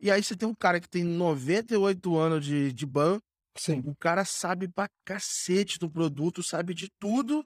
E 0.00 0.10
aí 0.10 0.22
você 0.22 0.36
tem 0.36 0.48
um 0.48 0.54
cara 0.54 0.80
que 0.80 0.88
tem 0.88 1.04
98 1.04 2.16
anos 2.16 2.44
de, 2.44 2.72
de 2.72 2.86
ban. 2.86 3.18
Sim. 3.56 3.82
O 3.86 3.94
cara 3.96 4.24
sabe 4.24 4.68
pra 4.68 4.88
cacete 5.04 5.78
do 5.78 5.90
produto, 5.90 6.42
sabe 6.42 6.74
de 6.74 6.90
tudo 6.98 7.44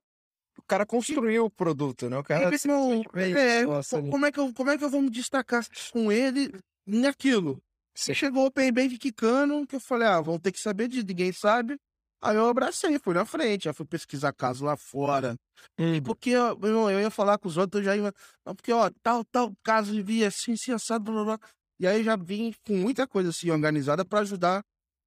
o 0.61 0.66
cara 0.66 0.86
construiu 0.86 1.46
o 1.46 1.50
produto, 1.50 2.08
né? 2.08 2.18
O 2.18 2.22
cara. 2.22 2.50
Não, 2.66 3.02
é, 3.14 3.64
como, 4.11 4.26
é 4.26 4.32
que 4.32 4.38
eu, 4.38 4.52
como 4.52 4.70
é 4.70 4.78
que 4.78 4.84
eu 4.84 4.90
vou 4.90 5.02
me 5.02 5.11
destacar 5.11 5.66
com 5.92 6.12
ele 6.12 6.52
naquilo? 6.86 7.61
Você 7.94 8.14
chegou 8.14 8.44
o 8.44 8.46
Open 8.46 8.72
Bank 8.72 8.96
quicando, 8.98 9.66
que 9.66 9.76
eu 9.76 9.80
falei, 9.80 10.08
ah, 10.08 10.20
vão 10.20 10.38
ter 10.38 10.52
que 10.52 10.61
saber 10.61 10.88
de 10.88 11.02
ninguém 11.02 11.32
sabe. 11.32 11.76
Aí 12.22 12.36
eu 12.36 12.46
abracei, 12.46 12.98
fui 12.98 13.14
na 13.14 13.24
frente, 13.24 13.64
já 13.64 13.72
fui 13.72 13.86
pesquisar 13.86 14.32
caso 14.32 14.64
lá 14.64 14.76
fora. 14.76 15.36
Hum. 15.78 16.02
Porque 16.02 16.36
ó, 16.36 16.56
eu, 16.62 16.90
eu 16.90 17.00
ia 17.00 17.11
falar 17.11 17.38
com 17.38 17.48
os 17.48 17.56
outros, 17.56 17.80
eu 17.80 17.84
já 17.84 17.96
ia. 17.96 18.12
Não, 18.44 18.54
porque, 18.54 18.72
ó, 18.72 18.90
tal, 19.02 19.24
tal 19.24 19.52
caso 19.62 19.92
de 19.92 20.02
via 20.02 20.28
assim, 20.28 20.52
assim, 20.52 20.72
assado, 20.72 21.11
blá, 21.11 21.24
blá. 21.24 21.40
E 21.78 21.86
aí 21.86 22.04
já 22.04 22.16
vim 22.16 22.54
com 22.66 22.76
muita 22.76 23.06
coisa 23.06 23.30
assim 23.30 23.50
organizada 23.50 24.04
para 24.04 24.20
ajudar 24.20 24.62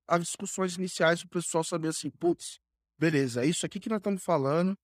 as 0.08 0.24
discussões 0.24 0.76
iniciais, 0.76 1.22
o 1.22 1.30
pessoal 1.30 1.64
saber 1.64 1.89
assim, 1.89 2.10
putz, 2.10 2.60
beleza, 2.97 3.43
é 3.43 3.47
isso 3.47 3.66
aqui 3.66 3.80
que 3.80 3.89
nós 3.89 3.99
estamos 3.99 4.24
falando 4.24 4.76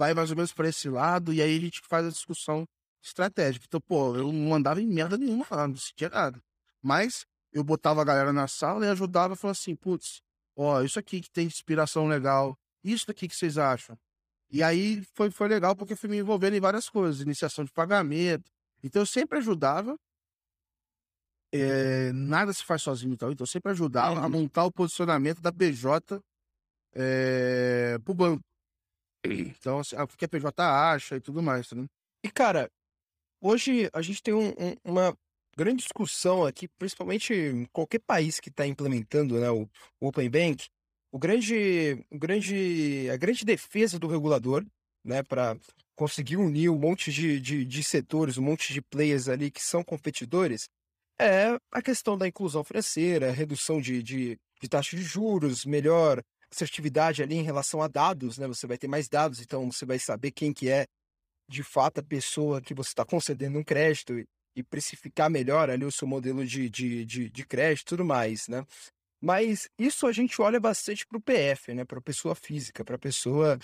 vai 0.00 0.14
mais 0.14 0.30
ou 0.30 0.36
menos 0.36 0.50
para 0.50 0.66
esse 0.66 0.88
lado, 0.88 1.30
e 1.30 1.42
aí 1.42 1.58
a 1.58 1.60
gente 1.60 1.82
faz 1.86 2.06
a 2.06 2.08
discussão 2.08 2.66
estratégica. 3.02 3.66
Então, 3.68 3.78
pô, 3.82 4.16
eu 4.16 4.32
não 4.32 4.54
andava 4.54 4.80
em 4.80 4.86
merda 4.86 5.18
nenhuma 5.18 5.46
lá, 5.50 5.68
não 5.68 5.76
sentia 5.76 6.08
nada. 6.08 6.40
Mas 6.80 7.26
eu 7.52 7.62
botava 7.62 8.00
a 8.00 8.04
galera 8.04 8.32
na 8.32 8.48
sala 8.48 8.86
e 8.86 8.88
ajudava, 8.88 9.36
falando 9.36 9.56
assim, 9.56 9.76
putz, 9.76 10.22
ó, 10.56 10.80
isso 10.80 10.98
aqui 10.98 11.20
que 11.20 11.30
tem 11.30 11.46
inspiração 11.46 12.08
legal, 12.08 12.56
isso 12.82 13.06
daqui 13.06 13.28
que 13.28 13.36
vocês 13.36 13.58
acham. 13.58 13.94
E 14.50 14.62
aí 14.62 15.04
foi, 15.12 15.30
foi 15.30 15.48
legal 15.48 15.76
porque 15.76 15.92
eu 15.92 15.98
fui 15.98 16.08
me 16.08 16.16
envolvendo 16.16 16.56
em 16.56 16.60
várias 16.60 16.88
coisas, 16.88 17.20
iniciação 17.20 17.62
de 17.62 17.70
pagamento. 17.70 18.50
Então 18.82 19.02
eu 19.02 19.06
sempre 19.06 19.36
ajudava. 19.36 19.98
É, 21.52 22.10
nada 22.12 22.54
se 22.54 22.64
faz 22.64 22.80
sozinho, 22.80 23.12
então. 23.12 23.30
Então 23.30 23.42
eu 23.44 23.48
sempre 23.48 23.70
ajudava 23.72 24.18
a 24.18 24.24
uhum. 24.24 24.30
montar 24.30 24.64
o 24.64 24.72
posicionamento 24.72 25.42
da 25.42 25.52
PJ 25.52 26.22
é, 26.94 27.98
pro 28.02 28.14
banco. 28.14 28.42
Então, 29.24 29.80
assim, 29.80 29.96
o 29.96 30.06
que 30.08 30.24
a 30.24 30.28
PJ 30.28 30.62
acha 30.62 31.16
e 31.16 31.20
tudo 31.20 31.42
mais, 31.42 31.70
né? 31.72 31.86
E, 32.24 32.30
cara, 32.30 32.70
hoje 33.40 33.88
a 33.92 34.02
gente 34.02 34.22
tem 34.22 34.34
um, 34.34 34.48
um, 34.50 34.76
uma 34.84 35.16
grande 35.56 35.82
discussão 35.82 36.44
aqui, 36.46 36.68
principalmente 36.78 37.32
em 37.34 37.64
qualquer 37.66 38.00
país 38.00 38.40
que 38.40 38.48
está 38.48 38.66
implementando 38.66 39.38
né, 39.38 39.50
o, 39.50 39.68
o 40.00 40.08
Open 40.08 40.30
Bank, 40.30 40.66
o 41.12 41.18
grande, 41.18 42.04
o 42.10 42.18
grande, 42.18 43.08
a 43.10 43.16
grande 43.16 43.44
defesa 43.44 43.98
do 43.98 44.06
regulador, 44.06 44.64
né, 45.04 45.22
para 45.22 45.56
conseguir 45.96 46.36
unir 46.36 46.70
um 46.70 46.78
monte 46.78 47.12
de, 47.12 47.40
de, 47.40 47.64
de, 47.64 47.84
setores, 47.84 48.38
um 48.38 48.42
monte 48.42 48.72
de 48.72 48.80
players 48.80 49.28
ali 49.28 49.50
que 49.50 49.62
são 49.62 49.82
competidores, 49.82 50.68
é 51.18 51.58
a 51.70 51.82
questão 51.82 52.16
da 52.16 52.26
inclusão 52.26 52.64
financeira, 52.64 53.30
redução 53.30 53.80
de, 53.80 54.02
de, 54.02 54.38
de 54.62 54.68
taxa 54.68 54.96
de 54.96 55.02
juros, 55.02 55.66
melhor 55.66 56.22
assertividade 56.52 57.22
ali 57.22 57.36
em 57.36 57.42
relação 57.42 57.80
a 57.82 57.88
dados, 57.88 58.38
né? 58.38 58.46
Você 58.46 58.66
vai 58.66 58.76
ter 58.76 58.88
mais 58.88 59.08
dados, 59.08 59.40
então 59.40 59.70
você 59.70 59.86
vai 59.86 59.98
saber 59.98 60.30
quem 60.32 60.52
que 60.52 60.68
é 60.68 60.86
de 61.48 61.62
fato 61.62 61.98
a 61.98 62.02
pessoa 62.02 62.60
que 62.60 62.74
você 62.74 62.90
está 62.90 63.04
concedendo 63.04 63.58
um 63.58 63.64
crédito 63.64 64.18
e, 64.18 64.26
e, 64.56 64.62
precificar 64.62 65.28
melhor 65.28 65.68
ali 65.68 65.84
o 65.84 65.90
seu 65.90 66.06
modelo 66.06 66.44
de, 66.44 66.68
de, 66.70 67.04
de, 67.04 67.30
de 67.30 67.46
crédito 67.46 67.82
e 67.82 67.88
tudo 67.88 68.04
mais, 68.04 68.46
né? 68.48 68.64
Mas 69.20 69.68
isso 69.78 70.06
a 70.06 70.12
gente 70.12 70.40
olha 70.40 70.58
bastante 70.58 71.06
para 71.06 71.18
o 71.18 71.20
PF, 71.20 71.74
né? 71.74 71.84
Para 71.84 71.98
a 71.98 72.02
pessoa 72.02 72.34
física, 72.34 72.84
para 72.84 72.96
a 72.96 72.98
pessoa. 72.98 73.58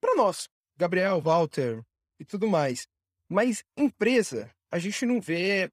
Para 0.00 0.14
nós, 0.14 0.48
Gabriel, 0.76 1.20
Walter 1.20 1.82
e 2.20 2.24
tudo 2.24 2.46
mais. 2.46 2.86
Mas 3.28 3.64
empresa, 3.76 4.50
a 4.70 4.78
gente 4.78 5.04
não 5.04 5.20
vê 5.20 5.70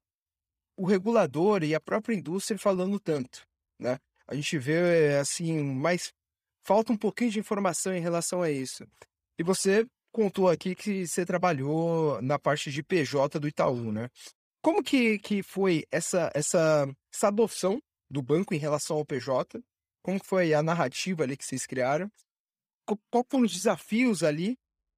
o 0.76 0.86
regulador 0.86 1.62
e 1.62 1.74
a 1.74 1.80
própria 1.80 2.14
indústria 2.14 2.58
falando 2.58 2.98
tanto, 2.98 3.46
né? 3.78 3.98
A 4.26 4.34
gente 4.34 4.58
vê, 4.58 5.16
assim, 5.18 5.62
mais. 5.62 6.12
Falta 6.62 6.92
um 6.92 6.96
pouquinho 6.96 7.30
de 7.30 7.38
informação 7.38 7.94
em 7.94 8.00
relação 8.00 8.40
a 8.42 8.50
isso. 8.50 8.86
E 9.38 9.42
você 9.42 9.86
contou 10.12 10.48
aqui 10.48 10.74
que 10.74 11.06
você 11.06 11.26
trabalhou 11.26 12.22
na 12.22 12.38
parte 12.38 12.70
de 12.70 12.82
PJ 12.82 13.38
do 13.38 13.48
Itaú, 13.48 13.92
né? 13.92 14.08
Como 14.62 14.82
que, 14.82 15.18
que 15.18 15.42
foi 15.42 15.84
essa, 15.90 16.30
essa, 16.34 16.88
essa 17.12 17.28
adoção 17.28 17.82
do 18.08 18.22
banco 18.22 18.54
em 18.54 18.58
relação 18.58 18.96
ao 18.96 19.04
PJ? 19.04 19.60
Como 20.02 20.18
foi 20.24 20.54
a 20.54 20.62
narrativa 20.62 21.24
ali 21.24 21.36
que 21.36 21.44
vocês 21.44 21.66
criaram? 21.66 22.10
Qual 23.10 23.26
foram 23.28 23.44
os 23.44 23.52
desafios 23.52 24.22
ali 24.22 24.56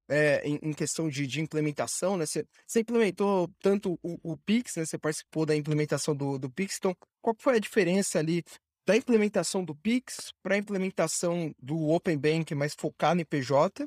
é, 0.09 0.47
em, 0.47 0.59
em, 0.63 0.73
questão 0.73 1.09
de, 1.09 1.27
de 1.27 1.41
implementação, 1.41 2.17
né? 2.17 2.27
Você, 2.27 2.45
você 2.67 2.81
implementou 2.81 3.51
tanto 3.61 3.99
o, 4.03 4.33
o, 4.33 4.37
Pix, 4.37 4.77
né? 4.77 4.85
Você 4.85 4.99
participou 4.99 5.45
da 5.47 5.57
implementação 5.57 6.15
do, 6.15 6.39
do 6.39 6.51
Pix, 6.51 6.77
então 6.79 6.97
qual 7.21 7.35
foi 7.39 7.57
a 7.57 7.61
diferença 7.61 8.19
ali 8.19 8.45
da 8.87 8.97
implementação 8.97 9.65
do 9.65 9.75
Pix 9.75 10.33
para 10.43 10.55
a 10.55 10.59
implementação 10.59 11.53
do 11.61 11.89
Open 11.89 12.17
Bank 12.17 12.55
mais 12.55 12.75
focado 12.75 13.21
em 13.21 13.25
PJ? 13.25 13.87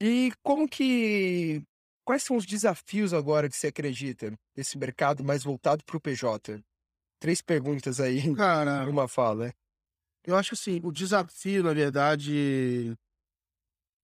E 0.00 0.32
como 0.42 0.68
que 0.68 1.62
quais 2.04 2.22
são 2.22 2.36
os 2.36 2.46
desafios 2.46 3.12
agora 3.12 3.48
que 3.48 3.56
você 3.56 3.68
acredita 3.68 4.32
desse 4.54 4.78
mercado 4.78 5.24
mais 5.24 5.42
voltado 5.42 5.82
para 5.84 5.96
o 5.96 6.00
PJ? 6.00 6.62
Três 7.18 7.40
perguntas 7.40 7.98
aí 7.98 8.32
Cara, 8.36 8.88
uma 8.88 9.08
fala. 9.08 9.52
Eu 10.24 10.36
acho 10.36 10.54
assim, 10.54 10.78
o 10.84 10.92
desafio, 10.92 11.62
na 11.62 11.72
verdade, 11.72 12.94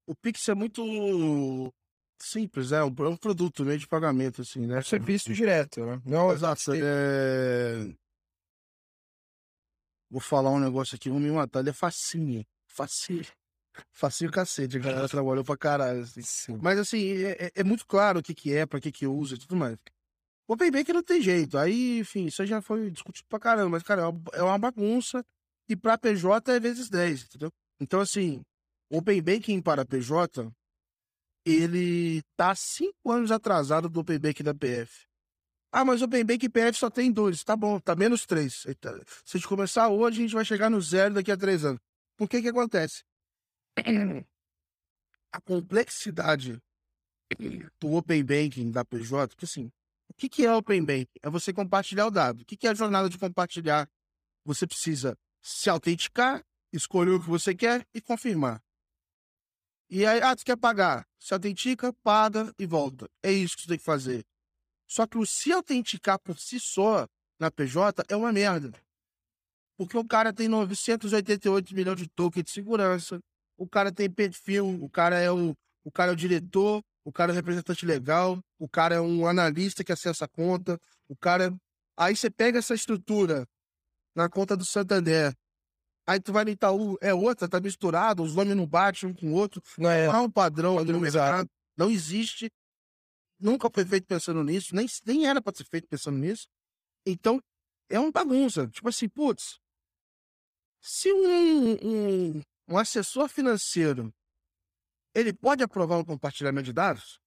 o 0.07 0.15
Pix 0.15 0.49
é 0.49 0.55
muito 0.55 1.73
simples, 2.19 2.73
é 2.73 2.83
um, 2.83 2.89
é 2.89 3.09
um 3.09 3.17
produto 3.17 3.63
meio 3.65 3.79
de 3.79 3.87
pagamento, 3.87 4.41
assim, 4.41 4.67
né? 4.67 4.81
Serviço 4.81 5.35
direto, 5.35 5.85
né? 5.85 6.01
Não, 6.05 6.33
Exato. 6.33 6.73
É... 6.75 7.95
Vou 10.15 10.21
falar 10.21 10.53
um 10.53 10.61
negócio 10.61 10.95
aqui, 10.95 11.11
vão 11.11 11.19
me 11.19 11.29
matar. 11.29 11.59
Ele 11.59 11.71
é 11.71 11.73
facinho. 11.73 12.47
Facinho. 12.69 13.27
Facinho 13.93 14.31
cacete, 14.31 14.77
a 14.77 14.81
galera 14.81 15.09
trabalhou 15.09 15.43
pra 15.43 15.57
caralho. 15.57 16.03
Assim. 16.03 16.57
Mas 16.63 16.79
assim, 16.79 17.25
é, 17.25 17.47
é, 17.47 17.53
é, 17.57 17.65
muito 17.65 17.85
claro 17.85 18.21
o 18.21 18.23
que, 18.23 18.33
que 18.33 18.55
é, 18.55 18.65
pra 18.65 18.81
que, 18.81 18.93
que 18.93 19.09
usa 19.09 19.35
e 19.35 19.39
tudo 19.39 19.57
mais. 19.57 19.77
O 20.47 20.53
Open 20.53 20.71
Bank 20.71 20.93
não 20.93 21.03
tem 21.03 21.21
jeito. 21.21 21.59
Aí, 21.59 21.99
enfim, 21.99 22.27
isso 22.27 22.47
já 22.47 22.63
foi 22.63 22.93
discutido 22.93 23.27
pra 23.29 23.41
caramba. 23.41 23.71
Mas, 23.71 23.83
cara, 23.83 24.03
é 24.35 24.43
uma 24.45 24.55
é 24.55 24.59
bagunça. 24.59 25.25
E 25.69 25.75
pra 25.75 25.99
PJ 25.99 26.53
é 26.53 26.61
vezes 26.61 26.89
10, 26.89 27.25
entendeu? 27.25 27.51
Então, 27.81 27.99
assim, 27.99 28.41
o 28.89 29.01
Banking 29.01 29.61
para 29.61 29.85
PJ, 29.85 30.49
ele 31.45 32.23
tá 32.37 32.55
cinco 32.55 33.11
anos 33.11 33.33
atrasado 33.33 33.89
do 33.89 33.99
Open 33.99 34.21
Bank 34.21 34.45
da 34.45 34.55
PF. 34.55 35.09
Ah, 35.77 35.85
mas 35.85 36.01
o 36.01 36.05
Open 36.05 36.25
Bank 36.25 36.49
PF 36.49 36.79
só 36.79 36.89
tem 36.89 37.11
dois. 37.11 37.43
Tá 37.43 37.57
bom, 37.57 37.81
tá 37.81 37.97
menos 37.97 38.25
três. 38.25 38.63
Se 38.63 38.77
a 38.87 39.37
gente 39.37 39.49
começar 39.49 39.89
hoje, 39.89 40.21
a 40.21 40.23
gente 40.23 40.35
vai 40.35 40.45
chegar 40.45 40.71
no 40.71 40.81
zero 40.81 41.15
daqui 41.15 41.33
a 41.33 41.37
três 41.37 41.65
anos. 41.65 41.81
Por 42.17 42.29
que 42.29 42.41
que 42.41 42.49
acontece? 42.49 43.03
A 45.33 45.41
complexidade 45.41 46.63
do 47.81 47.93
Open 47.93 48.25
Banking 48.25 48.71
da 48.71 48.85
PJ, 48.85 49.35
porque 49.35 49.47
assim, 49.47 49.73
o 50.09 50.15
que, 50.15 50.29
que 50.29 50.47
é 50.47 50.55
Open 50.55 50.85
Banking? 50.85 51.19
É 51.21 51.29
você 51.29 51.53
compartilhar 51.53 52.07
o 52.07 52.11
dado. 52.13 52.43
O 52.43 52.45
que, 52.45 52.57
que 52.57 52.69
é 52.69 52.71
a 52.71 52.75
jornada 52.75 53.11
de 53.11 53.19
compartilhar? 53.19 53.91
Você 54.45 54.69
precisa 54.69 55.19
se 55.43 55.69
autenticar, 55.69 56.45
escolher 56.73 57.11
o 57.11 57.21
que 57.21 57.29
você 57.29 57.53
quer 57.53 57.85
e 57.93 58.01
confirmar. 58.01 58.63
E 59.91 60.07
aí, 60.07 60.23
ah, 60.23 60.37
tu 60.37 60.45
quer 60.45 60.57
pagar? 60.57 61.05
Se 61.19 61.35
autentica, 61.35 61.93
paga 61.93 62.55
e 62.61 62.65
volta. 62.65 63.11
É 63.21 63.33
isso 63.33 63.57
que 63.57 63.63
você 63.63 63.69
tem 63.71 63.79
que 63.79 63.85
fazer. 63.85 64.25
Só 64.95 65.09
que 65.09 65.19
o 65.19 65.27
se 65.27 65.51
autenticar 65.51 66.21
por 66.21 66.39
si 66.39 66.61
só 66.61 67.09
na 67.37 67.51
PJ 67.51 68.05
é 68.09 68.15
uma 68.15 68.33
merda. 68.33 68.71
Porque 69.77 69.99
o 69.99 70.07
cara 70.07 70.33
tem 70.33 70.47
988 70.47 71.75
milhões 71.75 71.99
de 71.99 72.07
tokens 72.07 72.45
de 72.45 72.53
segurança, 72.53 73.19
o 73.59 73.67
cara 73.67 73.91
tem 73.91 74.09
perfil, 74.09 74.69
o 74.81 74.89
cara 74.89 75.19
é 75.19 75.29
o, 75.33 75.53
o 75.83 75.91
cara 75.91 76.13
é 76.13 76.15
o 76.15 76.17
diretor, 76.17 76.81
o 77.05 77.11
cara 77.11 77.33
é 77.33 77.35
o 77.35 77.35
representante 77.35 77.85
legal, 77.85 78.39
o 78.57 78.69
cara 78.69 78.95
é 78.95 79.01
um 79.01 79.27
analista 79.27 79.83
que 79.83 79.91
acessa 79.91 80.27
a 80.27 80.29
conta, 80.29 80.79
o 81.09 81.17
cara. 81.17 81.53
Aí 81.97 82.15
você 82.15 82.31
pega 82.31 82.61
essa 82.61 82.77
estrutura 82.77 83.45
na 84.15 84.29
conta 84.29 84.57
do 84.57 84.65
Santander. 84.65 85.35
Aí 86.07 86.21
tu 86.21 86.33
vai 86.33 86.45
no 86.45 86.51
Itaú, 86.51 86.97
é 87.01 87.13
outra, 87.13 87.49
tá 87.49 87.59
misturado, 87.59 88.23
os 88.23 88.37
nomes 88.37 88.55
não 88.55 88.65
batem 88.65 89.09
um 89.09 89.13
com 89.13 89.33
o 89.33 89.35
outro. 89.35 89.61
Não 89.77 89.91
é 89.91 90.07
não 90.07 90.15
há 90.15 90.23
um 90.23 90.31
padrão 90.31 90.79
ali 90.79 90.93
no 90.93 91.01
mercado. 91.01 91.51
Não 91.77 91.91
existe. 91.91 92.49
Nunca 93.39 93.69
foi 93.73 93.85
feito 93.85 94.07
pensando 94.07 94.43
nisso, 94.43 94.75
nem, 94.75 94.87
nem 95.05 95.27
era 95.27 95.43
para 95.43 95.57
ser 95.57 95.65
feito 95.65 95.89
pensando 95.89 96.19
nisso. 96.19 96.49
Então, 97.07 97.41
é 97.89 97.99
uma 97.99 98.11
bagunça. 98.11 98.67
Tipo 98.69 98.89
assim, 98.89 99.09
putz, 99.09 99.59
se 100.81 101.13
um, 101.13 101.73
um, 101.83 102.43
um 102.69 102.79
assessor 102.79 103.29
financeiro 103.29 104.13
ele 105.15 105.33
pode 105.33 105.63
aprovar 105.63 105.99
um 105.99 106.05
compartilhamento 106.05 106.67
de 106.67 106.73
dados? 106.73 107.21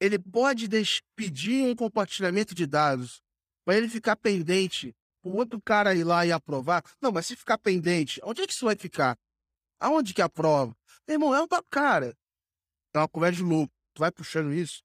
Ele 0.00 0.18
pode 0.18 0.68
pedir 1.14 1.64
um 1.64 1.74
compartilhamento 1.74 2.54
de 2.54 2.66
dados 2.66 3.20
para 3.64 3.76
ele 3.76 3.88
ficar 3.88 4.16
pendente, 4.16 4.94
o 5.22 5.36
outro 5.36 5.60
cara 5.60 5.94
ir 5.94 6.04
lá 6.04 6.24
e 6.24 6.32
aprovar? 6.32 6.82
Não, 7.00 7.12
mas 7.12 7.26
se 7.26 7.36
ficar 7.36 7.58
pendente, 7.58 8.20
onde 8.24 8.42
é 8.42 8.46
que 8.46 8.52
isso 8.52 8.64
vai 8.64 8.76
ficar? 8.76 9.18
Aonde 9.80 10.14
que 10.14 10.22
aprova? 10.22 10.76
Meu 11.06 11.16
irmão, 11.16 11.34
é 11.34 11.42
um 11.42 11.48
cara. 11.70 12.16
É 12.94 12.98
uma 12.98 13.08
conversa 13.08 13.36
de 13.36 13.42
louco. 13.42 13.72
Tu 13.94 14.00
vai 14.00 14.10
puxando 14.10 14.52
isso 14.52 14.82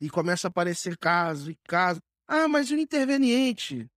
e 0.00 0.08
começa 0.08 0.48
a 0.48 0.50
aparecer 0.50 0.96
caso 0.96 1.50
e 1.50 1.56
caso. 1.66 2.00
Ah, 2.26 2.48
mas 2.48 2.70
o 2.70 2.76
interveniente, 2.76 3.88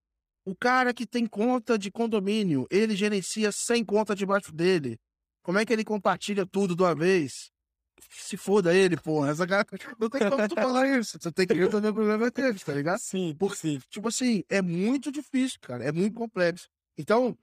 o 0.46 0.56
cara 0.56 0.94
que 0.94 1.06
tem 1.06 1.26
conta 1.26 1.78
de 1.78 1.92
condomínio, 1.92 2.68
ele 2.70 2.96
gerencia 2.96 3.52
100 3.52 3.86
contas 3.86 4.18
debaixo 4.18 4.52
dele. 4.52 5.00
Como 5.42 5.60
é 5.60 5.66
que 5.66 5.74
ele 5.74 5.84
compartilha 5.84 6.46
tudo 6.46 6.76
de 6.76 6.82
uma 6.82 6.96
vez? 6.96 7.52
Se 8.10 8.38
foda 8.38 8.74
ele, 8.74 8.98
porra. 8.98 9.32
Essa 9.32 9.46
cara... 9.46 9.66
Não 10.00 10.10
tem 10.10 10.30
como 10.30 10.48
tu 10.48 10.56
falar 10.56 11.00
isso. 11.00 11.18
Você 11.20 11.32
tem 11.32 11.48
que 11.48 11.54
resolver 11.54 11.90
o 11.90 11.94
problema 11.94 12.32
dele, 12.32 12.60
tá 12.60 12.74
ligado? 12.74 13.00
Sim, 13.02 13.36
por 13.38 13.56
sim. 13.56 13.80
Tipo 13.90 14.08
assim, 14.08 14.44
é 14.50 14.62
muito 14.62 15.12
difícil, 15.12 15.60
cara. 15.62 15.84
É 15.84 15.92
muito 15.92 16.16
complexo. 16.16 16.70
Então, 16.98 17.38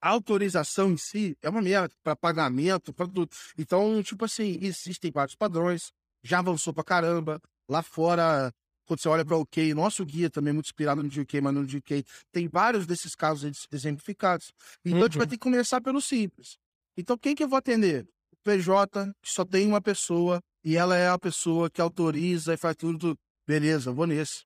a 0.00 0.08
autorização 0.08 0.92
em 0.92 0.96
si 0.96 1.36
é 1.42 1.48
uma 1.48 1.60
merda 1.60 1.94
para 2.02 2.16
pagamento, 2.16 2.92
para 2.92 3.06
tudo. 3.06 3.28
Então, 3.58 4.02
tipo 4.02 4.24
assim, 4.24 4.58
existem 4.62 5.10
vários 5.10 5.34
padrões. 5.34 5.92
Já 6.22 6.38
avançou 6.38 6.72
pra 6.72 6.84
caramba. 6.84 7.40
Lá 7.68 7.82
fora, 7.82 8.52
quando 8.90 9.00
você 9.00 9.08
olha 9.08 9.24
para 9.24 9.36
o 9.36 9.42
UK, 9.42 9.72
nosso 9.74 10.04
guia 10.04 10.28
também 10.28 10.50
é 10.50 10.52
muito 10.52 10.66
inspirado 10.66 11.02
no 11.02 11.08
UK, 11.08 11.40
mas 11.40 11.54
no 11.54 11.60
UK 11.60 12.04
tem 12.32 12.48
vários 12.48 12.86
desses 12.86 13.14
casos 13.14 13.68
exemplificados. 13.70 14.52
Então 14.84 14.98
uhum. 14.98 15.04
a 15.04 15.06
gente 15.06 15.18
vai 15.18 15.26
ter 15.28 15.36
que 15.36 15.42
começar 15.42 15.80
pelo 15.80 16.00
simples. 16.00 16.58
Então 16.96 17.16
quem 17.16 17.34
que 17.34 17.44
eu 17.44 17.48
vou 17.48 17.56
atender? 17.56 18.04
O 18.32 18.36
PJ, 18.42 19.12
que 19.22 19.30
só 19.30 19.44
tem 19.44 19.68
uma 19.68 19.80
pessoa 19.80 20.40
e 20.64 20.76
ela 20.76 20.96
é 20.96 21.08
a 21.08 21.18
pessoa 21.18 21.70
que 21.70 21.80
autoriza 21.80 22.54
e 22.54 22.56
faz 22.56 22.76
tudo. 22.76 23.16
Beleza, 23.46 23.92
vou 23.92 24.06
nesse. 24.06 24.42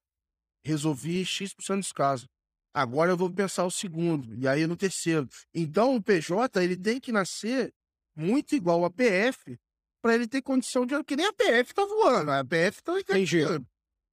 Resolvi 0.62 1.24
X% 1.24 1.78
dos 1.78 1.92
casos. 1.92 2.26
Agora 2.74 3.12
eu 3.12 3.16
vou 3.16 3.30
pensar 3.30 3.64
o 3.64 3.70
segundo, 3.70 4.34
e 4.34 4.48
aí 4.48 4.66
no 4.66 4.76
terceiro. 4.76 5.28
Então 5.54 5.94
o 5.94 6.02
PJ 6.02 6.62
ele 6.62 6.76
tem 6.76 7.00
que 7.00 7.12
nascer 7.12 7.72
muito 8.16 8.54
igual 8.54 8.84
a 8.84 8.90
PF 8.90 9.56
para 10.04 10.14
ele 10.16 10.28
ter 10.28 10.42
condição 10.42 10.84
de. 10.84 11.02
Que 11.02 11.16
nem 11.16 11.24
a 11.24 11.32
PF 11.32 11.72
tá 11.72 11.82
voando, 11.82 12.30
a 12.30 12.44
PF 12.44 12.82
tá 12.82 13.00
Entendi. 13.00 13.40
Então, 13.40 13.64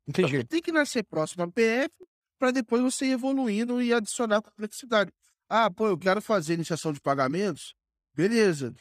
Entendi. 0.08 0.44
tem 0.46 0.62
que 0.62 0.72
nascer 0.72 1.04
próximo 1.04 1.44
à 1.44 1.52
PF 1.52 1.90
para 2.40 2.52
depois 2.52 2.82
você 2.82 3.08
ir 3.08 3.12
evoluindo 3.12 3.82
e 3.82 3.94
adicionar 3.94 4.42
complexidade. 4.42 5.12
Ah, 5.50 5.70
pô, 5.70 5.90
eu 5.90 5.98
quero 5.98 6.22
fazer 6.22 6.54
iniciação 6.54 6.94
de 6.94 7.02
pagamentos. 7.02 7.76
Beleza. 8.16 8.74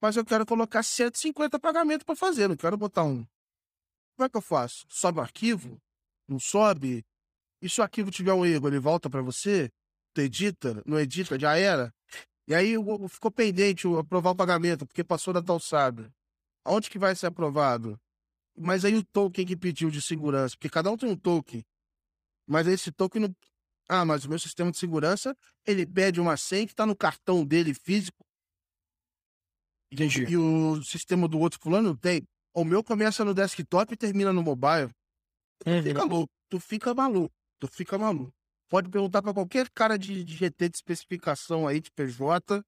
Mas 0.00 0.16
eu 0.16 0.24
quero 0.24 0.46
colocar 0.46 0.84
150 0.84 1.58
pagamentos 1.58 2.04
para 2.04 2.14
fazer, 2.14 2.46
não 2.46 2.56
quero 2.56 2.76
botar 2.76 3.02
um. 3.02 3.26
Como 4.16 4.26
é 4.26 4.28
que 4.28 4.36
eu 4.36 4.40
faço? 4.40 4.86
Sobe 4.88 5.18
o 5.18 5.22
arquivo? 5.22 5.82
Não 6.28 6.38
sobe? 6.38 7.04
E 7.60 7.68
se 7.68 7.80
o 7.80 7.82
arquivo 7.82 8.12
tiver 8.12 8.32
um 8.32 8.46
erro, 8.46 8.68
ele 8.68 8.78
volta 8.78 9.10
para 9.10 9.22
você? 9.22 9.72
Tu 10.14 10.20
edita? 10.20 10.80
Não 10.86 11.00
edita? 11.00 11.36
Já 11.36 11.56
era? 11.56 11.92
E 12.46 12.54
aí 12.54 12.76
ficou 13.08 13.32
pendente 13.32 13.88
aprovar 13.98 14.30
o 14.30 14.36
pagamento, 14.36 14.86
porque 14.86 15.02
passou 15.02 15.34
da 15.34 15.42
tal 15.42 15.58
sabe. 15.58 16.08
Aonde 16.64 16.88
que 16.88 16.98
vai 16.98 17.14
ser 17.14 17.26
aprovado? 17.26 18.00
Mas 18.56 18.84
aí 18.84 18.94
o 18.94 19.04
token 19.04 19.44
que 19.44 19.56
pediu 19.56 19.90
de 19.90 20.00
segurança, 20.00 20.56
porque 20.56 20.70
cada 20.70 20.90
um 20.90 20.96
tem 20.96 21.08
um 21.08 21.16
token. 21.16 21.64
Mas 22.46 22.66
esse 22.66 22.92
token 22.92 23.22
não. 23.22 23.36
Ah, 23.88 24.04
mas 24.04 24.24
o 24.24 24.28
meu 24.28 24.38
sistema 24.38 24.70
de 24.70 24.78
segurança, 24.78 25.36
ele 25.66 25.86
pede 25.86 26.20
uma 26.20 26.36
senha 26.36 26.66
que 26.66 26.72
está 26.72 26.86
no 26.86 26.96
cartão 26.96 27.44
dele 27.44 27.74
físico 27.74 28.24
Entendi. 29.92 30.24
e 30.24 30.36
o 30.36 30.82
sistema 30.82 31.28
do 31.28 31.38
outro 31.38 31.60
fulano 31.60 31.90
não 31.90 31.96
tem. 31.96 32.26
O 32.54 32.64
meu 32.64 32.82
começa 32.82 33.24
no 33.24 33.34
desktop 33.34 33.92
e 33.92 33.96
termina 33.96 34.32
no 34.32 34.42
mobile. 34.42 34.90
Tu 35.60 35.82
fica 35.82 36.04
louco, 36.04 36.32
tu 36.48 36.60
fica 36.60 36.94
maluco, 36.94 37.34
tu 37.58 37.68
fica 37.68 37.98
maluco. 37.98 38.32
Pode 38.68 38.88
perguntar 38.88 39.22
para 39.22 39.34
qualquer 39.34 39.68
cara 39.70 39.98
de, 39.98 40.24
de 40.24 40.36
GT 40.36 40.68
de 40.68 40.76
especificação 40.76 41.66
aí, 41.66 41.80
de 41.80 41.90
PJ. 41.90 42.64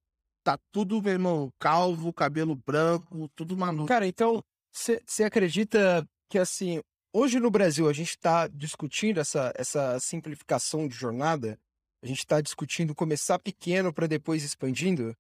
Tá 0.47 0.57
tudo, 0.70 1.03
meu 1.03 1.12
irmão, 1.12 1.53
calvo, 1.59 2.12
cabelo 2.12 2.55
branco, 2.55 3.28
tudo 3.34 3.57
maluco. 3.57 3.88
Cara, 3.88 4.07
então, 4.07 4.40
você 4.70 5.24
acredita 5.24 6.09
que, 6.30 6.38
assim, 6.38 6.80
hoje 7.12 7.40
no 7.40 7.51
Brasil 7.51 7.88
a 7.88 7.92
gente 7.92 8.11
está 8.11 8.47
discutindo 8.47 9.18
essa, 9.18 9.53
essa 9.57 9.99
simplificação 9.99 10.86
de 10.86 10.94
jornada? 10.94 11.59
A 12.01 12.07
gente 12.07 12.20
está 12.20 12.40
discutindo 12.40 12.94
começar 12.94 13.40
pequeno 13.40 13.92
para 13.92 14.07
depois 14.07 14.44
expandindo? 14.44 15.16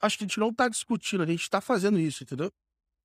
Acho 0.00 0.18
que 0.18 0.24
a 0.24 0.26
gente 0.26 0.40
não 0.40 0.52
tá 0.52 0.68
discutindo, 0.68 1.22
a 1.22 1.26
gente 1.26 1.48
tá 1.48 1.60
fazendo 1.60 2.00
isso, 2.00 2.24
entendeu? 2.24 2.50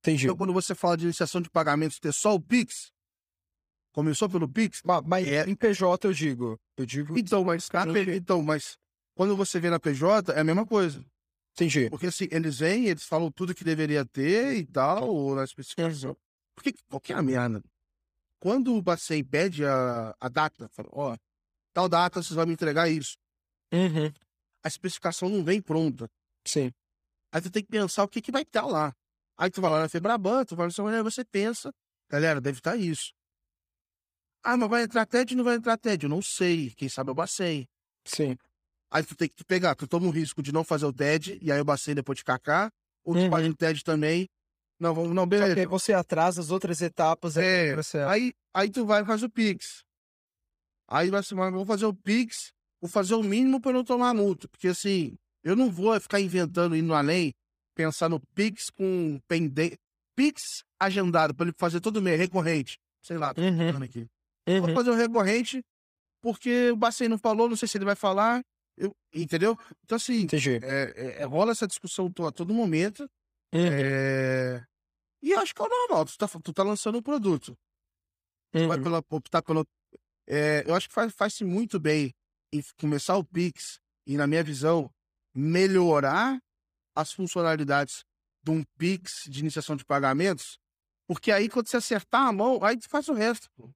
Entendi. 0.00 0.24
Então, 0.24 0.36
quando 0.36 0.52
você 0.52 0.74
fala 0.74 0.96
de 0.96 1.04
iniciação 1.04 1.40
de 1.40 1.48
pagamentos 1.48 2.00
ter 2.00 2.12
só 2.12 2.34
o 2.34 2.40
Pix, 2.40 2.90
começou 3.92 4.28
pelo 4.28 4.48
Pix, 4.48 4.82
Ma- 4.82 5.00
Mas 5.00 5.28
É. 5.28 5.48
em 5.48 5.54
PJ 5.54 6.08
eu 6.08 6.12
digo. 6.12 6.58
Eu 6.76 6.84
digo. 6.84 7.16
então, 7.16 7.44
mas, 7.44 7.68
então, 8.16 8.42
mas 8.42 8.76
quando 9.14 9.36
você 9.36 9.60
vê 9.60 9.70
na 9.70 9.78
PJ, 9.78 10.32
é 10.32 10.40
a 10.40 10.44
mesma 10.44 10.66
coisa. 10.66 11.04
Entendi. 11.60 11.90
Porque 11.90 12.06
assim, 12.06 12.26
eles 12.30 12.58
vêm, 12.58 12.86
eles 12.86 13.04
falam 13.04 13.30
tudo 13.30 13.54
que 13.54 13.62
deveria 13.62 14.04
ter 14.04 14.56
e 14.56 14.66
tal, 14.66 15.08
ou 15.08 15.34
na 15.34 15.44
especificação. 15.44 16.16
Porque 16.54 16.74
qual 16.88 17.00
que 17.00 17.12
é 17.12 17.16
a 17.16 17.22
merda? 17.22 17.62
Quando 18.38 18.74
o 18.74 18.80
Bacen 18.80 19.22
pede 19.22 19.66
a, 19.66 20.16
a 20.18 20.28
data, 20.30 20.68
fala, 20.70 20.88
ó, 20.92 21.16
tal 21.74 21.88
data 21.88 22.22
vocês 22.22 22.34
vão 22.34 22.46
me 22.46 22.54
entregar 22.54 22.88
isso. 22.88 23.18
Uhum. 23.70 24.10
A 24.64 24.68
especificação 24.68 25.28
não 25.28 25.44
vem 25.44 25.60
pronta. 25.60 26.10
Sim. 26.46 26.72
Aí 27.30 27.42
tu 27.42 27.50
tem 27.50 27.62
que 27.62 27.70
pensar 27.70 28.04
o 28.04 28.08
que, 28.08 28.22
que 28.22 28.32
vai 28.32 28.42
estar 28.42 28.64
lá. 28.64 28.94
Aí 29.36 29.50
tu 29.50 29.60
vai 29.60 29.70
lá 29.70 29.80
na 29.80 29.88
Febraban, 29.88 30.44
tu 30.44 30.56
vai 30.56 30.66
no 30.66 30.72
seu 30.72 30.86
aí 30.86 31.02
você 31.02 31.24
pensa, 31.24 31.72
galera, 32.08 32.40
deve 32.40 32.58
estar 32.58 32.76
isso. 32.76 33.12
Ah, 34.42 34.56
mas 34.56 34.70
vai 34.70 34.82
entrar 34.84 35.04
TED 35.04 35.34
ou 35.34 35.38
não 35.38 35.44
vai 35.44 35.56
entrar 35.56 35.76
TED? 35.76 36.04
Eu 36.04 36.10
não 36.10 36.22
sei. 36.22 36.70
Quem 36.70 36.88
sabe 36.88 37.10
é 37.10 37.12
o 37.12 37.14
Bacen. 37.14 37.68
Sim. 38.06 38.36
Aí 38.92 39.04
tu 39.04 39.14
tem 39.14 39.28
que 39.28 39.44
pegar, 39.44 39.74
tu 39.74 39.86
toma 39.86 40.06
o 40.06 40.10
risco 40.10 40.42
de 40.42 40.52
não 40.52 40.64
fazer 40.64 40.86
o 40.86 40.92
TED, 40.92 41.38
e 41.40 41.52
aí 41.52 41.60
o 41.60 41.64
Bacen 41.64 41.94
depois 41.94 42.18
de 42.18 42.24
KK, 42.24 42.70
ou 43.04 43.14
tu 43.14 43.20
Uhum. 43.20 43.30
faz 43.30 43.46
o 43.46 43.54
TED 43.54 43.84
também. 43.84 44.26
Não, 44.80 44.94
vamos, 44.94 45.14
não, 45.14 45.24
Só 45.24 45.28
que 45.28 45.34
aí 45.36 45.48
beleza. 45.54 45.68
você 45.68 45.92
atrasa 45.92 46.40
as 46.40 46.50
outras 46.50 46.80
etapas 46.80 47.36
É. 47.36 47.74
Aí, 48.08 48.32
aí 48.54 48.70
tu 48.70 48.84
vai 48.86 49.02
e 49.02 49.04
faz 49.06 49.22
o 49.22 49.28
Pix. 49.30 49.82
Aí 50.88 51.10
vai 51.10 51.20
assim, 51.20 51.36
eu 51.38 51.52
vou 51.52 51.66
fazer 51.66 51.86
o 51.86 51.94
Pix, 51.94 52.52
vou 52.80 52.90
fazer 52.90 53.14
o 53.14 53.22
mínimo 53.22 53.60
para 53.60 53.72
não 53.72 53.84
tomar 53.84 54.12
multa. 54.14 54.48
Porque 54.48 54.68
assim, 54.68 55.14
eu 55.44 55.54
não 55.54 55.70
vou 55.70 55.98
ficar 56.00 56.20
inventando, 56.20 56.74
indo 56.74 56.92
além, 56.94 57.32
pensar 57.76 58.08
no 58.08 58.18
Pix 58.34 58.70
com 58.70 59.20
pendente. 59.28 59.76
Pix 60.16 60.64
agendado 60.80 61.34
para 61.34 61.46
ele 61.46 61.54
fazer 61.58 61.80
todo 61.80 62.02
mês, 62.02 62.18
recorrente. 62.18 62.78
Sei 63.02 63.16
lá, 63.16 63.32
tô 63.32 63.40
Uhum. 63.40 63.82
aqui. 63.82 64.06
Vou 64.46 64.68
Uhum. 64.68 64.74
fazer 64.74 64.90
o 64.90 64.94
recorrente, 64.94 65.62
porque 66.22 66.70
o 66.70 66.76
Bacen 66.76 67.08
não 67.08 67.18
falou, 67.18 67.48
não 67.48 67.56
sei 67.56 67.68
se 67.68 67.78
ele 67.78 67.84
vai 67.84 67.94
falar. 67.94 68.42
Eu- 68.80 68.96
entendeu? 69.14 69.56
Então, 69.84 69.96
assim, 69.96 70.26
é, 70.62 71.20
é- 71.22 71.24
rola 71.24 71.52
essa 71.52 71.66
discussão 71.66 72.10
a 72.26 72.32
todo 72.32 72.52
momento. 72.54 73.02
Uhum. 73.52 73.60
é, 73.72 74.64
E 75.22 75.34
acho 75.34 75.54
que 75.54 75.60
é 75.60 75.64
o 75.64 75.68
normal. 75.68 76.04
Tu 76.06 76.16
tá, 76.16 76.26
tu 76.28 76.52
tá 76.52 76.62
lançando 76.62 76.98
um 76.98 77.02
produto. 77.02 77.56
Tu 78.52 78.66
vai 78.66 78.78
Uhum. 78.78 78.82
pela, 78.82 79.04
optar 79.10 79.42
pelo. 79.42 79.66
É, 80.26 80.64
eu 80.66 80.74
acho 80.74 80.88
que 80.88 80.94
faz, 80.94 81.12
faz-se 81.12 81.44
muito 81.44 81.78
bem 81.78 82.12
em 82.52 82.62
começar 82.80 83.16
o 83.16 83.24
Pix 83.24 83.78
e, 84.06 84.16
na 84.16 84.26
minha 84.26 84.42
visão, 84.42 84.90
melhorar 85.34 86.40
as 86.96 87.12
funcionalidades 87.12 88.04
de 88.42 88.50
um 88.50 88.64
Pix 88.78 89.24
de 89.28 89.40
iniciação 89.40 89.76
de 89.76 89.84
pagamentos, 89.84 90.58
porque 91.06 91.30
aí, 91.30 91.48
quando 91.48 91.66
você 91.68 91.76
acertar 91.76 92.26
a 92.26 92.32
mão, 92.32 92.62
aí 92.64 92.76
tu 92.78 92.88
faz 92.88 93.08
o 93.08 93.12
resto. 93.12 93.48
pô. 93.56 93.70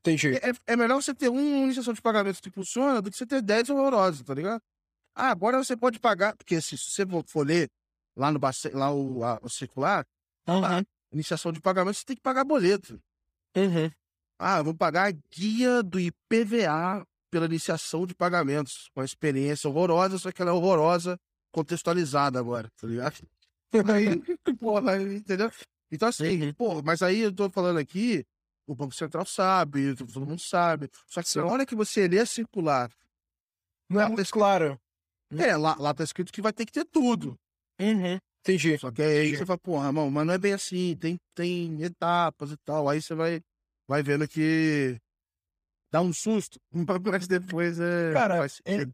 Entendi. 0.00 0.34
É, 0.36 0.52
é 0.72 0.76
melhor 0.76 1.00
você 1.02 1.14
ter 1.14 1.28
uma 1.28 1.40
iniciação 1.40 1.92
de 1.92 2.00
pagamentos 2.00 2.40
que 2.40 2.50
funciona 2.50 3.02
do 3.02 3.10
que 3.10 3.16
você 3.16 3.26
ter 3.26 3.42
10 3.42 3.68
horrorosas, 3.68 4.22
tá 4.22 4.34
ligado? 4.34 4.60
Ah, 5.14 5.30
agora 5.30 5.58
você 5.62 5.76
pode 5.76 5.98
pagar, 5.98 6.36
porque 6.36 6.60
se, 6.60 6.78
você 6.78 7.04
for- 7.26 7.46
ler 7.46 7.68
lá 8.16 8.30
no 8.30 8.38
lá 8.72 8.92
o, 8.92 9.24
a- 9.24 9.38
o 9.42 9.48
circular, 9.48 10.06
Uhum. 10.46 10.82
iniciação 11.12 11.52
de 11.52 11.60
pagamentos, 11.60 11.98
você 12.00 12.06
tem 12.06 12.16
que 12.16 12.22
pagar 12.22 12.44
boleto. 12.44 13.00
Uhum. 13.56 13.90
Ah, 14.38 14.58
eu 14.58 14.64
vou 14.64 14.74
pagar 14.74 15.08
a 15.08 15.16
guia 15.34 15.82
do 15.82 15.98
IPVA 15.98 17.04
pela 17.30 17.46
iniciação 17.46 18.06
de 18.06 18.14
pagamentos. 18.14 18.88
Uma 18.94 19.04
experiência 19.04 19.68
horrorosa, 19.68 20.16
só 20.18 20.30
que 20.30 20.40
ela 20.40 20.52
é 20.52 20.54
horrorosa 20.54 21.18
contextualizada 21.52 22.38
agora, 22.38 22.70
tá 22.80 22.86
ligado? 22.86 23.16
Aí, 23.92 24.22
porra, 24.58 25.02
entendeu? 25.02 25.50
Então, 25.90 26.08
assim, 26.08 26.42
Uhum. 26.44 26.54
pô, 26.54 26.82
mas 26.82 27.02
aí 27.02 27.20
eu 27.20 27.32
tô 27.34 27.50
falando 27.50 27.78
aqui, 27.78 28.24
o 28.68 28.74
Banco 28.74 28.94
Central 28.94 29.24
sabe, 29.24 29.96
todo 29.96 30.26
mundo 30.26 30.38
sabe. 30.38 30.90
Só 31.06 31.22
que 31.22 31.28
Sim. 31.30 31.38
na 31.40 31.46
hora 31.46 31.64
que 31.66 31.74
você 31.74 32.06
lê 32.06 32.18
a 32.18 32.26
circular, 32.26 32.90
Não 33.88 33.98
é 33.98 34.04
Lá 34.04 34.10
muito 34.10 34.24
tá 34.24 34.30
claro. 34.30 34.78
é, 35.32 35.56
lá, 35.56 35.74
lá 35.78 35.94
tá 35.94 36.04
escrito 36.04 36.30
que 36.30 36.42
vai 36.42 36.52
ter 36.52 36.66
que 36.66 36.72
ter 36.72 36.84
tudo. 36.84 37.38
Uhum. 37.80 38.18
Entendi. 38.40 38.78
Só 38.78 38.90
que 38.90 39.00
aí 39.02 39.20
Entendi. 39.28 39.38
você 39.38 39.46
fala, 39.46 39.58
porra, 39.58 39.90
mano, 39.90 40.10
mas 40.10 40.26
não 40.26 40.34
é 40.34 40.38
bem 40.38 40.52
assim, 40.52 40.94
tem, 40.96 41.18
tem 41.34 41.82
etapas 41.82 42.52
e 42.52 42.56
tal. 42.58 42.88
Aí 42.88 43.00
você 43.00 43.14
vai, 43.14 43.40
vai 43.88 44.02
vendo 44.02 44.28
que 44.28 45.00
dá 45.90 46.02
um 46.02 46.12
susto, 46.12 46.60
mas 46.70 47.26
depois 47.26 47.80
é. 47.80 48.12
Cara, 48.12 48.36
faz 48.36 48.60
é-. 48.66 48.86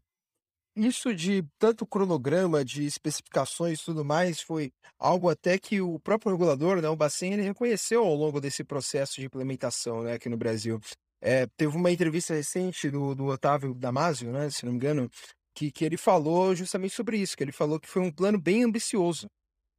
Isso 0.75 1.15
de 1.15 1.41
tanto 1.57 1.87
cronograma, 1.87 2.63
de 2.65 2.85
especificações 2.85 3.79
e 3.79 3.85
tudo 3.85 4.03
mais, 4.03 4.41
foi 4.41 4.73
algo 4.99 5.29
até 5.29 5.57
que 5.57 5.79
o 5.79 5.97
próprio 5.99 6.33
regulador, 6.33 6.81
né, 6.81 6.89
o 6.89 6.97
Bacen, 6.97 7.31
ele 7.31 7.43
reconheceu 7.43 8.03
ao 8.03 8.13
longo 8.13 8.41
desse 8.41 8.61
processo 8.61 9.15
de 9.15 9.25
implementação, 9.25 10.03
né, 10.03 10.13
aqui 10.13 10.27
no 10.27 10.35
Brasil. 10.35 10.77
É, 11.21 11.47
teve 11.55 11.77
uma 11.77 11.91
entrevista 11.91 12.33
recente 12.33 12.89
do, 12.89 13.15
do 13.15 13.27
Otávio 13.27 13.73
Damasio, 13.73 14.33
né, 14.33 14.49
se 14.49 14.65
não 14.65 14.73
me 14.73 14.77
engano, 14.77 15.09
que, 15.55 15.71
que 15.71 15.85
ele 15.85 15.95
falou 15.95 16.53
justamente 16.53 16.93
sobre 16.93 17.17
isso, 17.17 17.37
que 17.37 17.43
ele 17.43 17.53
falou 17.53 17.79
que 17.79 17.87
foi 17.87 18.01
um 18.01 18.11
plano 18.11 18.37
bem 18.37 18.65
ambicioso, 18.65 19.27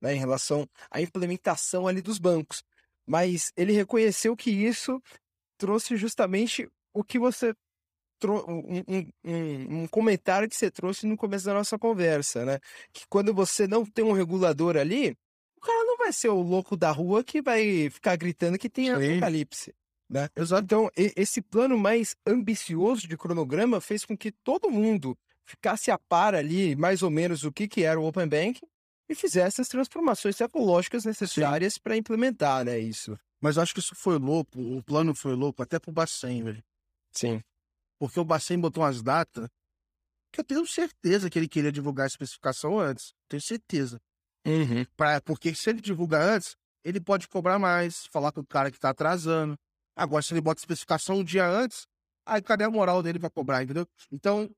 né, 0.01 0.15
em 0.15 0.19
relação 0.19 0.67
à 0.91 1.03
implementação 1.03 1.87
ali 1.87 2.01
dos 2.01 2.19
bancos. 2.19 2.63
Mas 3.07 3.53
ele 3.55 3.73
reconheceu 3.73 4.35
que 4.35 4.51
isso 4.51 4.99
trouxe 5.59 5.95
justamente 5.95 6.67
o 6.95 7.05
que 7.05 7.19
você 7.19 7.55
um, 8.25 8.83
um- 9.25 9.83
um- 9.83 9.87
comentário 9.89 10.49
que 10.49 10.57
você 10.57 10.71
trouxe 10.71 11.07
no 11.07 11.17
começo 11.17 11.45
da 11.45 11.55
nossa 11.55 11.79
conversa, 11.79 12.45
né? 12.45 12.59
Que 12.93 13.05
quando 13.09 13.35
você 13.35 13.67
não 13.67 13.85
tem 13.85 14.05
um 14.05 14.13
regulador 14.13 14.77
ali, 14.77 15.17
o 15.57 15.61
cara 15.61 15.85
não 15.85 15.97
vai 15.99 16.13
ser 16.13 16.29
o 16.29 16.41
louco 16.41 16.77
da 16.77 16.91
rua 16.91 17.23
que 17.23 17.43
vai 17.43 17.91
ficar 17.91 18.17
gritando 18.17 18.59
que 18.59 18.69
tem 18.71 18.87
Sim. 18.87 18.93
apocalipse, 18.93 19.75
né? 20.09 20.29
Exato. 20.35 20.63
Então, 20.65 20.91
esse 20.95 21.43
plano 21.43 21.77
mais 21.79 22.17
ambicioso 22.27 23.07
de 23.07 23.17
cronograma 23.17 23.81
fez 23.81 24.05
com 24.05 24.17
que 24.17 24.33
todo 24.33 24.71
mundo 24.71 25.17
ficasse 25.45 25.91
a 25.91 25.99
par 25.99 26.35
ali, 26.35 26.75
mais 26.75 27.03
ou 27.03 27.11
menos, 27.11 27.45
o 27.45 27.53
que, 27.53 27.69
que 27.69 27.85
era 27.85 28.01
o 28.01 28.07
Open 28.07 28.27
Banking 28.27 28.67
e 29.09 29.15
fizesse 29.15 29.61
as 29.61 29.69
transformações 29.69 30.37
tecnológicas 30.37 31.05
necessárias 31.05 31.79
para 31.79 31.97
implementar, 31.97 32.65
né, 32.65 32.79
isso. 32.79 33.17
Mas 33.41 33.57
acho 33.57 33.73
que 33.73 33.79
isso 33.79 33.95
foi 33.95 34.19
louco, 34.19 34.59
o 34.59 34.83
plano 34.83 35.15
foi 35.15 35.35
louco, 35.37 35.63
até 35.63 35.79
pro 35.79 35.93
Bacen, 35.93 36.43
velho. 36.43 36.65
Sim. 37.13 37.41
Porque 37.99 38.21
o 38.21 38.25
Bacen 38.25 38.61
botou 38.61 38.83
umas 38.83 39.03
datas 39.03 39.49
que 40.33 40.41
eu 40.41 40.45
tenho 40.45 40.67
certeza 40.67 41.31
que 41.31 41.39
ele 41.39 41.49
queria 41.49 41.73
divulgar 41.73 42.05
a 42.05 42.09
especificação 42.09 42.79
antes. 42.79 43.15
Tenho 43.29 43.41
certeza. 43.41 43.99
Uhum. 44.47 44.85
Pra, 44.97 45.21
porque 45.21 45.55
se 45.55 45.71
ele 45.71 45.81
divulgar 45.81 46.23
antes, 46.23 46.57
ele 46.85 47.01
pode 47.01 47.27
cobrar 47.27 47.59
mais, 47.59 48.07
falar 48.13 48.33
com 48.33 48.41
o 48.41 48.47
cara 48.47 48.71
que 48.71 48.79
tá 48.79 48.91
atrasando. 48.91 49.57
Agora, 49.97 50.23
se 50.23 50.33
ele 50.35 50.41
bota 50.41 50.61
especificação 50.61 51.17
um 51.17 51.25
dia 51.25 51.49
antes, 51.49 51.87
aí 52.27 52.43
cadê 52.43 52.65
a 52.65 52.71
moral 52.71 53.03
dele 53.03 53.19
pra 53.19 53.31
cobrar, 53.31 53.63
entendeu? 53.63 53.89
Então, 54.13 54.51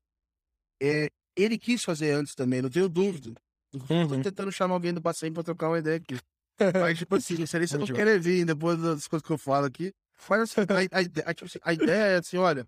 é, 0.83 1.09
ele 1.37 1.57
quis 1.57 1.85
fazer 1.85 2.11
antes 2.11 2.35
também, 2.35 2.61
não 2.61 2.69
tenho 2.69 2.89
dúvida. 2.89 3.33
Uhum. 3.73 4.09
Tô 4.09 4.23
tentando 4.23 4.51
chamar 4.51 4.75
alguém 4.75 4.93
do 4.93 5.01
passeio 5.01 5.33
pra 5.33 5.43
trocar 5.43 5.69
uma 5.69 5.79
ideia 5.79 5.97
aqui. 5.97 6.19
Mas, 6.83 6.99
tipo 6.99 7.15
assim, 7.15 7.47
se 7.47 7.79
não 7.79 7.87
querer 7.87 8.19
vir 8.19 8.45
depois 8.45 8.81
das 8.81 9.07
coisas 9.07 9.25
que 9.25 9.33
eu 9.33 9.39
falo 9.39 9.67
aqui, 9.67 9.95
assim, 10.29 10.61
a, 10.61 10.99
a, 10.99 11.31
a, 11.31 11.35
tipo 11.35 11.47
assim, 11.47 11.59
a 11.63 11.73
ideia 11.73 12.15
é 12.15 12.19
assim, 12.19 12.37
olha, 12.37 12.67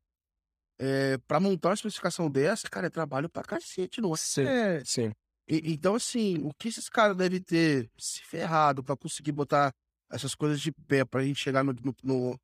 é, 0.83 1.19
pra 1.29 1.39
montar 1.39 1.69
uma 1.69 1.75
especificação 1.75 2.31
dessa, 2.31 2.67
cara, 2.67 2.87
é 2.87 2.91
trabalho 2.91 3.29
pra 3.29 3.43
cacete, 3.43 4.01
não 4.01 4.15
é? 4.15 4.17
Sim, 4.17 4.45
sim. 4.85 5.13
E, 5.47 5.75
então, 5.75 5.95
assim, 5.95 6.39
o 6.43 6.55
que 6.55 6.69
esses 6.69 6.89
caras 6.89 7.15
devem 7.15 7.39
ter 7.39 7.91
se 7.99 8.23
ferrado 8.23 8.83
pra 8.83 8.97
conseguir 8.97 9.33
botar 9.33 9.75
essas 10.11 10.35
coisas 10.35 10.59
de 10.59 10.73
pé 10.73 11.05
pra 11.05 11.23
gente 11.23 11.39
chegar 11.39 11.63
no, 11.63 11.77
no, 12.03 12.41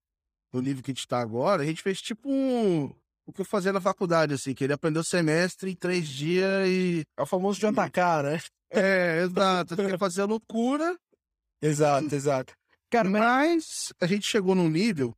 no 0.52 0.60
nível 0.60 0.82
que 0.82 0.90
a 0.90 0.94
gente 0.94 1.08
tá 1.08 1.18
agora, 1.18 1.62
a 1.62 1.66
gente 1.66 1.82
fez 1.82 2.02
tipo 2.02 2.28
um, 2.30 2.94
o 3.24 3.32
que 3.32 3.40
eu 3.40 3.44
fazia 3.44 3.72
na 3.72 3.80
faculdade, 3.80 4.34
assim, 4.34 4.52
que 4.52 4.64
ele 4.64 4.74
aprendeu 4.74 5.02
semestre 5.02 5.70
em 5.70 5.74
três 5.74 6.06
dias 6.06 6.68
e. 6.68 7.04
É 7.16 7.22
o 7.22 7.26
famoso 7.26 7.58
de 7.58 7.66
atacar, 7.66 8.22
né? 8.22 8.38
É, 8.70 9.22
exato. 9.22 9.80
Ele 9.80 9.96
fazia 9.98 10.26
loucura. 10.26 10.94
Exato, 11.62 12.14
exato. 12.14 12.54
Cara, 12.90 13.08
mas 13.08 13.94
a 13.98 14.06
gente 14.06 14.26
chegou 14.26 14.54
num 14.54 14.68
nível 14.68 15.16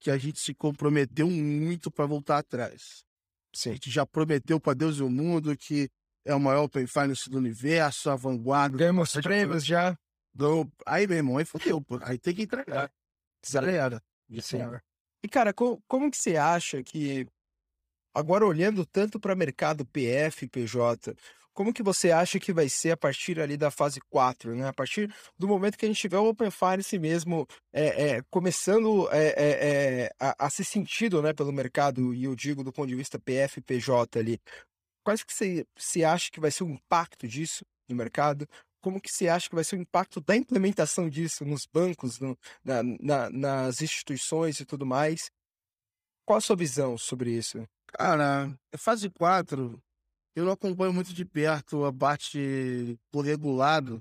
que 0.00 0.10
a 0.10 0.18
gente 0.18 0.38
se 0.40 0.54
comprometeu 0.54 1.28
muito 1.28 1.90
para 1.90 2.06
voltar 2.06 2.38
atrás. 2.38 3.04
Sim. 3.52 3.70
A 3.70 3.72
gente 3.74 3.90
já 3.90 4.06
prometeu 4.06 4.60
para 4.60 4.74
Deus 4.74 4.98
e 4.98 5.02
o 5.02 5.10
mundo 5.10 5.56
que 5.56 5.90
é 6.24 6.34
o 6.34 6.40
maior 6.40 6.64
Open 6.64 6.86
Finance 6.86 7.28
do 7.28 7.38
universo, 7.38 8.10
a 8.10 8.16
vanguarda. 8.16 8.76
Ganhamos 8.76 9.12
prêmios 9.12 9.64
já. 9.64 9.98
Do... 10.32 10.70
Aí, 10.86 11.06
meu 11.06 11.16
irmão, 11.16 11.38
aí 11.38 11.44
fodeu. 11.44 11.84
Aí 12.02 12.18
tem 12.18 12.34
que 12.34 12.42
entregar. 12.42 12.92
Era. 13.54 14.02
Sim. 14.40 14.58
E, 15.22 15.28
cara, 15.28 15.52
co 15.52 15.82
como 15.88 16.10
que 16.10 16.16
você 16.16 16.36
acha 16.36 16.82
que, 16.82 17.26
agora 18.14 18.46
olhando 18.46 18.84
tanto 18.84 19.18
para 19.18 19.34
mercado 19.34 19.86
PF 19.86 20.46
PJ, 20.48 21.16
como 21.58 21.74
que 21.74 21.82
você 21.82 22.12
acha 22.12 22.38
que 22.38 22.52
vai 22.52 22.68
ser 22.68 22.92
a 22.92 22.96
partir 22.96 23.40
ali 23.40 23.56
da 23.56 23.68
fase 23.68 23.98
4, 24.10 24.54
né? 24.54 24.68
A 24.68 24.72
partir 24.72 25.12
do 25.36 25.48
momento 25.48 25.76
que 25.76 25.84
a 25.84 25.88
gente 25.88 26.00
tiver 26.00 26.16
o 26.16 26.28
Open 26.28 26.52
Finance 26.52 26.96
mesmo 27.00 27.48
é, 27.72 28.10
é, 28.10 28.22
começando 28.30 29.08
é, 29.10 30.08
a, 30.20 30.46
a 30.46 30.50
ser 30.50 30.62
sentido 30.62 31.20
né, 31.20 31.32
pelo 31.32 31.52
mercado, 31.52 32.14
e 32.14 32.22
eu 32.22 32.36
digo 32.36 32.62
do 32.62 32.72
ponto 32.72 32.86
de 32.86 32.94
vista 32.94 33.18
PF 33.18 33.58
e 33.58 33.60
PJ 33.60 34.20
ali, 34.20 34.40
quais 35.02 35.24
que 35.24 35.34
você, 35.34 35.66
você 35.76 36.04
acha 36.04 36.30
que 36.30 36.38
vai 36.38 36.52
ser 36.52 36.62
o 36.62 36.70
impacto 36.70 37.26
disso 37.26 37.64
no 37.88 37.96
mercado? 37.96 38.48
como 38.80 39.00
que 39.00 39.10
você 39.10 39.26
acha 39.26 39.48
que 39.48 39.56
vai 39.56 39.64
ser 39.64 39.74
o 39.74 39.80
impacto 39.80 40.20
da 40.20 40.36
implementação 40.36 41.08
disso 41.10 41.44
nos 41.44 41.66
bancos, 41.66 42.20
no, 42.20 42.38
na, 42.64 42.84
na, 42.84 43.30
nas 43.30 43.82
instituições 43.82 44.60
e 44.60 44.64
tudo 44.64 44.86
mais? 44.86 45.28
Qual 46.24 46.36
a 46.36 46.40
sua 46.40 46.54
visão 46.54 46.96
sobre 46.96 47.32
isso? 47.32 47.68
Cara, 47.88 48.56
fase 48.76 49.10
4, 49.10 49.82
eu 50.38 50.44
não 50.44 50.52
acompanho 50.52 50.92
muito 50.92 51.12
de 51.12 51.24
perto 51.24 51.84
a 51.84 51.92
parte 51.92 52.96
do 53.10 53.20
regulado, 53.20 54.00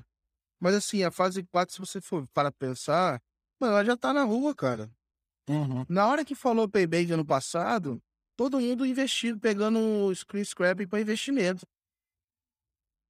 mas 0.59 0.75
assim, 0.75 1.03
a 1.03 1.09
fase 1.09 1.43
4, 1.43 1.73
se 1.73 1.79
você 1.79 1.99
for 1.99 2.27
para 2.27 2.51
pensar, 2.51 3.19
mano, 3.59 3.73
ela 3.73 3.83
já 3.83 3.97
tá 3.97 4.13
na 4.13 4.23
rua, 4.23 4.53
cara. 4.53 4.87
Uhum. 5.49 5.83
Na 5.89 6.07
hora 6.07 6.23
que 6.23 6.35
falou 6.35 6.69
Paybank 6.69 7.11
ano 7.11 7.25
passado, 7.25 7.99
todo 8.35 8.59
mundo 8.59 8.85
investindo, 8.85 9.39
pegando 9.39 9.79
o 9.79 10.13
screen 10.13 10.43
scrapping 10.43 10.87
para 10.87 11.01
investimento. 11.01 11.65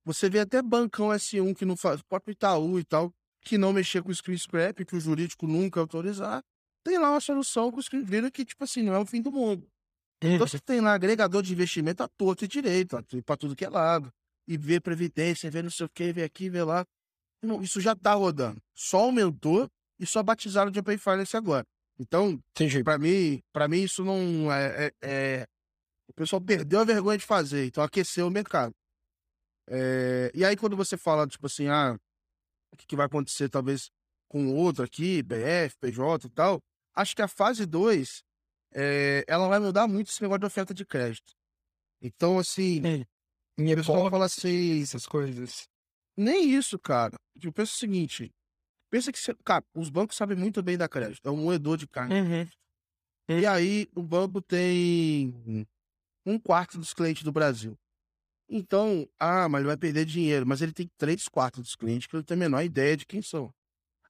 Você 0.05 0.29
vê 0.29 0.39
até 0.39 0.61
bancão 0.61 1.09
S1 1.09 1.53
que 1.53 1.65
não 1.65 1.75
faz, 1.75 2.01
próprio 2.01 2.31
Itaú 2.31 2.79
e 2.79 2.85
tal, 2.85 3.13
que 3.41 3.57
não 3.57 3.73
mexer 3.73 4.01
com 4.01 4.09
o 4.09 4.15
screen 4.15 4.37
scrap, 4.37 4.85
que 4.85 4.95
o 4.95 5.01
jurídico 5.01 5.45
nunca 5.45 5.81
autorizar. 5.81 6.41
Tem 6.81 6.97
lá 6.97 7.11
uma 7.11 7.19
solução 7.19 7.69
com 7.71 7.79
o 7.79 7.83
screen 7.83 8.05
scrap 8.05 8.31
que, 8.31 8.45
tipo 8.45 8.63
assim, 8.63 8.83
não 8.83 8.93
é 8.93 8.99
o 8.99 9.05
fim 9.05 9.21
do 9.21 9.33
mundo. 9.33 9.69
Então 10.21 10.47
você 10.47 10.59
tem 10.59 10.81
lá 10.81 10.93
agregador 10.93 11.43
de 11.43 11.53
investimento 11.53 12.01
a 12.01 12.07
torto 12.07 12.45
e 12.45 12.47
direito, 12.47 12.97
para 13.23 13.37
tudo 13.37 13.55
que 13.55 13.65
é 13.65 13.69
lado. 13.69 14.11
E 14.47 14.57
vê 14.57 14.79
previdência, 14.79 15.51
vê 15.51 15.61
não 15.61 15.69
sei 15.69 15.85
o 15.85 15.89
que, 15.89 16.11
vê 16.11 16.23
aqui, 16.23 16.49
vê 16.49 16.63
lá. 16.63 16.85
Isso 17.61 17.79
já 17.79 17.95
tá 17.95 18.13
rodando. 18.13 18.61
Só 18.73 18.99
aumentou 19.01 19.69
e 19.99 20.05
só 20.05 20.23
batizaram 20.23 20.71
de 20.71 20.79
Open 20.79 20.97
Finance 20.97 21.35
agora. 21.35 21.65
Então, 21.99 22.39
para 22.83 22.97
mim, 22.97 23.41
para 23.51 23.67
mim 23.67 23.81
isso 23.81 24.03
não 24.03 24.51
é, 24.51 24.87
é, 24.87 24.93
é, 25.01 25.47
O 26.07 26.13
pessoal 26.13 26.41
perdeu 26.41 26.79
a 26.79 26.83
vergonha 26.83 27.17
de 27.17 27.25
fazer, 27.25 27.65
então 27.65 27.83
aqueceu 27.83 28.27
o 28.27 28.31
mercado. 28.31 28.73
É, 29.67 30.31
e 30.33 30.45
aí, 30.45 30.55
quando 30.55 30.77
você 30.77 30.95
fala, 30.95 31.27
tipo 31.27 31.47
assim, 31.47 31.67
ah, 31.67 31.97
o 32.71 32.77
que, 32.77 32.85
que 32.85 32.95
vai 32.95 33.05
acontecer 33.07 33.49
talvez 33.49 33.89
com 34.29 34.53
outro 34.55 34.83
aqui, 34.83 35.21
BF, 35.23 35.75
PJ 35.79 36.27
e 36.27 36.29
tal, 36.29 36.61
acho 36.95 37.15
que 37.15 37.21
a 37.21 37.27
fase 37.27 37.65
2, 37.65 38.23
é, 38.73 39.23
ela 39.27 39.47
vai 39.47 39.59
mudar 39.59 39.87
muito 39.87 40.09
esse 40.09 40.21
negócio 40.21 40.41
de 40.41 40.45
oferta 40.45 40.73
de 40.73 40.85
crédito. 40.85 41.33
Então, 42.01 42.37
assim, 42.37 42.81
é. 42.85 43.07
Em 43.57 43.75
pessoal 43.75 44.09
fala 44.09 44.25
assim, 44.25 44.81
essas 44.81 45.07
coisas. 45.07 45.67
Nem 46.15 46.49
isso, 46.51 46.77
cara. 46.77 47.15
Eu 47.41 47.51
penso 47.51 47.73
o 47.73 47.77
seguinte, 47.77 48.31
pensa 48.89 49.11
que, 49.11 49.19
cara, 49.43 49.63
os 49.73 49.89
bancos 49.89 50.15
sabem 50.15 50.37
muito 50.37 50.61
bem 50.61 50.77
da 50.77 50.87
crédito, 50.87 51.27
é 51.27 51.31
um 51.31 51.37
moedor 51.37 51.77
de 51.77 51.87
carne. 51.87 52.21
Uhum. 52.21 52.47
E 53.29 53.45
aí, 53.45 53.87
o 53.95 54.01
banco 54.01 54.41
tem 54.41 55.67
um 56.25 56.39
quarto 56.39 56.77
dos 56.77 56.93
clientes 56.93 57.23
do 57.23 57.31
Brasil. 57.31 57.77
Então, 58.49 59.07
ah, 59.19 59.49
mas 59.49 59.59
ele 59.59 59.67
vai 59.67 59.77
perder 59.77 60.05
dinheiro. 60.05 60.45
Mas 60.45 60.61
ele 60.61 60.71
tem 60.71 60.89
três 60.97 61.27
quartos 61.27 61.61
dos 61.61 61.75
clientes 61.75 62.07
que 62.07 62.15
ele 62.15 62.23
tem 62.23 62.35
a 62.35 62.39
menor 62.39 62.63
ideia 62.63 62.95
de 62.95 63.05
quem 63.05 63.21
são. 63.21 63.53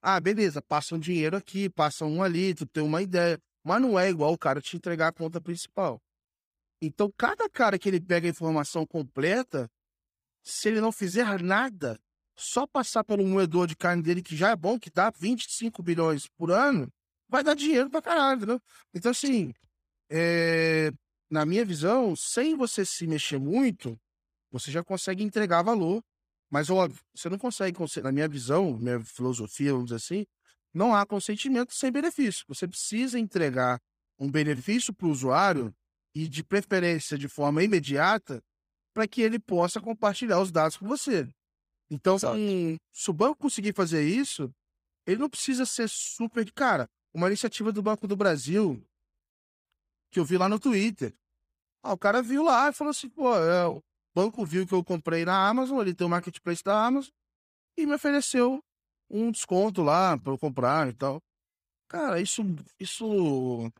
Ah, 0.01 0.20
beleza, 0.20 0.62
passa 0.62 0.95
um 0.95 0.99
dinheiro 0.99 1.36
aqui, 1.36 1.70
passa 1.70 2.05
um 2.05 2.22
ali, 2.22 2.53
tu 2.53 2.66
tem 2.66 2.84
uma 2.84 3.01
ideia. 3.01 3.39
Mas 3.68 3.82
não 3.82 3.99
é 3.99 4.09
igual 4.09 4.32
o 4.32 4.38
cara 4.38 4.61
te 4.61 4.78
entregar 4.78 5.09
a 5.09 5.11
conta 5.11 5.41
principal. 5.41 6.01
Então, 6.82 7.11
cada 7.18 7.49
cara 7.49 7.78
que 7.78 7.89
ele 7.89 7.99
pega 7.99 8.26
a 8.26 8.30
informação 8.30 8.86
completa, 8.86 9.70
se 10.41 10.70
ele 10.70 10.80
não 10.80 10.89
fizer 10.89 11.43
nada, 11.43 11.99
só 12.34 12.65
passar 12.65 13.03
pelo 13.03 13.26
moedor 13.28 13.68
de 13.68 13.76
carne 13.76 14.01
dele, 14.01 14.22
que 14.22 14.38
já 14.38 14.51
é 14.51 14.55
bom, 14.55 14.80
que 14.80 14.89
dá 14.89 15.09
25 15.09 15.84
bilhões 15.84 16.28
por 16.28 16.49
ano, 16.49 16.88
vai 17.28 17.43
dar 17.43 17.55
dinheiro 17.55 17.89
pra 17.89 18.01
caralho, 18.01 18.38
entendeu? 18.38 18.61
Então, 18.93 19.11
assim, 19.11 19.53
é... 20.09 20.89
na 21.30 21.45
minha 21.45 21.65
visão, 21.65 22.15
sem 22.15 22.55
você 22.55 22.86
se 22.86 23.05
mexer 23.05 23.38
muito, 23.38 23.99
você 24.49 24.72
já 24.72 24.82
consegue 24.82 25.24
entregar 25.24 25.61
valor, 25.61 26.01
mas 26.49 26.70
óbvio, 26.70 27.03
você 27.13 27.28
não 27.28 27.38
consegue, 27.38 27.78
na 28.01 28.13
minha 28.13 28.30
visão, 28.30 28.78
minha 28.78 29.03
filosofia, 29.03 29.74
vamos 29.74 29.88
dizer 29.88 29.97
assim, 29.97 30.26
não 30.78 30.96
há 30.96 31.06
consentimento 31.06 31.74
sem 31.74 31.92
benefício. 31.92 32.46
Você 32.48 32.68
precisa 32.68 33.20
entregar 33.20 33.82
um 34.20 34.30
benefício 34.30 34.94
para 34.94 35.08
o 35.08 35.12
usuário 35.12 35.74
e, 36.16 36.28
de 36.28 36.44
preferência, 36.44 37.18
de 37.18 37.28
forma 37.28 37.64
imediata, 37.64 38.42
para 38.94 39.08
que 39.08 39.22
ele 39.22 39.40
possa 39.40 39.82
compartilhar 39.82 40.40
os 40.40 40.52
dados 40.52 40.78
com 40.78 40.88
você. 40.88 41.28
Então, 41.90 42.18
um, 42.36 42.78
se 42.94 43.10
o 43.10 43.14
banco 43.14 43.40
conseguir 43.40 43.74
fazer 43.74 44.08
isso, 44.08 44.54
ele 45.06 45.20
não 45.20 45.30
precisa 45.30 45.66
ser 45.66 45.90
super. 45.90 46.52
Cara, 46.54 46.88
uma 47.14 47.28
iniciativa 47.28 47.72
do 47.72 47.82
Banco 47.82 48.08
do 48.08 48.16
Brasil, 48.16 48.84
que 50.12 50.20
eu 50.20 50.26
vi 50.26 50.38
lá 50.38 50.48
no 50.48 50.60
Twitter. 50.60 51.14
Ah, 51.84 51.94
o 51.94 51.98
cara 51.98 52.22
viu 52.22 52.44
lá 52.44 52.70
e 52.70 52.74
falou 52.74 52.92
assim: 52.92 53.10
pô, 53.10 53.36
é, 53.36 53.82
banco 54.14 54.46
viu 54.46 54.68
que 54.68 54.74
eu 54.74 54.84
comprei 54.84 55.26
na 55.26 55.48
Amazon, 55.48 55.80
ele 55.80 55.94
tem 55.94 56.06
o 56.06 56.10
marketplace 56.10 56.64
da 56.64 56.86
Amazon 56.86 57.12
e 57.78 57.86
me 57.86 57.94
ofereceu 57.94 58.64
um 59.10 59.32
desconto 59.32 59.82
lá 59.82 60.18
para 60.18 60.32
eu 60.32 60.38
comprar 60.38 60.88
e 60.89 60.93
tal. 60.93 61.22
Cara, 61.88 62.20
isso, 62.20 62.43
isso 62.80 63.72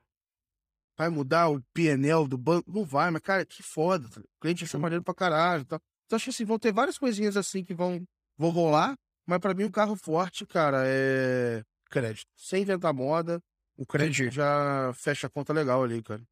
vai 0.98 1.10
mudar 1.10 1.50
o 1.50 1.62
PNL 1.74 2.28
do 2.28 2.38
banco? 2.38 2.72
Não 2.72 2.86
vai, 2.86 3.12
mas, 3.12 3.22
cara, 3.22 3.46
que 3.46 3.62
foda. 3.62 4.08
Tá? 4.10 4.22
O 4.22 4.40
cliente 4.42 4.64
está 4.64 4.80
maneiro 4.80 5.04
pra 5.04 5.14
caralho 5.14 5.62
e 5.62 5.66
tal. 5.66 5.82
Então, 6.06 6.16
acho 6.16 6.26
que 6.26 6.30
assim, 6.30 6.46
vão 6.46 6.58
ter 6.58 6.72
várias 6.72 6.98
coisinhas 6.98 7.36
assim 7.36 7.64
que 7.64 7.74
vão, 7.74 8.04
vão 8.38 8.50
rolar, 8.50 8.96
mas 9.26 9.40
para 9.40 9.54
mim 9.54 9.66
o 9.66 9.72
carro 9.72 9.96
forte, 9.96 10.46
cara, 10.46 10.84
é 10.86 11.64
crédito. 11.90 12.28
Sem 12.36 12.62
inventar 12.62 12.94
moda, 12.94 13.42
o 13.76 13.86
crédito 13.86 14.32
já 14.32 14.92
fecha 14.94 15.28
a 15.28 15.30
conta 15.30 15.52
legal 15.52 15.84
ali, 15.84 16.02
cara. 16.02 16.24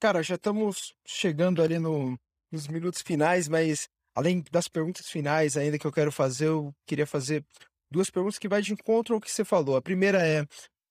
Cara, 0.00 0.22
já 0.22 0.34
estamos 0.34 0.92
chegando 1.06 1.62
ali 1.62 1.78
no, 1.78 2.18
nos 2.50 2.66
minutos 2.66 3.00
finais, 3.00 3.48
mas 3.48 3.88
além 4.14 4.42
das 4.50 4.68
perguntas 4.68 5.08
finais 5.08 5.56
ainda 5.56 5.78
que 5.78 5.86
eu 5.86 5.92
quero 5.92 6.10
fazer, 6.10 6.48
eu 6.48 6.74
queria 6.84 7.06
fazer 7.06 7.44
duas 7.90 8.10
perguntas 8.10 8.38
que 8.38 8.48
vai 8.48 8.62
de 8.62 8.72
encontro 8.72 9.14
ao 9.14 9.20
que 9.20 9.30
você 9.30 9.44
falou. 9.44 9.76
A 9.76 9.82
primeira 9.82 10.26
é, 10.26 10.46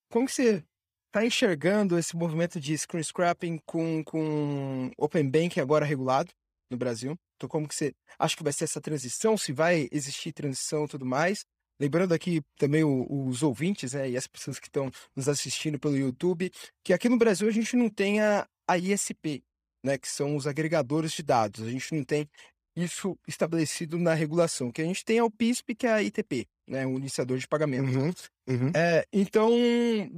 como 0.09 0.25
que 0.25 0.33
você 0.33 0.63
está 1.07 1.25
enxergando 1.25 1.97
esse 1.97 2.15
movimento 2.15 2.59
de 2.59 2.77
screen 2.77 3.03
scrapping 3.03 3.59
com, 3.65 4.03
com 4.03 4.91
Open 4.97 5.29
Banking 5.29 5.59
agora 5.59 5.85
regulado 5.85 6.31
no 6.69 6.77
Brasil? 6.77 7.17
Então, 7.35 7.49
como 7.49 7.67
que 7.67 7.75
você 7.75 7.93
acha 8.17 8.35
que 8.35 8.43
vai 8.43 8.53
ser 8.53 8.65
essa 8.65 8.81
transição? 8.81 9.37
Se 9.37 9.51
vai 9.51 9.87
existir 9.91 10.31
transição 10.31 10.85
e 10.85 10.87
tudo 10.87 11.05
mais? 11.05 11.45
Lembrando 11.79 12.13
aqui 12.13 12.41
também 12.57 12.83
os 12.85 13.43
ouvintes 13.43 13.93
né, 13.93 14.09
e 14.09 14.15
as 14.15 14.27
pessoas 14.27 14.59
que 14.59 14.67
estão 14.67 14.89
nos 15.13 15.27
assistindo 15.27 15.77
pelo 15.77 15.97
YouTube, 15.97 16.49
que 16.81 16.93
aqui 16.93 17.09
no 17.09 17.17
Brasil 17.17 17.47
a 17.49 17.51
gente 17.51 17.75
não 17.75 17.89
tem 17.89 18.21
a, 18.21 18.47
a 18.65 18.77
ISP, 18.77 19.43
né, 19.83 19.97
que 19.97 20.07
são 20.07 20.37
os 20.37 20.47
agregadores 20.47 21.11
de 21.11 21.21
dados. 21.21 21.65
A 21.65 21.69
gente 21.69 21.93
não 21.93 22.03
tem 22.05 22.29
isso 22.77 23.17
estabelecido 23.27 23.97
na 23.97 24.13
regulação. 24.13 24.69
O 24.69 24.73
que 24.73 24.81
a 24.81 24.85
gente 24.85 25.03
tem 25.03 25.17
é 25.17 25.23
o 25.23 25.29
PISP, 25.29 25.75
que 25.75 25.85
é 25.85 25.91
a 25.91 26.01
ITP, 26.01 26.47
né, 26.67 26.85
um 26.85 26.97
iniciador 26.97 27.37
de 27.37 27.47
pagamento. 27.47 27.87
Uhum, 27.87 28.13
uhum. 28.47 28.71
É, 28.75 29.05
então, 29.11 29.51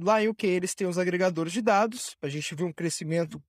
lá 0.00 0.22
em 0.22 0.28
UK 0.28 0.46
eles 0.46 0.74
têm 0.74 0.86
os 0.86 0.98
agregadores 0.98 1.52
de 1.52 1.62
dados, 1.62 2.16
a 2.22 2.28
gente 2.28 2.54
viu 2.54 2.66
um 2.66 2.72
crescimento 2.72 3.42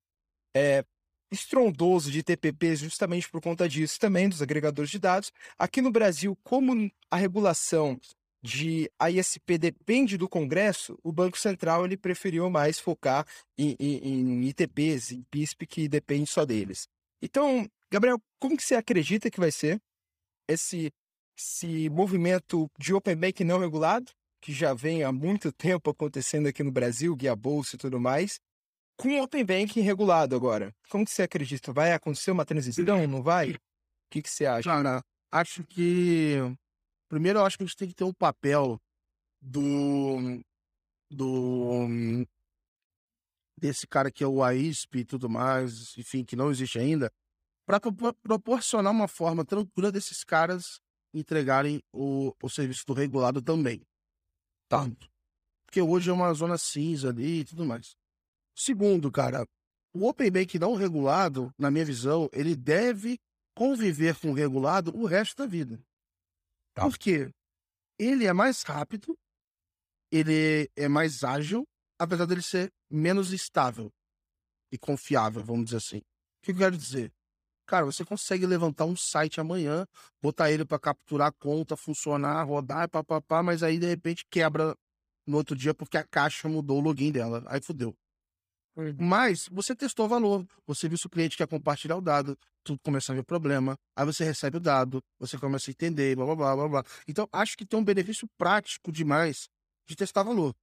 é, 0.56 0.84
estrondoso 1.32 2.12
de 2.12 2.24
TPPs 2.24 2.80
justamente 2.80 3.30
por 3.30 3.41
conta 3.41 3.68
disso 3.70 4.00
também, 4.00 4.28
dos 4.28 4.41
agregadores 4.41 4.89
de 4.89 5.00
dados. 5.00 5.32
Aqui 5.58 5.82
no 5.82 5.91
Brasil, 5.91 6.38
como 6.43 6.91
a 7.10 7.16
regulação 7.16 8.00
de 8.41 8.89
ISP 9.12 9.58
depende 9.58 10.18
do 10.18 10.30
Congresso, 10.30 10.97
o 11.04 11.12
Banco 11.12 11.38
Central 11.38 11.86
ele 11.86 11.97
preferiu 11.97 12.50
mais 12.50 12.80
focar 12.80 13.26
em, 13.58 13.76
em, 13.80 13.97
em 13.97 14.47
ITPs, 14.47 15.12
em 15.12 15.24
PISP, 15.30 15.68
que 15.68 15.88
depende 15.89 16.30
só 16.30 16.45
deles. 16.45 16.88
Então, 17.22 17.70
Gabriel, 17.91 18.22
como 18.39 18.56
que 18.56 18.64
você 18.64 18.76
acredita 18.76 19.30
que 19.30 19.39
vai 19.39 19.52
ser 19.52 19.82
esse, 20.47 20.91
esse 21.40 21.90
movimento 21.90 22.70
de 22.78 22.94
Open 22.94 23.16
Bank 23.16 23.44
não 23.44 23.60
regulado, 23.60 24.12
que 24.42 24.52
já 24.52 24.74
vem 24.74 25.04
há 25.04 25.12
muito 25.12 25.52
tempo 25.54 25.90
acontecendo 25.90 26.48
aqui 26.48 26.64
no 26.64 26.72
Brasil, 26.72 27.16
guia 27.16 27.36
bolsa 27.36 27.76
e 27.76 27.80
tudo 27.80 28.00
mais, 28.00 28.40
com 28.98 29.22
Open 29.22 29.46
Bank 29.46 29.80
regulado 29.80 30.36
agora? 30.36 30.76
Como 30.90 31.06
que 31.06 31.12
você 31.12 31.24
acredita? 31.24 31.72
Vai 31.72 31.94
acontecer 31.94 32.32
uma 32.32 32.46
transição? 32.46 33.08
Não 33.08 33.24
vai? 33.24 33.52
O 33.52 33.60
que, 34.12 34.22
que 34.22 34.30
você 34.30 34.46
acha? 34.46 34.70
Cara, 34.70 35.02
acho 35.32 35.64
que 35.64 36.36
Primeiro, 37.10 37.40
eu 37.40 37.46
acho 37.46 37.58
que 37.58 37.64
a 37.64 37.66
gente 37.66 37.76
tem 37.76 37.88
que 37.88 37.96
ter 37.96 38.04
um 38.04 38.14
papel 38.14 38.80
do. 39.42 40.40
do. 41.10 41.88
desse 43.58 43.88
cara 43.88 44.12
que 44.12 44.24
é 44.24 44.28
o 44.28 44.44
AISP 44.44 45.00
e 45.00 45.06
tudo 45.06 45.28
mais, 45.28 45.98
enfim, 45.98 46.24
que 46.24 46.36
não 46.36 46.52
existe 46.52 46.78
ainda, 46.78 47.12
para 47.66 47.80
proporcionar 48.22 48.94
uma 48.94 49.08
forma 49.08 49.44
tranquila 49.44 49.92
desses 49.92 50.24
caras 50.24 50.80
entregarem 51.14 51.82
o, 51.93 52.34
o 52.41 52.49
serviço 52.49 52.86
do 52.86 52.93
regulado 52.93 53.41
também. 53.41 53.82
Tá? 54.68 54.86
Porque 55.66 55.82
hoje 55.82 56.10
é 56.10 56.14
uma 56.14 56.34
zona 56.34 56.57
cinza 56.57 57.10
ali 57.10 57.41
e 57.41 57.45
tudo 57.45 57.66
mais. 57.66 57.95
Segundo, 58.55 59.12
cara, 59.12 59.45
o 59.93 60.07
Open 60.07 60.32
Bank 60.32 60.60
não 60.60 60.76
regulado, 60.76 61.53
na 61.57 61.72
minha 61.72 61.86
visão, 61.86 62.30
ele 62.32 62.55
deve 62.55 63.18
conviver 63.55 64.20
com 64.20 64.32
o 64.32 64.34
regulado 64.34 64.95
o 64.95 65.05
resto 65.05 65.38
da 65.38 65.45
vida. 65.45 65.80
Tá. 66.74 66.88
Porque 66.88 67.30
ele 67.97 68.26
é 68.26 68.34
mais 68.34 68.64
rápido, 68.64 69.18
ele 70.12 70.70
é 70.76 70.88
mais 70.88 71.24
ágil, 71.24 71.68
apesar 71.99 72.26
dele 72.26 72.41
ser 72.41 72.72
menos 72.89 73.34
estável 73.34 73.91
e 74.72 74.78
confiável, 74.78 75.43
vamos 75.43 75.66
dizer 75.66 75.78
assim. 75.78 75.97
O 75.97 76.45
que 76.45 76.51
eu 76.51 76.57
quero 76.57 76.78
dizer? 76.78 77.12
Cara, 77.70 77.86
você 77.86 78.03
consegue 78.03 78.47
levantar 78.47 78.86
um 78.86 78.95
site 78.95 79.39
amanhã, 79.39 79.86
botar 80.20 80.49
ele 80.49 80.65
para 80.65 80.80
capturar 80.80 81.28
a 81.28 81.32
conta, 81.32 81.78
funcionar, 81.78 82.43
rodar, 82.43 82.89
papapá, 82.89 83.43
mas 83.43 83.61
aí 83.61 83.78
de 83.78 83.86
repente 83.86 84.26
quebra 84.28 84.76
no 85.28 85.38
outro 85.38 85.55
dia 85.55 85.72
porque 85.72 85.95
a 85.95 86.03
caixa 86.03 86.49
mudou 86.49 86.80
o 86.80 86.82
login 86.82 87.11
dela. 87.11 87.43
Aí 87.45 87.61
fudeu. 87.61 87.95
Uhum. 88.76 88.95
Mas 88.99 89.47
você 89.51 89.76
testou 89.76 90.07
o 90.07 90.09
valor, 90.09 90.47
você 90.65 90.89
viu 90.89 90.97
se 90.97 91.05
o 91.05 91.09
cliente 91.11 91.38
quer 91.38 91.47
compartilhar 91.47 91.97
o 91.97 92.01
dado, 92.01 92.36
tu 92.63 92.76
começa 92.84 93.11
a 93.11 93.15
ver 93.15 93.24
problema, 93.24 93.76
aí 93.95 94.03
você 94.03 94.24
recebe 94.24 94.57
o 94.57 94.59
dado, 94.59 94.99
você 95.20 95.38
começa 95.38 95.70
a 95.70 95.72
entender, 95.72 96.15
blá 96.15 96.26
blá 96.26 96.36
blá 96.36 96.55
blá 96.55 96.67
blá. 96.67 96.84
Então, 97.07 97.30
acho 97.32 97.55
que 97.55 97.67
tem 97.67 97.80
um 97.80 97.84
benefício 97.84 98.28
prático 98.36 98.91
demais 98.91 99.47
de 99.88 99.95
testar 99.95 100.24
valor. 100.24 100.55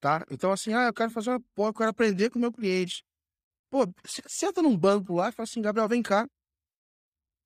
Tá? 0.00 0.26
Então, 0.28 0.50
assim, 0.50 0.74
ah, 0.74 0.86
eu 0.86 0.92
quero 0.92 1.12
fazer 1.12 1.30
uma 1.30 1.68
eu 1.68 1.72
quero 1.72 1.90
aprender 1.90 2.28
com 2.28 2.40
o 2.40 2.42
meu 2.42 2.52
cliente. 2.52 3.04
Pô, 3.70 3.80
senta 4.26 4.62
num 4.62 4.76
banco 4.76 5.14
lá 5.14 5.28
e 5.28 5.32
fala 5.32 5.44
assim, 5.44 5.60
Gabriel, 5.60 5.88
vem 5.88 6.02
cá. 6.02 6.28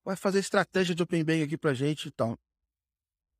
Vai 0.04 0.16
fazer 0.16 0.38
estratégia 0.38 0.94
de 0.94 1.02
Open 1.02 1.24
Bank 1.24 1.42
aqui 1.42 1.56
pra 1.56 1.74
gente 1.74 2.08
e 2.08 2.10
tal. 2.10 2.38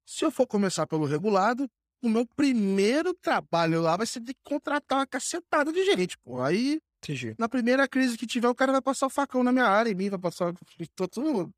Se 0.07 0.25
eu 0.25 0.31
for 0.31 0.47
começar 0.47 0.87
pelo 0.87 1.05
regulado, 1.05 1.69
o 2.03 2.09
meu 2.09 2.27
primeiro 2.27 3.13
trabalho 3.15 3.83
lá 3.83 3.97
vai 3.97 4.07
ser 4.07 4.21
de 4.21 4.35
contratar 4.43 4.99
uma 4.99 5.07
cacetada 5.07 5.73
de 5.73 5.85
gente, 5.85 6.17
pô. 6.19 6.41
Aí, 6.41 6.81
Entendi. 7.03 7.35
na 7.39 7.49
primeira 7.49 7.89
crise 7.89 8.17
que 8.17 8.27
tiver, 8.27 8.49
o 8.49 8.55
cara 8.55 8.73
vai 8.73 8.83
passar 8.83 9.07
o 9.07 9.11
facão 9.11 9.43
na 9.43 9.53
minha 9.53 9.67
área, 9.67 9.91
em 9.91 9.95
mim, 9.95 10.09
vai 10.09 10.19
passar. 10.19 10.55
Tudo... 11.11 11.53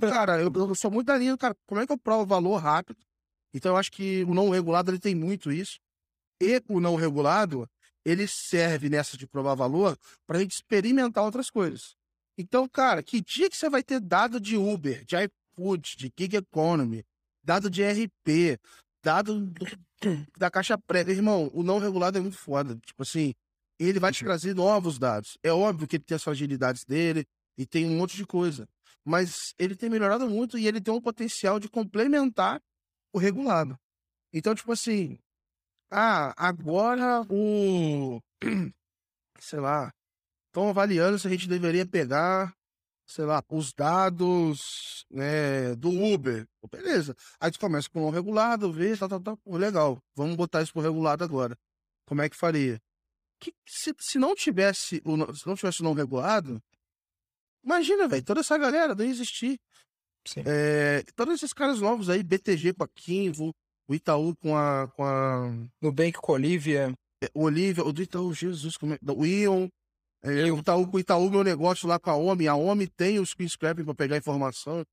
cara, 0.00 0.40
eu, 0.40 0.52
eu, 0.54 0.74
sou 0.74 0.90
muito 0.90 1.06
da 1.06 1.16
linha, 1.16 1.36
cara, 1.36 1.56
como 1.66 1.80
é 1.80 1.86
que 1.86 1.92
eu 1.92 1.98
provo 1.98 2.26
valor 2.26 2.56
rápido? 2.56 2.98
Então, 3.54 3.72
eu 3.72 3.76
acho 3.76 3.90
que 3.90 4.24
o 4.24 4.34
não 4.34 4.50
regulado 4.50 4.90
ele 4.90 4.98
tem 4.98 5.14
muito 5.14 5.50
isso. 5.50 5.78
E 6.40 6.62
o 6.68 6.80
não 6.80 6.96
regulado, 6.96 7.68
ele 8.06 8.28
serve 8.28 8.88
nessa 8.88 9.16
de 9.16 9.26
provar 9.26 9.56
valor 9.56 9.98
para 10.24 10.38
a 10.38 10.40
gente 10.40 10.52
experimentar 10.52 11.24
outras 11.24 11.50
coisas. 11.50 11.96
Então, 12.38 12.68
cara, 12.68 13.02
que 13.02 13.20
dia 13.20 13.50
que 13.50 13.56
você 13.56 13.68
vai 13.68 13.82
ter 13.82 13.98
dado 13.98 14.38
de 14.38 14.56
Uber, 14.56 15.04
de 15.04 15.16
iFood, 15.16 15.96
de 15.96 16.12
Gig 16.16 16.36
Economy, 16.36 17.04
dado 17.42 17.68
de 17.68 17.82
RP, 17.82 18.60
dado 19.02 19.52
da 20.38 20.48
caixa 20.48 20.78
prévia. 20.78 21.14
Irmão, 21.14 21.50
o 21.52 21.64
não 21.64 21.80
regulado 21.80 22.16
é 22.16 22.20
muito 22.20 22.38
foda. 22.38 22.78
Tipo 22.86 23.02
assim, 23.02 23.34
ele 23.76 23.98
vai 23.98 24.12
te 24.12 24.22
uhum. 24.22 24.28
trazer 24.28 24.54
novos 24.54 25.00
dados. 25.00 25.36
É 25.42 25.52
óbvio 25.52 25.88
que 25.88 25.96
ele 25.96 26.04
tem 26.04 26.14
as 26.14 26.22
fragilidades 26.22 26.84
dele 26.84 27.26
e 27.58 27.66
tem 27.66 27.86
um 27.86 27.98
monte 27.98 28.16
de 28.16 28.24
coisa. 28.24 28.68
Mas 29.04 29.52
ele 29.58 29.74
tem 29.74 29.90
melhorado 29.90 30.30
muito 30.30 30.56
e 30.56 30.68
ele 30.68 30.80
tem 30.80 30.94
um 30.94 31.00
potencial 31.00 31.58
de 31.58 31.68
complementar 31.68 32.62
o 33.12 33.18
regulado. 33.18 33.76
Então, 34.32 34.54
tipo 34.54 34.70
assim, 34.70 35.18
ah, 35.96 36.34
agora 36.36 37.22
o. 37.30 38.20
Sei 39.40 39.58
lá. 39.58 39.92
Estão 40.48 40.68
avaliando 40.68 41.18
se 41.18 41.26
a 41.26 41.30
gente 41.30 41.48
deveria 41.48 41.86
pegar 41.86 42.54
sei 43.06 43.24
lá, 43.24 43.42
os 43.48 43.72
dados 43.72 45.06
né, 45.08 45.74
do 45.76 45.90
Uber. 45.90 46.46
Beleza. 46.70 47.16
Aí 47.38 47.50
tu 47.52 47.60
começa 47.60 47.88
com 47.88 48.02
o 48.04 48.10
regulado, 48.10 48.72
vê, 48.72 48.96
tá, 48.96 49.08
tá, 49.08 49.20
tá, 49.20 49.36
pô, 49.36 49.56
legal. 49.56 50.02
Vamos 50.14 50.34
botar 50.36 50.62
isso 50.62 50.72
pro 50.72 50.82
regulado 50.82 51.22
agora. 51.22 51.56
Como 52.04 52.20
é 52.20 52.28
que 52.28 52.36
faria? 52.36 52.80
Que, 53.38 53.54
se, 53.66 53.94
se 54.00 54.18
não 54.18 54.34
tivesse 54.34 55.00
o 55.04 55.34
se 55.34 55.46
não 55.46 55.54
tivesse 55.54 55.80
o 55.80 55.84
não 55.84 55.92
regulado, 55.92 56.60
imagina, 57.64 58.08
velho, 58.08 58.24
toda 58.24 58.40
essa 58.40 58.58
galera 58.58 58.94
não 58.94 59.04
ia 59.04 59.10
existir. 59.10 59.60
É, 60.44 61.04
todos 61.14 61.34
esses 61.34 61.52
caras 61.52 61.80
novos 61.80 62.10
aí, 62.10 62.22
BTG 62.22 62.74
Kimvo, 62.96 63.54
o 63.88 63.94
Itaú 63.94 64.34
com 64.36 64.56
a. 64.56 64.88
Com 64.88 65.04
a... 65.04 65.50
Nubank 65.80 66.18
com 66.18 66.32
a 66.32 66.34
Olivia. 66.34 66.92
É, 67.22 67.30
o 67.34 67.44
Olivia, 67.44 67.84
o 67.84 67.92
do 67.92 68.02
Itaú, 68.02 68.32
Jesus, 68.34 68.76
como 68.76 68.94
é? 68.94 68.98
O 69.02 69.24
Ion, 69.24 69.68
é, 70.22 70.50
o 70.50 70.58
Itaú, 70.58 70.88
o 70.92 70.98
Itaú, 70.98 71.30
meu 71.30 71.44
negócio 71.44 71.88
lá 71.88 71.98
com 71.98 72.10
a 72.10 72.16
OMI, 72.16 72.48
a 72.48 72.54
OMI 72.54 72.88
tem 72.88 73.18
o 73.18 73.24
screen 73.24 73.48
scrapping 73.48 73.84
para 73.84 73.94
pegar 73.94 74.16
informação. 74.16 74.84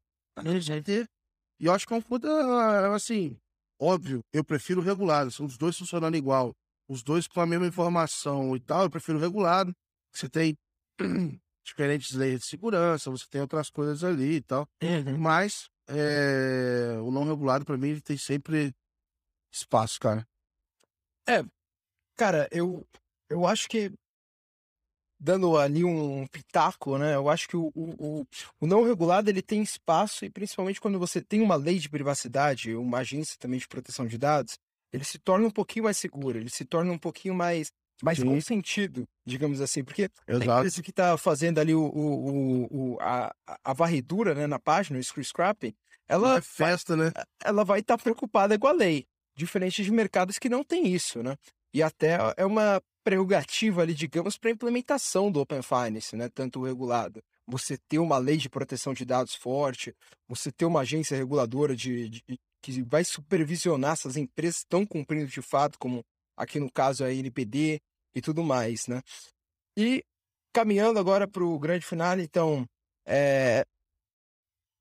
E 1.60 1.66
eu 1.66 1.74
acho 1.74 1.88
que 1.88 1.94
é 1.94 1.98
um 1.98 2.02
puta, 2.02 2.28
assim, 2.94 3.38
óbvio, 3.80 4.22
eu 4.34 4.44
prefiro 4.44 4.82
regulado, 4.82 5.32
são 5.32 5.46
os 5.46 5.58
dois 5.58 5.78
funcionando 5.78 6.16
igual, 6.16 6.54
os 6.88 7.04
dois 7.04 7.28
com 7.28 7.42
a 7.42 7.46
mesma 7.46 7.68
informação 7.68 8.56
e 8.56 8.60
tal, 8.60 8.84
eu 8.84 8.90
prefiro 8.90 9.20
regulado. 9.20 9.74
Você 10.14 10.30
tem 10.30 10.56
diferentes 11.66 12.14
leis 12.14 12.42
de 12.42 12.46
segurança, 12.46 13.10
você 13.10 13.26
tem 13.30 13.42
outras 13.42 13.70
coisas 13.70 14.04
ali 14.04 14.36
e 14.36 14.42
tal. 14.42 14.68
Uhum. 14.82 15.18
Mas 15.18 15.68
é, 15.88 16.98
o 17.02 17.12
não 17.12 17.26
regulado, 17.26 17.66
para 17.66 17.78
mim, 17.78 17.90
ele 17.90 18.02
tem 18.02 18.18
sempre 18.18 18.74
espaço, 19.54 20.00
cara. 20.00 20.28
É, 21.28 21.44
cara, 22.16 22.48
eu, 22.52 22.86
eu 23.30 23.46
acho 23.46 23.70
que 23.70 23.92
dando 25.20 25.58
ali 25.58 25.86
um 25.86 26.28
pitaco, 26.28 26.98
né? 26.98 27.16
Eu 27.16 27.30
acho 27.30 27.48
que 27.48 27.56
o, 27.56 27.72
o, 27.74 28.28
o, 28.60 28.68
não 28.68 28.84
regulado 28.84 29.30
ele 29.30 29.42
tem 29.42 29.62
espaço 29.62 30.26
e 30.26 30.30
principalmente 30.30 30.82
quando 30.82 31.00
você 31.00 31.22
tem 31.22 31.42
uma 31.42 31.56
lei 31.56 31.80
de 31.80 31.90
privacidade, 31.90 32.76
uma 32.76 32.98
agência 33.00 33.38
também 33.40 33.58
de 33.58 33.68
proteção 33.68 34.06
de 34.06 34.18
dados, 34.18 34.58
ele 34.92 35.06
se 35.06 35.18
torna 35.18 35.48
um 35.48 35.52
pouquinho 35.52 35.86
mais 35.86 35.98
seguro, 35.98 36.38
ele 36.38 36.50
se 36.50 36.66
torna 36.66 36.92
um 36.92 36.98
pouquinho 36.98 37.34
mais 37.34 37.72
mais 38.02 38.18
Sim. 38.18 38.26
consentido, 38.26 39.08
digamos 39.26 39.62
assim, 39.62 39.82
porque 39.82 40.10
Exato. 40.28 40.52
a 40.52 40.58
empresa 40.58 40.82
que 40.82 40.90
está 40.90 41.18
fazendo 41.18 41.60
ali 41.60 41.74
o, 41.74 41.86
o, 41.86 42.66
o, 42.66 42.98
a, 43.00 43.34
a 43.64 43.72
varredura 43.72 44.36
né, 44.36 44.46
na 44.46 44.60
página, 44.60 45.00
o 45.00 45.04
screen 45.04 45.24
scrapping, 45.24 45.74
ela 46.08 46.38
é 46.38 46.42
festa, 46.42 46.98
né? 46.98 47.14
Ela 47.42 47.64
vai 47.64 47.80
estar 47.80 47.96
tá 47.98 48.04
preocupada 48.04 48.60
com 48.60 48.68
a 48.68 48.74
lei, 48.74 49.08
diferente 49.36 49.84
de 49.84 49.92
mercados 49.92 50.38
que 50.38 50.50
não 50.50 50.64
tem 50.64 50.88
isso, 50.88 51.22
né? 51.24 51.36
E 51.74 51.82
até 51.82 52.18
é 52.38 52.46
uma 52.46 52.82
prerrogativa 53.04 53.82
ali, 53.82 53.94
digamos, 53.94 54.38
para 54.38 54.50
a 54.50 54.54
implementação 54.54 55.32
do 55.32 55.42
Open 55.42 55.62
Finance, 55.62 56.16
né? 56.16 56.30
Tanto 56.30 56.64
regulado. 56.64 57.22
Você 57.46 57.78
ter 57.90 58.00
uma 58.00 58.18
lei 58.18 58.38
de 58.38 58.50
proteção 58.50 58.94
de 58.94 59.04
dados 59.04 59.36
forte, 59.36 59.94
você 60.28 60.52
ter 60.52 60.66
uma 60.66 60.82
agência 60.82 61.18
reguladora 61.18 61.76
de, 61.76 62.10
de 62.10 62.40
que 62.62 62.82
vai 62.84 63.04
supervisionar 63.04 63.98
se 63.98 64.08
as 64.08 64.16
empresas 64.16 64.60
estão 64.60 64.86
cumprindo 64.86 65.28
de 65.28 65.42
fato, 65.42 65.78
como 65.78 66.06
aqui 66.38 66.60
no 66.60 66.72
caso 66.72 67.04
a 67.04 67.12
NPD 67.12 67.82
e 68.16 68.22
tudo 68.22 68.42
mais, 68.44 68.88
né? 68.88 69.02
E 69.78 70.04
caminhando 70.54 71.00
agora 71.00 71.28
para 71.28 71.44
o 71.44 71.60
grande 71.60 71.86
final, 71.86 72.18
então, 72.20 72.66
é... 73.06 73.66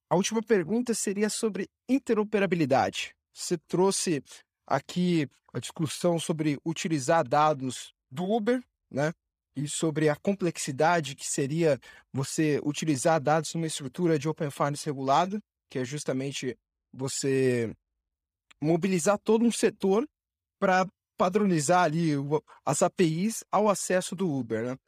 a 0.08 0.14
última 0.14 0.42
pergunta 0.42 0.94
seria 0.94 1.28
sobre 1.28 1.68
interoperabilidade. 1.88 3.14
Você 3.32 3.56
trouxe 3.56 4.22
aqui 4.66 5.28
a 5.52 5.58
discussão 5.58 6.18
sobre 6.18 6.58
utilizar 6.64 7.26
dados 7.26 7.94
do 8.10 8.24
Uber, 8.24 8.62
né? 8.90 9.12
E 9.54 9.68
sobre 9.68 10.08
a 10.08 10.16
complexidade 10.16 11.14
que 11.14 11.26
seria 11.26 11.78
você 12.12 12.60
utilizar 12.64 13.20
dados 13.20 13.54
numa 13.54 13.66
estrutura 13.66 14.18
de 14.18 14.28
Open 14.28 14.50
Finance 14.50 14.86
regulada, 14.86 15.42
que 15.68 15.78
é 15.78 15.84
justamente 15.84 16.56
você 16.92 17.74
mobilizar 18.62 19.18
todo 19.18 19.44
um 19.44 19.52
setor 19.52 20.08
para 20.58 20.86
padronizar 21.18 21.84
ali 21.84 22.12
as 22.64 22.82
APIs 22.82 23.44
ao 23.50 23.68
acesso 23.68 24.14
do 24.14 24.30
Uber, 24.30 24.64
né? 24.64 24.78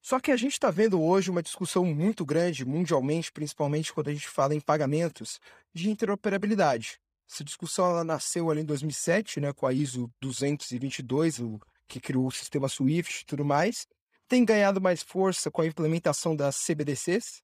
Só 0.00 0.18
que 0.20 0.30
a 0.30 0.36
gente 0.36 0.52
está 0.52 0.70
vendo 0.70 1.02
hoje 1.02 1.30
uma 1.30 1.42
discussão 1.42 1.84
muito 1.84 2.24
grande, 2.24 2.64
mundialmente, 2.64 3.32
principalmente 3.32 3.92
quando 3.92 4.08
a 4.08 4.12
gente 4.12 4.28
fala 4.28 4.54
em 4.54 4.60
pagamentos, 4.60 5.38
de 5.74 5.90
interoperabilidade. 5.90 6.98
Essa 7.30 7.44
discussão 7.44 7.86
ela 7.86 8.04
nasceu 8.04 8.50
ali 8.50 8.62
em 8.62 8.64
2007, 8.64 9.40
né, 9.40 9.52
com 9.52 9.66
a 9.66 9.72
ISO 9.72 10.10
222, 10.20 11.40
o, 11.40 11.60
que 11.86 12.00
criou 12.00 12.26
o 12.26 12.32
sistema 12.32 12.68
SWIFT 12.68 13.22
e 13.22 13.26
tudo 13.26 13.44
mais. 13.44 13.86
Tem 14.26 14.44
ganhado 14.44 14.80
mais 14.80 15.02
força 15.02 15.50
com 15.50 15.62
a 15.62 15.66
implementação 15.66 16.34
das 16.34 16.56
CBDCs, 16.56 17.42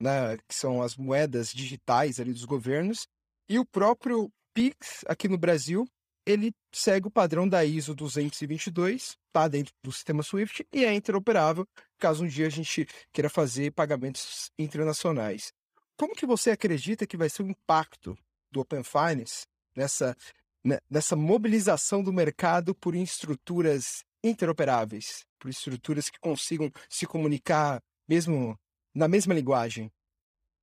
né, 0.00 0.36
que 0.48 0.54
são 0.54 0.82
as 0.82 0.96
moedas 0.96 1.50
digitais 1.52 2.18
ali 2.18 2.32
dos 2.32 2.44
governos, 2.44 3.06
e 3.48 3.58
o 3.58 3.66
próprio 3.66 4.30
Pix 4.54 5.04
aqui 5.06 5.28
no 5.28 5.38
Brasil, 5.38 5.86
ele 6.26 6.52
segue 6.74 7.06
o 7.06 7.10
padrão 7.10 7.48
da 7.48 7.64
ISO 7.64 7.94
222, 7.94 9.16
está 9.26 9.48
dentro 9.48 9.72
do 9.82 9.92
sistema 9.92 10.22
SWIFT 10.22 10.66
e 10.72 10.84
é 10.84 10.92
interoperável, 10.92 11.66
caso 11.98 12.24
um 12.24 12.28
dia 12.28 12.46
a 12.46 12.50
gente 12.50 12.86
queira 13.12 13.30
fazer 13.30 13.72
pagamentos 13.72 14.50
internacionais. 14.58 15.52
Como 15.96 16.14
que 16.14 16.26
você 16.26 16.50
acredita 16.50 17.06
que 17.06 17.16
vai 17.16 17.28
ser 17.28 17.42
o 17.42 17.48
impacto 17.48 18.16
do 18.50 18.60
Open 18.60 18.82
Finance 18.82 19.46
nessa, 19.76 20.16
né, 20.64 20.78
nessa 20.90 21.16
mobilização 21.16 22.02
do 22.02 22.12
mercado 22.12 22.74
por 22.74 22.94
estruturas 22.94 24.04
interoperáveis, 24.22 25.24
por 25.38 25.48
estruturas 25.48 26.10
que 26.10 26.18
consigam 26.18 26.70
se 26.88 27.06
comunicar 27.06 27.80
mesmo 28.08 28.58
na 28.94 29.08
mesma 29.08 29.34
linguagem? 29.34 29.90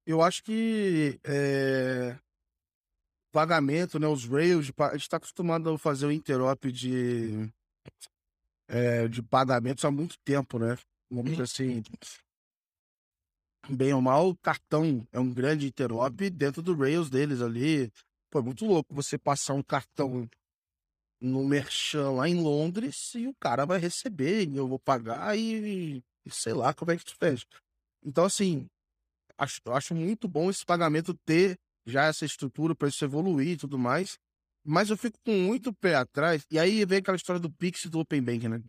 Eu 0.06 0.22
acho 0.22 0.44
que 0.44 1.20
é, 1.24 2.18
pagamento, 3.32 4.00
né, 4.00 4.08
os 4.08 4.26
rails, 4.26 4.72
a 4.78 4.92
gente 4.92 5.02
está 5.02 5.18
acostumado 5.18 5.70
a 5.70 5.78
fazer 5.78 6.06
o 6.06 6.12
interop 6.12 6.72
de, 6.72 7.52
é, 8.68 9.08
de 9.08 9.22
pagamentos 9.22 9.84
há 9.84 9.92
muito 9.92 10.18
tempo, 10.20 10.60
né? 10.60 10.78
Vamos 11.10 11.32
dizer 11.32 11.44
assim, 11.44 11.84
bem 13.70 13.94
ou 13.94 14.02
mal, 14.02 14.30
o 14.30 14.38
cartão 14.38 15.08
é 15.12 15.20
um 15.20 15.34
grande 15.34 15.68
interop 15.68 16.30
dentro 16.30 16.62
do 16.62 16.76
rails 16.76 17.10
deles 17.10 17.42
ali. 17.42 17.92
Pô, 18.30 18.40
é 18.40 18.42
muito 18.42 18.66
louco 18.66 18.94
você 18.94 19.18
passar 19.18 19.54
um 19.54 19.64
cartão 19.64 20.30
no 21.20 21.44
Merchan 21.44 22.12
lá 22.12 22.28
em 22.28 22.42
Londres 22.42 23.14
e 23.16 23.28
o 23.28 23.34
cara 23.36 23.66
vai 23.66 23.80
receber 23.80 24.48
e 24.48 24.58
eu 24.58 24.68
vou 24.68 24.80
pagar 24.80 25.38
e, 25.38 26.04
e 26.26 26.32
sei 26.32 26.54
lá 26.54 26.74
como 26.74 26.92
é 26.92 26.98
que 26.98 27.06
tu 27.06 27.16
fez. 27.18 27.46
Então, 28.04 28.26
assim, 28.26 28.68
acho, 29.38 29.62
acho 29.68 29.96
muito 29.96 30.28
bom 30.28 30.50
esse 30.50 30.66
pagamento 30.66 31.14
ter 31.26 31.58
já 31.86 32.06
essa 32.06 32.26
estrutura 32.26 32.76
para 32.76 32.88
isso 32.88 33.04
evoluir 33.04 33.50
e 33.50 33.58
tudo 33.58 33.78
mais. 33.78 34.18
Mas 34.64 34.90
eu 34.90 34.98
fico 34.98 35.20
com 35.24 35.32
muito 35.32 35.72
pé 35.74 35.96
atrás. 35.96 36.44
E 36.50 36.58
aí 36.58 36.84
vem 36.86 36.98
aquela 36.98 37.18
história 37.18 37.40
do 37.40 37.52
Pix 37.52 37.86
e 37.86 37.90
do 37.90 38.00
Open 38.00 38.22
Bank, 38.22 38.48
né? 38.48 38.62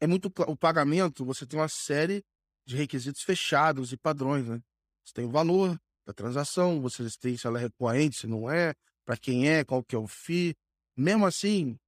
É 0.00 0.06
muito 0.08 0.32
o 0.48 0.56
pagamento, 0.56 1.24
você 1.24 1.46
tem 1.46 1.58
uma 1.58 1.68
série 1.68 2.24
de 2.64 2.76
requisitos 2.76 3.22
fechados 3.22 3.92
e 3.92 3.96
padrões, 3.96 4.46
né? 4.46 4.60
Você 5.04 5.14
tem 5.14 5.24
o 5.24 5.30
valor 5.30 5.78
da 6.06 6.12
transação, 6.12 6.80
você 6.80 7.08
tem 7.20 7.36
se 7.36 7.46
ela 7.46 7.58
é 7.58 7.62
recorrente, 7.62 8.16
se 8.16 8.26
não 8.26 8.50
é, 8.50 8.74
para 9.04 9.16
quem 9.16 9.48
é, 9.48 9.64
qual 9.64 9.82
que 9.82 9.94
é 9.94 9.98
o 9.98 10.06
FII. 10.06 10.54
Mesmo 10.96 11.26
assim, 11.26 11.78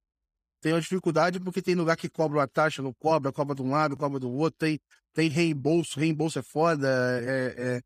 tem 0.61 0.73
uma 0.73 0.81
dificuldade 0.81 1.39
porque 1.39 1.61
tem 1.61 1.75
lugar 1.75 1.95
que 1.95 2.09
cobra 2.09 2.39
uma 2.39 2.47
taxa, 2.47 2.81
não 2.81 2.93
cobra, 2.93 3.31
cobra 3.31 3.55
de 3.55 3.61
um 3.61 3.71
lado, 3.71 3.95
cobra 3.95 4.19
do 4.19 4.31
outro, 4.31 4.57
tem, 4.57 4.79
tem 5.13 5.29
reembolso, 5.29 5.99
reembolso 5.99 6.39
é 6.39 6.43
foda, 6.43 6.87
é, 7.21 7.77
é 7.77 7.81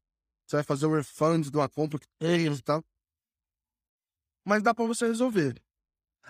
você 0.50 0.56
vai 0.56 0.64
fazer 0.64 0.88
o 0.88 0.96
refund 0.96 1.48
de 1.48 1.56
uma 1.56 1.70
compra 1.70 2.00
que 2.00 2.08
tem 2.18 2.48
e 2.48 2.62
tal. 2.64 2.84
Mas 4.44 4.64
dá 4.64 4.74
para 4.74 4.86
você 4.86 5.06
resolver. 5.06 5.62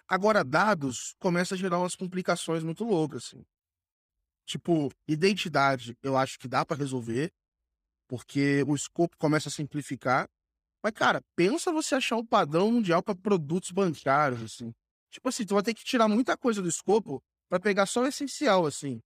Agora, 0.07 0.43
dados 0.43 1.16
começa 1.20 1.55
a 1.55 1.57
gerar 1.57 1.80
umas 1.80 1.95
complicações 1.95 2.62
muito 2.62 2.84
loucas, 2.84 3.26
assim. 3.26 3.45
Tipo, 4.49 4.89
identidade, 5.07 5.95
eu 6.01 6.17
acho 6.17 6.39
que 6.39 6.47
dá 6.47 6.65
para 6.65 6.75
resolver, 6.75 7.31
porque 8.07 8.63
o 8.67 8.73
escopo 8.73 9.15
começa 9.15 9.47
a 9.47 9.51
simplificar. 9.51 10.27
Mas, 10.83 10.91
cara, 10.91 11.21
pensa 11.35 11.71
você 11.71 11.93
achar 11.93 12.15
um 12.15 12.25
padrão 12.25 12.71
mundial 12.71 13.03
para 13.03 13.13
produtos 13.13 13.69
bancários, 13.69 14.41
assim. 14.41 14.73
Tipo 15.11 15.29
assim, 15.29 15.45
tu 15.45 15.53
vai 15.53 15.61
ter 15.61 15.75
que 15.75 15.83
tirar 15.83 16.07
muita 16.07 16.35
coisa 16.35 16.63
do 16.63 16.67
escopo 16.67 17.21
para 17.47 17.59
pegar 17.59 17.85
só 17.85 18.01
o 18.01 18.07
essencial, 18.07 18.65
assim. 18.65 18.99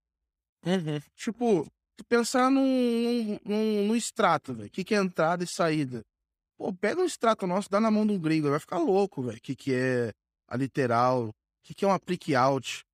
Uhum. 0.66 1.02
Tipo, 1.14 1.70
tu 1.98 2.06
pensar 2.06 2.50
num, 2.50 3.38
num, 3.44 3.88
num 3.88 3.96
extrato, 3.98 4.54
velho. 4.54 4.70
O 4.70 4.72
que, 4.72 4.86
que 4.86 4.96
é 4.96 4.98
entrada 4.98 5.44
e 5.44 5.48
saída? 5.48 6.06
Pô, 6.58 6.74
pega 6.74 7.02
um 7.02 7.06
extrato 7.06 7.46
nosso, 7.46 7.70
dá 7.70 7.82
na 7.82 7.92
mão 7.92 8.08
de 8.08 8.14
um 8.14 8.20
gringo, 8.20 8.50
vai 8.50 8.62
ficar 8.62 8.78
louco, 8.78 9.22
velho. 9.22 9.40
O 9.40 9.42
que, 9.42 9.58
que 9.58 9.74
é 9.74 10.14
a 10.48 10.56
literal? 10.56 11.28
O 11.28 11.34
que, 11.64 11.74
que 11.74 11.84
é 11.84 11.88
um 11.88 11.92
applique 11.92 12.34
out? 12.34 12.86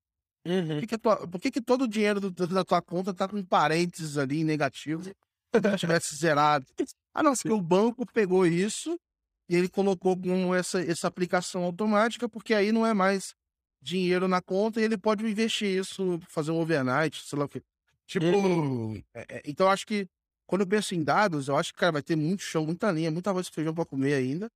Uhum. 0.49 0.67
Por, 0.67 0.79
que, 0.79 0.87
que, 0.87 0.97
tua, 0.97 1.27
por 1.27 1.41
que, 1.41 1.51
que 1.51 1.61
todo 1.61 1.83
o 1.83 1.87
dinheiro 1.87 2.19
do, 2.19 2.47
da 2.47 2.65
tua 2.65 2.81
conta 2.81 3.13
tá 3.13 3.27
com 3.27 3.43
parênteses 3.43 4.17
ali 4.17 4.43
negativo? 4.43 5.03
Se 5.03 5.77
tivesse 5.77 6.15
zerado. 6.15 6.65
Ah, 7.13 7.21
não, 7.21 7.33
porque 7.33 7.51
o 7.51 7.61
banco 7.61 8.05
pegou 8.11 8.45
isso 8.47 8.99
e 9.47 9.55
ele 9.55 9.69
colocou 9.69 10.17
com 10.17 10.55
essa, 10.55 10.81
essa 10.81 11.07
aplicação 11.07 11.63
automática, 11.63 12.27
porque 12.27 12.53
aí 12.53 12.71
não 12.71 12.85
é 12.85 12.93
mais 12.93 13.35
dinheiro 13.81 14.27
na 14.27 14.41
conta 14.41 14.81
e 14.81 14.83
ele 14.83 14.97
pode 14.97 15.23
investir 15.23 15.79
isso, 15.79 16.19
fazer 16.27 16.51
um 16.51 16.59
overnight, 16.59 17.21
sei 17.23 17.37
lá 17.37 17.45
o 17.45 17.49
que. 17.49 17.61
Tipo, 18.07 18.95
é, 19.13 19.25
é, 19.29 19.41
então 19.45 19.69
acho 19.69 19.85
que 19.85 20.07
quando 20.47 20.61
eu 20.61 20.67
penso 20.67 20.95
em 20.95 21.03
dados, 21.03 21.47
eu 21.47 21.55
acho 21.55 21.71
que, 21.71 21.79
cara, 21.79 21.91
vai 21.91 22.01
ter 22.01 22.15
muito 22.15 22.41
chão, 22.41 22.65
muita 22.65 22.91
linha, 22.91 23.11
muita 23.11 23.31
voz 23.31 23.45
de 23.45 23.51
feijão 23.51 23.73
para 23.73 23.85
comer 23.85 24.15
ainda. 24.15 24.49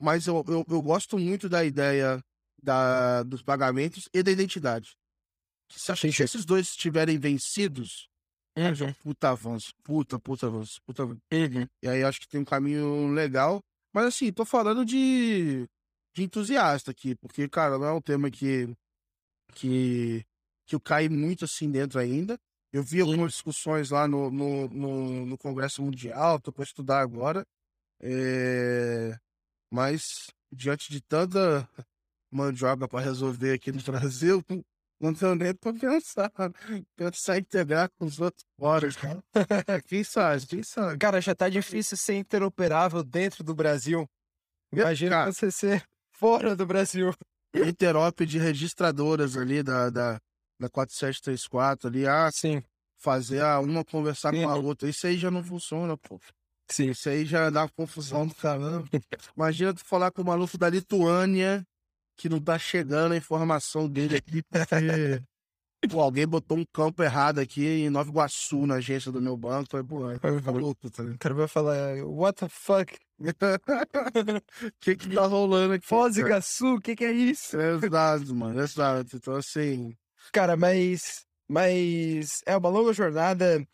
Mas 0.00 0.26
eu, 0.26 0.42
eu, 0.48 0.64
eu, 0.66 0.82
gosto 0.82 1.18
muito 1.18 1.46
da 1.46 1.62
ideia 1.62 2.22
da, 2.62 3.22
dos 3.22 3.42
pagamentos 3.42 4.08
e 4.14 4.22
da 4.22 4.30
identidade. 4.30 4.96
Se, 5.70 6.12
se 6.12 6.22
esses 6.22 6.44
dois 6.44 6.68
estiverem 6.68 7.18
vencidos, 7.18 8.08
é 8.56 8.70
um 8.70 8.92
puta 8.94 9.30
avanço, 9.30 9.74
puta, 9.82 10.18
puta 10.18 10.46
avanço, 10.46 10.80
puta 10.86 11.02
avanço. 11.02 11.20
Uhum. 11.30 11.66
E 11.82 11.88
aí 11.88 12.02
acho 12.02 12.20
que 12.20 12.28
tem 12.28 12.40
um 12.40 12.44
caminho 12.44 13.12
legal. 13.12 13.60
Mas 13.92 14.06
assim, 14.06 14.32
tô 14.32 14.44
falando 14.46 14.84
de, 14.84 15.68
de 16.14 16.22
entusiasta 16.22 16.90
aqui, 16.90 17.14
porque, 17.16 17.48
cara, 17.48 17.78
não 17.78 17.86
é 17.86 17.92
um 17.92 18.00
tema 18.00 18.30
que, 18.30 18.74
que, 19.54 20.24
que 20.66 20.74
eu 20.74 20.80
caí 20.80 21.08
muito 21.08 21.44
assim 21.44 21.70
dentro 21.70 21.98
ainda. 21.98 22.38
Eu 22.72 22.82
vi 22.82 23.00
algumas 23.00 23.32
discussões 23.32 23.90
lá 23.90 24.08
no, 24.08 24.30
no, 24.30 24.68
no, 24.68 25.26
no 25.26 25.38
Congresso 25.38 25.82
Mundial, 25.82 26.36
estou 26.36 26.52
para 26.52 26.64
estudar 26.64 27.00
agora. 27.00 27.46
É... 28.00 29.18
Mas, 29.70 30.30
diante 30.50 30.90
de 30.90 31.00
tanta 31.00 31.68
mandioca 32.30 32.88
para 32.88 33.04
resolver 33.04 33.52
aqui 33.52 33.72
no 33.72 33.80
Brasil, 33.84 34.42
não 34.98 35.12
tenho 35.12 35.34
nem 35.34 35.54
para 35.54 35.72
pensar. 35.74 36.32
Pensar 36.96 37.36
em 37.36 37.40
integrar 37.40 37.90
com 37.98 38.06
os 38.06 38.18
outros 38.18 38.44
fora. 38.58 38.88
quem 39.86 40.02
sabe? 40.02 40.46
Quem 40.46 40.62
sabe? 40.62 40.98
Cara, 40.98 41.20
já 41.20 41.34
tá 41.34 41.48
difícil 41.48 41.96
ser 41.96 42.14
interoperável 42.14 43.02
dentro 43.04 43.44
do 43.44 43.54
Brasil. 43.54 44.08
Imagina 44.72 45.16
Cara, 45.16 45.32
você 45.32 45.50
ser 45.50 45.84
fora 46.12 46.56
do 46.56 46.66
Brasil. 46.66 47.14
Interop 47.54 48.24
de 48.24 48.38
registradoras 48.38 49.36
ali 49.36 49.62
da, 49.62 49.90
da, 49.90 50.20
da 50.60 50.68
4734 50.68 51.88
ali, 51.88 52.06
ah, 52.06 52.30
sim. 52.32 52.62
fazer 52.98 53.42
a 53.42 53.60
uma 53.60 53.84
conversar 53.84 54.32
sim. 54.32 54.42
com 54.42 54.48
a 54.48 54.56
outra. 54.56 54.88
Isso 54.88 55.06
aí 55.06 55.16
já 55.16 55.30
não 55.30 55.42
funciona, 55.42 55.96
pô. 55.96 56.20
Sim. 56.68 56.90
Isso 56.90 57.08
aí 57.08 57.24
já 57.24 57.48
dá 57.48 57.68
confusão 57.68 58.26
do 58.26 58.34
caramba. 58.34 58.88
Imagina 59.36 59.72
tu 59.72 59.84
falar 59.84 60.10
com 60.10 60.22
o 60.22 60.26
maluco 60.26 60.58
da 60.58 60.68
Lituânia 60.68 61.64
que 62.16 62.28
não 62.28 62.40
tá 62.40 62.58
chegando 62.58 63.12
a 63.12 63.16
informação 63.16 63.88
dele 63.88 64.16
aqui 64.16 64.42
porque 64.42 65.22
pô, 65.90 66.00
alguém 66.00 66.26
botou 66.26 66.58
um 66.58 66.64
campo 66.72 67.02
errado 67.02 67.38
aqui 67.38 67.64
em 67.64 67.90
Nova 67.90 68.10
Iguaçu, 68.10 68.66
na 68.66 68.76
agência 68.76 69.12
do 69.12 69.20
meu 69.20 69.36
banco. 69.36 69.70
Falei, 69.70 69.86
pô, 69.86 70.10
é 70.10 70.50
louco, 70.50 70.90
tá 70.90 71.02
O 71.02 71.18
cara 71.18 71.34
vai 71.34 71.48
falar, 71.48 72.04
what 72.04 72.40
the 72.40 72.48
fuck? 72.48 72.96
O 73.18 73.24
que 74.80 74.96
que 74.96 75.14
tá 75.14 75.26
rolando 75.26 75.74
aqui? 75.74 75.86
Foz 75.86 76.16
Iguaçu, 76.16 76.74
o 76.74 76.80
que 76.80 76.96
que 76.96 77.04
é 77.04 77.12
isso? 77.12 77.56
Exato, 77.60 78.34
mano, 78.34 78.60
exato. 78.60 79.16
Então, 79.16 79.36
assim, 79.36 79.94
Cara, 80.32 80.56
mas. 80.56 81.24
Mas 81.48 82.42
é 82.44 82.56
uma 82.56 82.68
longa 82.68 82.92
jornada. 82.92 83.64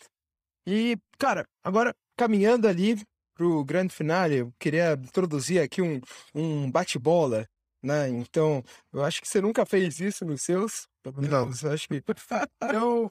E, 0.66 0.99
cara, 1.18 1.47
agora 1.64 1.95
caminhando 2.16 2.68
ali 2.68 3.03
pro 3.34 3.64
grande 3.64 3.95
finale, 3.95 4.38
eu 4.38 4.53
queria 4.59 4.93
introduzir 4.93 5.61
aqui 5.61 5.80
um, 5.80 6.01
um 6.34 6.70
bate-bola, 6.70 7.49
né? 7.83 8.09
Então, 8.09 8.62
eu 8.93 9.03
acho 9.05 9.20
que 9.20 9.28
você 9.28 9.41
nunca 9.41 9.66
fez 9.66 10.01
isso 10.01 10.24
nos 10.24 10.43
seus. 10.43 10.89
Não. 11.16 11.51
Eu 11.62 11.72
acho 11.72 11.89
que. 11.89 12.03
Então, 12.62 13.11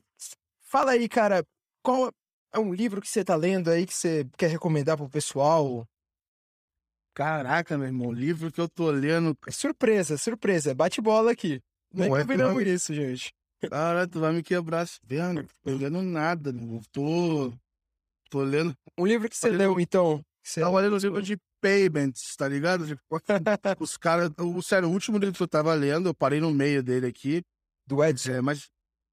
fala 0.62 0.92
aí, 0.92 1.10
cara, 1.10 1.46
qual 1.84 2.12
é 2.54 2.60
um 2.60 2.74
livro 2.74 3.02
que 3.02 3.08
você 3.08 3.24
tá 3.24 3.36
lendo 3.36 3.70
aí 3.70 3.86
que 3.86 3.94
você 3.94 4.28
quer 4.38 4.48
recomendar 4.48 4.98
pro 4.98 5.10
pessoal? 5.10 5.86
Caraca, 7.14 7.78
meu 7.78 7.88
irmão, 7.88 8.12
livro 8.12 8.52
que 8.52 8.62
eu 8.62 8.70
tô 8.70 8.90
lendo. 8.90 9.38
Surpresa, 9.50 10.18
surpresa, 10.18 10.74
bate-bola 10.74 11.32
aqui. 11.32 11.62
Não, 11.94 12.08
não 12.08 12.18
é 12.18 12.22
combinamos 12.22 12.66
isso, 12.66 12.94
gente. 12.94 13.34
Cara, 13.70 14.08
tu 14.08 14.20
vai 14.20 14.32
me 14.32 14.42
quebrar 14.42 14.82
as 14.82 14.98
pernas. 15.00 15.46
Tô 15.62 15.72
lendo 15.72 16.02
nada, 16.02 16.52
meu. 16.54 16.82
Tô. 16.92 17.54
Tô 18.30 18.42
lendo. 18.42 18.74
Um 18.98 19.06
livro 19.06 19.30
que 19.30 19.36
você 19.36 19.50
leu, 19.50 19.80
então? 19.80 20.24
Você... 20.42 20.62
Tava 20.62 20.80
lendo 20.80 20.96
um 20.96 21.00
livro 21.00 21.22
de 21.22 21.38
payments, 21.62 22.36
tá 22.36 22.48
ligado? 22.48 22.88
Tipo, 22.88 23.02
os 23.80 23.98
caras. 23.98 24.32
O 24.38 24.62
sério, 24.62 24.90
o 24.90 24.92
último 24.92 25.18
livro 25.18 25.36
que 25.36 25.44
eu 25.44 25.48
tava 25.48 25.74
lendo, 25.74 26.10
eu 26.10 26.14
parei 26.14 26.40
no 26.40 26.52
meio 26.52 26.84
dele 26.84 27.08
aqui. 27.08 27.44
Do 27.88 28.04
Edson. 28.04 28.32
É, 28.32 28.42
mas, 28.42 28.70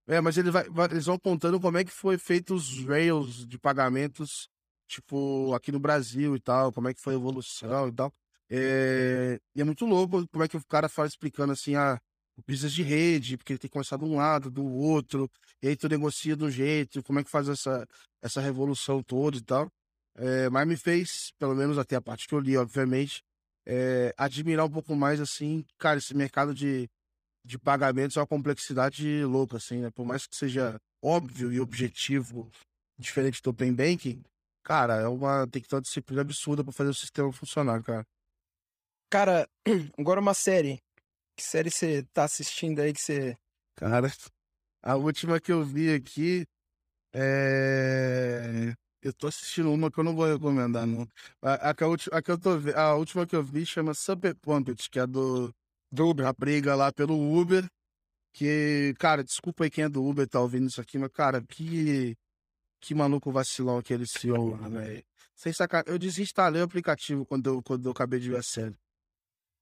é, 0.07 0.21
mas 0.21 0.37
ele 0.39 0.51
vai, 0.51 0.67
eles 0.91 1.07
vão 1.07 1.19
contando 1.19 1.61
como 1.61 1.79
é 1.79 1.85
que 1.85 1.93
foi 1.93 2.19
feito 2.19 2.55
os 2.55 2.85
rails 2.85 3.47
de 3.47 3.59
pagamentos, 3.59 4.49
tipo, 4.89 5.55
aqui 5.55 5.71
no 5.73 5.81
Brasil 5.81 6.35
e 6.37 6.41
tal, 6.41 6.73
como 6.73 6.89
é 6.89 6.95
que 6.95 7.01
foi 7.01 7.15
a 7.15 7.17
evolução 7.17 7.89
e 7.89 7.93
tal. 7.93 8.13
É, 8.51 9.39
e 9.55 9.61
é 9.61 9.65
muito 9.65 9.85
louco 9.85 10.27
como 10.29 10.45
é 10.45 10.49
que 10.49 10.57
o 10.57 10.67
cara 10.67 10.89
fala 10.89 11.09
explicando 11.09 11.53
assim, 11.53 11.75
a 11.75 12.01
o 12.39 12.43
business 12.47 12.73
de 12.73 12.85
rede, 12.85 13.37
porque 13.37 13.53
ele 13.53 13.59
tem 13.59 13.69
que 13.69 13.73
começar 13.73 13.97
de 13.97 14.05
um 14.05 14.15
lado, 14.17 14.49
do 14.49 14.65
outro, 14.65 15.29
e 15.61 15.67
aí 15.69 15.77
tu 15.77 15.89
negocia 15.89 16.37
um 16.37 16.49
jeito, 16.49 17.03
como 17.03 17.19
é 17.19 17.25
que 17.25 17.31
faz 17.31 17.49
essa, 17.49 17.85
essa 18.23 18.41
revolução 18.41 19.03
toda 19.03 19.37
e 19.37 19.43
tal. 19.43 19.69
É, 20.19 20.51
mas 20.51 20.67
me 20.67 20.77
fez, 20.77 21.31
pelo 21.39 21.55
menos 21.55 21.79
até 21.79 21.95
a 21.95 22.01
parte 22.01 22.27
que 22.27 22.35
eu 22.35 22.41
li, 22.41 22.57
obviamente, 22.57 23.23
é, 23.65 24.13
admirar 24.17 24.67
um 24.67 24.71
pouco 24.71 24.97
mais, 24.97 25.21
assim, 25.21 25.65
cara, 25.79 25.99
esse 25.99 26.13
mercado 26.13 26.53
de, 26.53 26.91
de 27.45 27.57
pagamentos 27.57 28.17
é 28.17 28.21
uma 28.21 28.27
complexidade 28.27 29.25
louca, 29.25 29.59
assim, 29.59 29.81
né? 29.81 29.91
Por 29.91 30.05
mais 30.05 30.27
que 30.27 30.35
seja 30.35 30.81
óbvio 31.01 31.53
e 31.53 31.61
objetivo, 31.61 32.51
diferente 32.99 33.41
do 33.41 33.51
Open 33.51 33.73
Banking, 33.73 34.21
cara, 34.65 34.97
é 34.97 35.07
uma, 35.07 35.47
tem 35.47 35.63
que 35.63 35.69
ter 35.69 35.77
uma 35.77 35.83
disciplina 35.83 36.23
absurda 36.23 36.65
para 36.65 36.73
fazer 36.73 36.91
o 36.91 36.95
sistema 36.95 37.33
funcionar, 37.33 37.81
cara. 37.85 38.05
Cara, 39.11 39.49
agora 39.97 40.21
uma 40.21 40.35
série. 40.35 40.83
Que 41.37 41.45
série 41.45 41.71
você 41.71 42.03
tá 42.13 42.25
assistindo 42.25 42.81
aí 42.81 42.93
que 42.93 43.01
você. 43.01 43.39
Cara, 43.77 44.09
a 44.83 44.97
última 44.97 45.41
que 45.41 45.53
eu 45.53 45.65
vi 45.65 45.95
aqui 45.95 46.45
é. 47.15 48.75
Eu 49.01 49.13
tô 49.13 49.29
assistindo 49.29 49.73
uma 49.73 49.91
que 49.91 49.99
eu 49.99 50.05
não 50.05 50.15
vou 50.15 50.27
recomendar, 50.27 50.87
não. 50.87 51.07
A, 51.41 51.71
a, 51.71 51.75
que 51.75 51.85
a, 51.85 51.89
a 52.19 52.23
que 52.23 52.31
eu 52.31 52.39
tô 52.39 52.51
a 52.75 52.95
última 52.95 53.27
que 53.27 53.37
eu 53.37 53.43
vi 53.43 53.65
chama 53.65 53.95
Super 53.95 54.35
Pumped, 54.35 54.91
que 54.91 54.99
é 54.99 55.07
do, 55.07 55.55
do 55.91 56.09
Uber, 56.09 56.27
a 56.27 56.33
briga 56.33 56.75
lá 56.75 56.93
pelo 56.93 57.15
Uber. 57.39 57.65
Que, 58.33 58.95
cara, 58.99 59.25
desculpa 59.25 59.65
aí 59.65 59.71
quem 59.71 59.85
é 59.85 59.89
do 59.89 60.05
Uber 60.05 60.29
tá 60.29 60.41
ouvindo 60.41 60.69
isso 60.69 60.81
aqui, 60.81 60.99
mas, 60.99 61.11
cara, 61.13 61.43
que. 61.43 62.17
Que 62.81 62.95
maluco 62.95 63.33
vacilão 63.33 63.79
aquele 63.79 64.07
CEO 64.07 64.51
lá, 64.51 64.69
velho. 64.69 65.05
Sem 65.35 65.53
sacanagem. 65.53 65.93
Eu 65.93 65.99
desinstalei 65.99 66.63
o 66.63 66.65
aplicativo 66.65 67.27
quando 67.27 67.51
eu, 67.51 67.63
quando 67.63 67.87
eu 67.87 67.93
acabei 67.93 68.21
de 68.21 68.31
ver 68.31 68.39
a 68.39 68.43
série. 68.43 68.77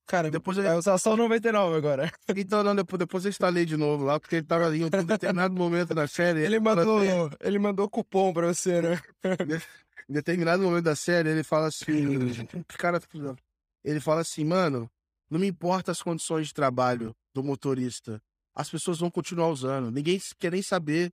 Cara, 0.07 0.31
Depois 0.31 0.57
eu- 0.57 0.63
vai 0.65 0.77
usar 0.77 0.97
só 0.99 1.15
o 1.15 1.17
99 1.17 1.77
agora. 1.77 2.13
Então, 2.37 2.63
não, 2.63 2.75
depois, 2.77 2.99
depois 2.99 3.25
eu 3.25 3.29
instalei 3.31 3.65
de 3.65 3.77
novo 3.77 4.05
lá, 4.05 4.21
porque 4.21 4.37
ele 4.37 4.47
tava 4.47 4.67
ali 4.67 4.83
em 4.83 4.85
um 4.85 4.89
determinado 4.89 5.53
momento 5.59 5.95
da 5.95 6.07
série. 6.07 6.41
Ele 6.45 6.61
mandou, 6.61 6.99
assim- 7.01 7.37
ele 7.41 7.59
mandou 7.59 7.89
cupom 7.91 8.33
pra 8.33 8.47
você, 8.47 8.81
né? 8.81 9.01
em 10.09 10.13
determinado 10.13 10.63
momento 10.63 10.85
da 10.85 10.95
série, 10.97 11.29
ele 11.31 11.43
fala 11.43 11.67
assim. 11.69 11.87
cara, 12.79 13.01
ele 13.85 14.01
fala 14.01 14.21
assim, 14.21 14.45
mano, 14.45 14.89
não 15.29 15.41
me 15.41 15.47
importa 15.49 15.91
as 15.91 16.01
condições 16.03 16.49
de 16.49 16.55
trabalho 16.55 17.15
do 17.35 17.43
motorista. 17.43 18.23
As 18.55 18.71
pessoas 18.71 18.99
vão 19.01 19.11
continuar 19.11 19.49
usando. 19.49 19.91
Ninguém 19.91 20.21
quer 20.39 20.53
nem 20.53 20.63
saber 20.63 21.11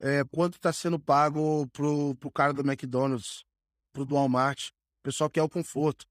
é, 0.00 0.22
quanto 0.24 0.58
tá 0.60 0.72
sendo 0.72 0.98
pago 0.98 1.66
pro, 1.72 2.14
pro 2.14 2.30
cara 2.30 2.52
do 2.52 2.62
McDonald's, 2.62 3.44
pro 3.92 4.04
do 4.04 4.14
Walmart. 4.14 4.68
O 5.00 5.02
pessoal 5.02 5.28
quer 5.28 5.42
o 5.42 5.48
conforto. 5.48 6.06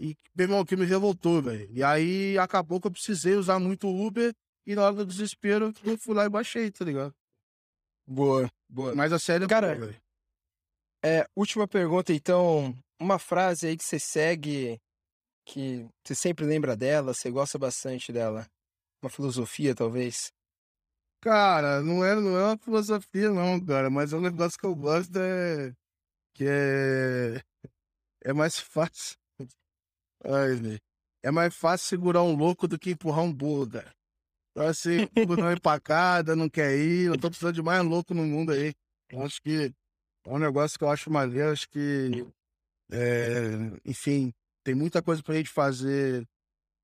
E, 0.00 0.16
meu 0.34 0.46
irmão, 0.46 0.64
que 0.64 0.76
me 0.76 0.86
revoltou, 0.86 1.42
velho. 1.42 1.68
E 1.70 1.84
aí 1.84 2.38
acabou 2.38 2.80
que 2.80 2.86
eu 2.86 2.90
precisei 2.90 3.34
usar 3.34 3.58
muito 3.58 3.86
Uber 3.86 4.34
e 4.66 4.74
na 4.74 4.82
hora 4.82 4.94
do 4.94 5.04
desespero 5.04 5.74
eu 5.84 5.98
fui 5.98 6.14
lá 6.14 6.24
e 6.24 6.30
baixei, 6.30 6.70
tá 6.70 6.86
ligado? 6.86 7.14
Boa, 8.06 8.50
boa. 8.66 8.94
Mas 8.94 9.12
a 9.12 9.18
série 9.18 9.44
é 9.44 9.46
Cara, 9.46 9.74
boa. 9.76 9.94
É, 11.04 11.26
última 11.36 11.68
pergunta, 11.68 12.14
então. 12.14 12.74
Uma 12.98 13.18
frase 13.18 13.66
aí 13.66 13.76
que 13.76 13.84
você 13.84 13.98
segue, 13.98 14.78
que 15.46 15.86
você 16.04 16.14
sempre 16.14 16.44
lembra 16.44 16.76
dela, 16.76 17.14
você 17.14 17.30
gosta 17.30 17.58
bastante 17.58 18.12
dela. 18.12 18.46
Uma 19.02 19.10
filosofia, 19.10 19.74
talvez. 19.74 20.30
Cara, 21.22 21.82
não 21.82 22.02
é, 22.04 22.14
não 22.14 22.38
é 22.38 22.44
uma 22.46 22.58
filosofia, 22.58 23.30
não, 23.30 23.62
cara, 23.64 23.90
mas 23.90 24.12
é 24.12 24.16
um 24.16 24.20
negócio 24.22 24.58
que 24.58 24.66
eu 24.66 24.74
gosto 24.74 25.18
é. 25.18 25.74
Que 26.34 26.46
é. 26.46 27.42
É 28.22 28.32
mais 28.32 28.58
fácil. 28.60 29.19
Ai. 30.24 30.78
É 31.22 31.30
mais 31.30 31.54
fácil 31.54 31.86
segurar 31.86 32.22
um 32.22 32.34
louco 32.34 32.66
do 32.66 32.78
que 32.78 32.90
empurrar 32.90 33.24
um 33.24 33.36
cara. 33.68 33.94
Então, 34.50 34.66
assim, 34.66 35.02
o 35.16 35.36
não 35.36 35.48
é 35.48 35.54
empacada, 35.54 36.34
não 36.34 36.48
quer 36.48 36.76
ir. 36.76 37.06
Eu 37.06 37.18
tô 37.18 37.28
precisando 37.28 37.54
de 37.54 37.62
mais 37.62 37.84
louco 37.84 38.14
no 38.14 38.24
mundo 38.24 38.52
aí. 38.52 38.74
Eu 39.10 39.22
acho 39.22 39.40
que 39.42 39.72
é 40.26 40.30
um 40.30 40.38
negócio 40.38 40.78
que 40.78 40.84
eu 40.84 40.90
acho 40.90 41.10
maneiro. 41.10 41.52
Acho 41.52 41.68
que. 41.68 42.26
é, 42.90 43.80
enfim, 43.84 44.32
tem 44.64 44.74
muita 44.74 45.02
coisa 45.02 45.22
pra 45.22 45.34
gente 45.34 45.50
fazer 45.50 46.26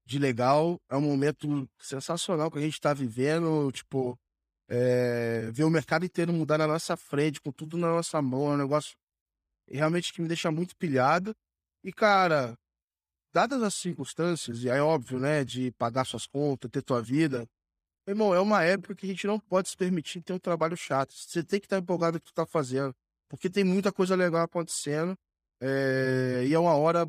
de 0.07 0.19
legal. 0.19 0.81
É 0.89 0.97
um 0.97 1.01
momento 1.01 1.69
sensacional 1.81 2.51
que 2.51 2.59
a 2.59 2.63
gente 2.63 2.81
tá 2.81 2.93
vivendo. 2.95 3.71
Tipo, 3.73 4.19
é, 4.69 5.51
ver 5.51 5.65
o 5.65 5.71
mercado 5.71 6.05
inteiro 6.05 6.33
mudar 6.33 6.59
na 6.59 6.67
nossa 6.67 6.97
frente, 6.97 7.41
com 7.41 7.53
tudo 7.53 7.77
na 7.77 7.89
nossa 7.89 8.21
mão, 8.21 8.53
é 8.53 8.55
um 8.55 8.59
negócio 8.59 8.97
realmente 9.69 10.13
que 10.13 10.21
me 10.21 10.29
deixa 10.29 10.51
muito 10.51 10.77
pilhado. 10.77 11.35
E, 11.85 11.93
cara, 11.93 12.57
dadas 13.37 13.63
as 13.63 13.75
circunstâncias, 13.75 14.65
e 14.65 14.71
é 14.71 14.81
óbvio, 14.81 15.19
né, 15.19 15.45
de 15.45 15.71
pagar 15.73 16.07
suas 16.07 16.27
contas, 16.27 16.71
ter 16.71 16.81
tua 16.81 17.03
vida, 17.03 17.47
irmão, 18.09 18.35
é 18.35 18.41
uma 18.41 18.63
época 18.65 18.95
que 18.95 19.05
a 19.05 19.09
gente 19.11 19.27
não 19.27 19.39
pode 19.39 19.69
se 19.69 19.77
permitir 19.77 20.23
ter 20.23 20.33
um 20.33 20.39
trabalho 20.39 20.75
chato. 20.75 21.13
Você 21.13 21.45
tem 21.45 21.61
que 21.61 21.67
estar 21.67 21.77
empolgado 21.77 22.19
com 22.19 22.23
o 22.23 22.27
que 22.27 22.33
tu 22.33 22.35
tá 22.35 22.47
fazendo, 22.47 22.95
porque 23.29 23.51
tem 23.51 23.63
muita 23.63 23.93
coisa 23.93 24.17
legal 24.17 24.43
acontecendo, 24.43 25.15
é, 25.61 26.47
e 26.47 26.55
é 26.55 26.59
uma 26.59 26.77
hora 26.77 27.07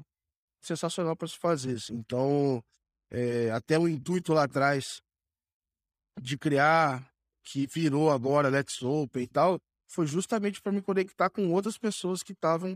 sensacional 0.62 1.16
para 1.16 1.30
se 1.30 1.38
fazer. 1.38 1.76
assim. 1.76 1.94
Então, 1.94 2.62
é, 3.10 3.50
até 3.52 3.80
o 3.80 3.88
intuito 3.88 4.34
lá 4.34 4.44
atrás 4.44 5.02
de 6.22 6.38
criar, 6.38 7.10
que 7.42 7.66
virou 7.68 8.12
agora 8.12 8.50
Let's 8.50 8.82
Open 8.82 9.24
e 9.24 9.28
tal, 9.28 9.60
foi 9.90 10.06
justamente 10.06 10.62
para 10.62 10.74
me 10.74 10.82
conectar 10.82 11.30
com 11.30 11.54
outras 11.54 11.78
pessoas 11.78 12.22
que 12.22 12.34
estavam 12.34 12.76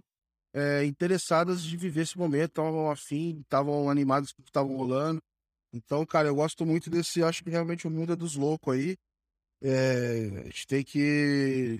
é, 0.53 0.85
interessadas 0.85 1.63
de 1.63 1.77
viver 1.77 2.01
esse 2.01 2.17
momento, 2.17 2.51
estavam 2.51 2.91
afim, 2.91 3.39
estavam 3.41 3.89
animados 3.89 4.31
com 4.31 4.41
o 4.41 4.43
que 4.43 4.49
estavam 4.49 4.75
rolando. 4.75 5.21
Então, 5.73 6.05
cara, 6.05 6.27
eu 6.27 6.35
gosto 6.35 6.65
muito 6.65 6.89
desse, 6.89 7.23
acho 7.23 7.43
que 7.43 7.49
realmente 7.49 7.87
o 7.87 7.91
mundo 7.91 8.13
é 8.13 8.15
dos 8.15 8.35
loucos 8.35 8.73
aí. 8.73 8.97
É, 9.61 10.41
a 10.41 10.43
gente 10.45 10.67
tem 10.67 10.83
que. 10.83 11.79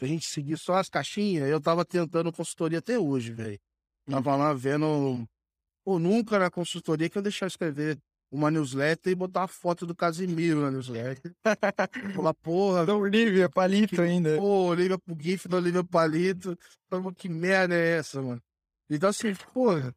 A 0.00 0.06
gente 0.06 0.26
seguir 0.26 0.58
só 0.58 0.74
as 0.74 0.88
caixinhas. 0.88 1.48
Eu 1.48 1.60
tava 1.60 1.84
tentando 1.84 2.32
consultoria 2.32 2.78
até 2.78 2.98
hoje, 2.98 3.32
velho. 3.32 3.58
Tava 4.08 4.36
lá 4.36 4.52
vendo. 4.52 5.26
Pô, 5.84 5.98
nunca 5.98 6.38
na 6.38 6.50
consultoria 6.50 7.08
que 7.08 7.16
eu 7.18 7.22
deixar 7.22 7.46
escrever 7.46 7.98
uma 8.30 8.50
newsletter 8.50 9.12
e 9.12 9.16
botar 9.16 9.44
a 9.44 9.48
foto 9.48 9.86
do 9.86 9.94
Casimiro 9.94 10.60
na 10.60 10.70
newsletter. 10.70 11.32
Falar, 12.14 12.34
porra, 12.34 12.84
Da 12.84 12.94
Olivia, 12.94 13.48
palito 13.48 14.00
ainda. 14.02 14.36
Pô, 14.36 14.66
Olivia 14.66 14.98
pro 14.98 15.16
GIF 15.18 15.48
da 15.48 15.56
Olivia 15.58 15.84
Palito. 15.84 16.58
Falei, 16.88 17.12
que 17.14 17.28
merda 17.28 17.74
é 17.74 17.98
essa, 17.98 18.20
mano? 18.20 18.42
Então, 18.90 19.08
assim, 19.08 19.34
porra, 19.52 19.94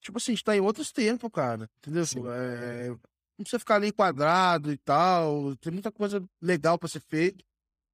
tipo 0.00 0.18
assim, 0.18 0.32
a 0.32 0.34
gente 0.34 0.44
tá 0.44 0.56
em 0.56 0.60
outros 0.60 0.92
tempos, 0.92 1.30
cara. 1.32 1.68
Entendeu? 1.78 2.06
Sim. 2.06 2.22
É, 2.28 2.88
não 2.88 3.44
precisa 3.44 3.58
ficar 3.58 3.76
ali 3.76 3.88
enquadrado 3.88 4.72
e 4.72 4.78
tal. 4.78 5.56
Tem 5.56 5.72
muita 5.72 5.92
coisa 5.92 6.24
legal 6.40 6.78
pra 6.78 6.88
ser 6.88 7.00
feita. 7.00 7.44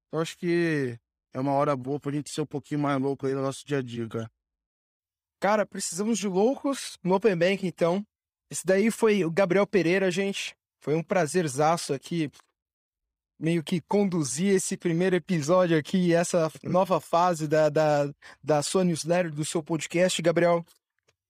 Então, 0.08 0.20
acho 0.20 0.36
que 0.38 0.98
é 1.32 1.40
uma 1.40 1.52
hora 1.52 1.76
boa 1.76 2.00
pra 2.00 2.12
gente 2.12 2.30
ser 2.30 2.40
um 2.40 2.46
pouquinho 2.46 2.80
mais 2.80 3.00
louco 3.00 3.26
aí 3.26 3.34
no 3.34 3.42
nosso 3.42 3.66
dia 3.66 3.78
a 3.78 3.82
dia, 3.82 4.08
cara. 4.08 4.30
Cara, 5.40 5.66
precisamos 5.66 6.18
de 6.18 6.26
loucos 6.26 6.96
no 7.02 7.14
Open 7.14 7.36
Bank, 7.36 7.66
então. 7.66 8.06
Esse 8.50 8.64
daí 8.64 8.90
foi 8.90 9.24
o 9.24 9.30
Gabriel 9.30 9.66
Pereira, 9.66 10.10
gente. 10.10 10.54
Foi 10.80 10.94
um 10.94 11.02
prazerzaço 11.02 11.94
aqui, 11.94 12.30
meio 13.38 13.62
que 13.62 13.80
conduzir 13.80 14.54
esse 14.54 14.76
primeiro 14.76 15.16
episódio 15.16 15.78
aqui, 15.78 16.14
essa 16.14 16.50
nova 16.62 17.00
fase 17.00 17.48
da, 17.48 17.68
da, 17.68 18.10
da 18.42 18.62
sua 18.62 18.84
newsletter, 18.84 19.32
do 19.32 19.44
seu 19.44 19.62
podcast, 19.62 20.20
Gabriel. 20.20 20.64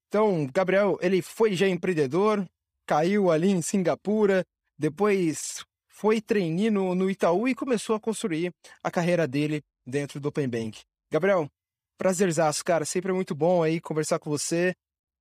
Então, 0.09 0.47
Gabriel, 0.53 0.99
ele 1.01 1.23
foi 1.23 1.55
já 1.55 1.69
empreendedor, 1.69 2.45
caiu 2.87 3.31
ali 3.31 3.51
em 3.51 3.63
Singapura, 3.63 4.45
depois 4.79 5.65
foi 5.89 6.21
trainee 6.21 6.71
no, 6.71 6.95
no 6.95 7.09
Itaú 7.09 7.47
e 7.47 7.55
começou 7.55 7.95
a 7.95 8.01
construir 8.01 8.53
a 8.83 8.91
carreira 8.91 9.27
dele 9.27 9.63
dentro 9.87 10.19
do 10.19 10.29
Open 10.29 10.49
Bank. 10.49 10.83
Gabriel, 11.11 11.49
prazerzaço, 11.97 12.65
cara. 12.65 12.85
Sempre 12.85 13.13
é 13.13 13.15
muito 13.15 13.35
bom 13.35 13.63
aí 13.63 13.81
conversar 13.81 14.19
com 14.19 14.29
você. 14.29 14.75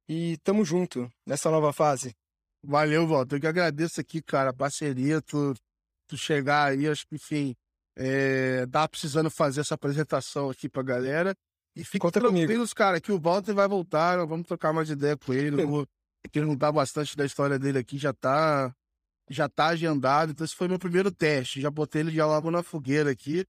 E 0.08 0.38
tamo 0.44 0.66
junto 0.66 1.12
nessa 1.26 1.50
nova 1.50 1.72
fase. 1.72 2.14
Valeu, 2.64 3.08
Walter. 3.08 3.36
Eu 3.36 3.42
que 3.42 3.48
agradeço 3.48 4.00
aqui, 4.00 4.22
cara, 4.22 4.50
a 4.52 4.54
parceria, 4.54 5.22
tu, 5.22 5.54
tu 6.08 6.18
chegar 6.18 6.72
aí, 6.72 6.88
acho 6.88 7.06
que, 7.08 7.16
enfim, 7.16 7.56
é, 7.96 8.66
tá 8.68 8.88
precisando 8.88 9.30
fazer 9.30 9.62
essa 9.62 9.76
apresentação 9.76 10.50
aqui 10.50 10.70
pra 10.70 10.82
galera. 10.82 11.36
E 11.76 11.84
fica 11.84 12.00
Conta 12.00 12.22
comigo. 12.22 12.46
tranquilos, 12.46 12.74
cara, 12.74 13.02
que 13.02 13.12
o 13.12 13.20
Walter 13.20 13.54
vai 13.54 13.68
voltar, 13.68 14.24
vamos 14.26 14.48
trocar 14.48 14.72
mais 14.72 14.90
ideia 14.90 15.18
com 15.18 15.34
ele. 15.34 15.66
Vou 15.66 15.88
perguntar 16.32 16.72
bastante 16.72 17.18
da 17.18 17.26
história 17.26 17.58
dele 17.58 17.80
aqui, 17.80 17.98
já 17.98 18.14
tá, 18.14 18.74
já 19.30 19.50
tá 19.50 19.68
agendado. 19.68 20.32
Então, 20.32 20.46
esse 20.46 20.56
foi 20.56 20.68
meu 20.68 20.80
primeiro 20.80 21.12
teste. 21.12 21.60
Já 21.60 21.72
botei 21.72 22.02
ele 22.02 22.12
já 22.12 22.26
logo 22.26 22.52
na 22.52 22.62
fogueira 22.64 23.12
aqui. 23.12 23.46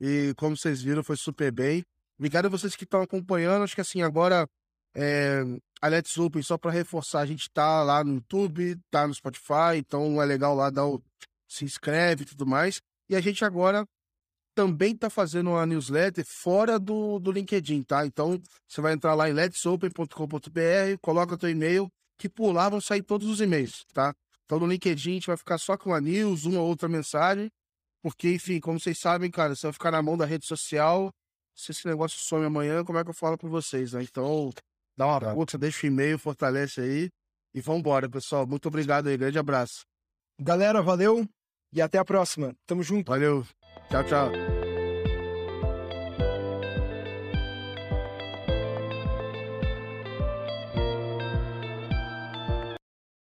E 0.00 0.34
como 0.36 0.56
vocês 0.56 0.82
viram, 0.82 1.02
foi 1.02 1.16
super 1.16 1.52
bem. 1.52 1.84
Obrigado 2.18 2.46
a 2.46 2.48
vocês 2.48 2.74
que 2.74 2.84
estão 2.84 3.00
acompanhando. 3.00 3.62
Acho 3.62 3.74
que 3.74 3.80
assim, 3.80 4.02
agora 4.02 4.48
É, 4.94 5.42
a 5.80 5.88
Let's 5.88 6.16
Open, 6.18 6.42
só 6.42 6.58
para 6.58 6.70
reforçar, 6.70 7.20
a 7.20 7.26
gente 7.26 7.50
tá 7.50 7.82
lá 7.82 8.02
no 8.02 8.14
YouTube, 8.14 8.78
tá 8.90 9.06
no 9.06 9.14
Spotify, 9.14 9.76
então 9.76 10.20
é 10.20 10.24
legal 10.24 10.54
lá 10.54 10.70
dar 10.70 10.86
o 10.86 11.02
se 11.48 11.64
inscreve 11.64 12.22
e 12.22 12.26
tudo 12.26 12.46
mais. 12.46 12.80
E 13.08 13.16
a 13.16 13.20
gente 13.20 13.44
agora 13.44 13.86
também 14.54 14.94
tá 14.96 15.08
fazendo 15.08 15.50
uma 15.50 15.64
newsletter 15.64 16.24
fora 16.26 16.78
do, 16.78 17.18
do 17.18 17.30
LinkedIn, 17.30 17.82
tá? 17.84 18.04
Então 18.04 18.40
você 18.66 18.80
vai 18.80 18.92
entrar 18.92 19.14
lá 19.14 19.30
em 19.30 19.32
letsopen.com.br, 19.32 20.98
coloca 21.00 21.38
teu 21.38 21.48
e-mail, 21.48 21.88
que 22.18 22.28
por 22.28 22.52
lá 22.52 22.68
vão 22.68 22.80
sair 22.80 23.02
todos 23.02 23.28
os 23.28 23.40
e-mails, 23.40 23.84
tá? 23.94 24.12
Então 24.44 24.58
no 24.58 24.66
LinkedIn 24.66 25.10
a 25.10 25.14
gente 25.14 25.26
vai 25.28 25.36
ficar 25.36 25.58
só 25.58 25.76
com 25.76 25.94
a 25.94 26.00
news, 26.00 26.44
uma 26.44 26.60
ou 26.60 26.68
outra 26.68 26.88
mensagem, 26.88 27.48
porque, 28.02 28.34
enfim, 28.34 28.60
como 28.60 28.78
vocês 28.78 28.98
sabem, 28.98 29.30
cara, 29.30 29.54
se 29.54 29.66
eu 29.66 29.72
ficar 29.72 29.90
na 29.90 30.02
mão 30.02 30.16
da 30.16 30.24
rede 30.24 30.46
social, 30.46 31.12
se 31.54 31.72
esse 31.72 31.86
negócio 31.86 32.18
some 32.20 32.44
amanhã, 32.44 32.84
como 32.84 32.98
é 32.98 33.04
que 33.04 33.10
eu 33.10 33.14
falo 33.14 33.36
com 33.36 33.48
vocês, 33.48 33.92
né? 33.92 34.02
Então, 34.02 34.50
dá 34.98 35.06
uma 35.06 35.20
tá. 35.20 35.56
deixa 35.56 35.86
o 35.86 35.88
e-mail, 35.88 36.18
fortalece 36.18 36.80
aí 36.80 37.08
e 37.54 37.60
vambora, 37.60 38.10
pessoal. 38.10 38.46
Muito 38.46 38.66
obrigado 38.66 39.06
aí, 39.06 39.16
grande 39.16 39.38
abraço. 39.38 39.82
Galera, 40.40 40.82
valeu 40.82 41.24
e 41.72 41.80
até 41.80 41.98
a 41.98 42.04
próxima. 42.04 42.52
Tamo 42.66 42.82
junto. 42.82 43.08
Valeu. 43.08 43.46
Tchau, 43.88 44.04
tchau. 44.04 44.87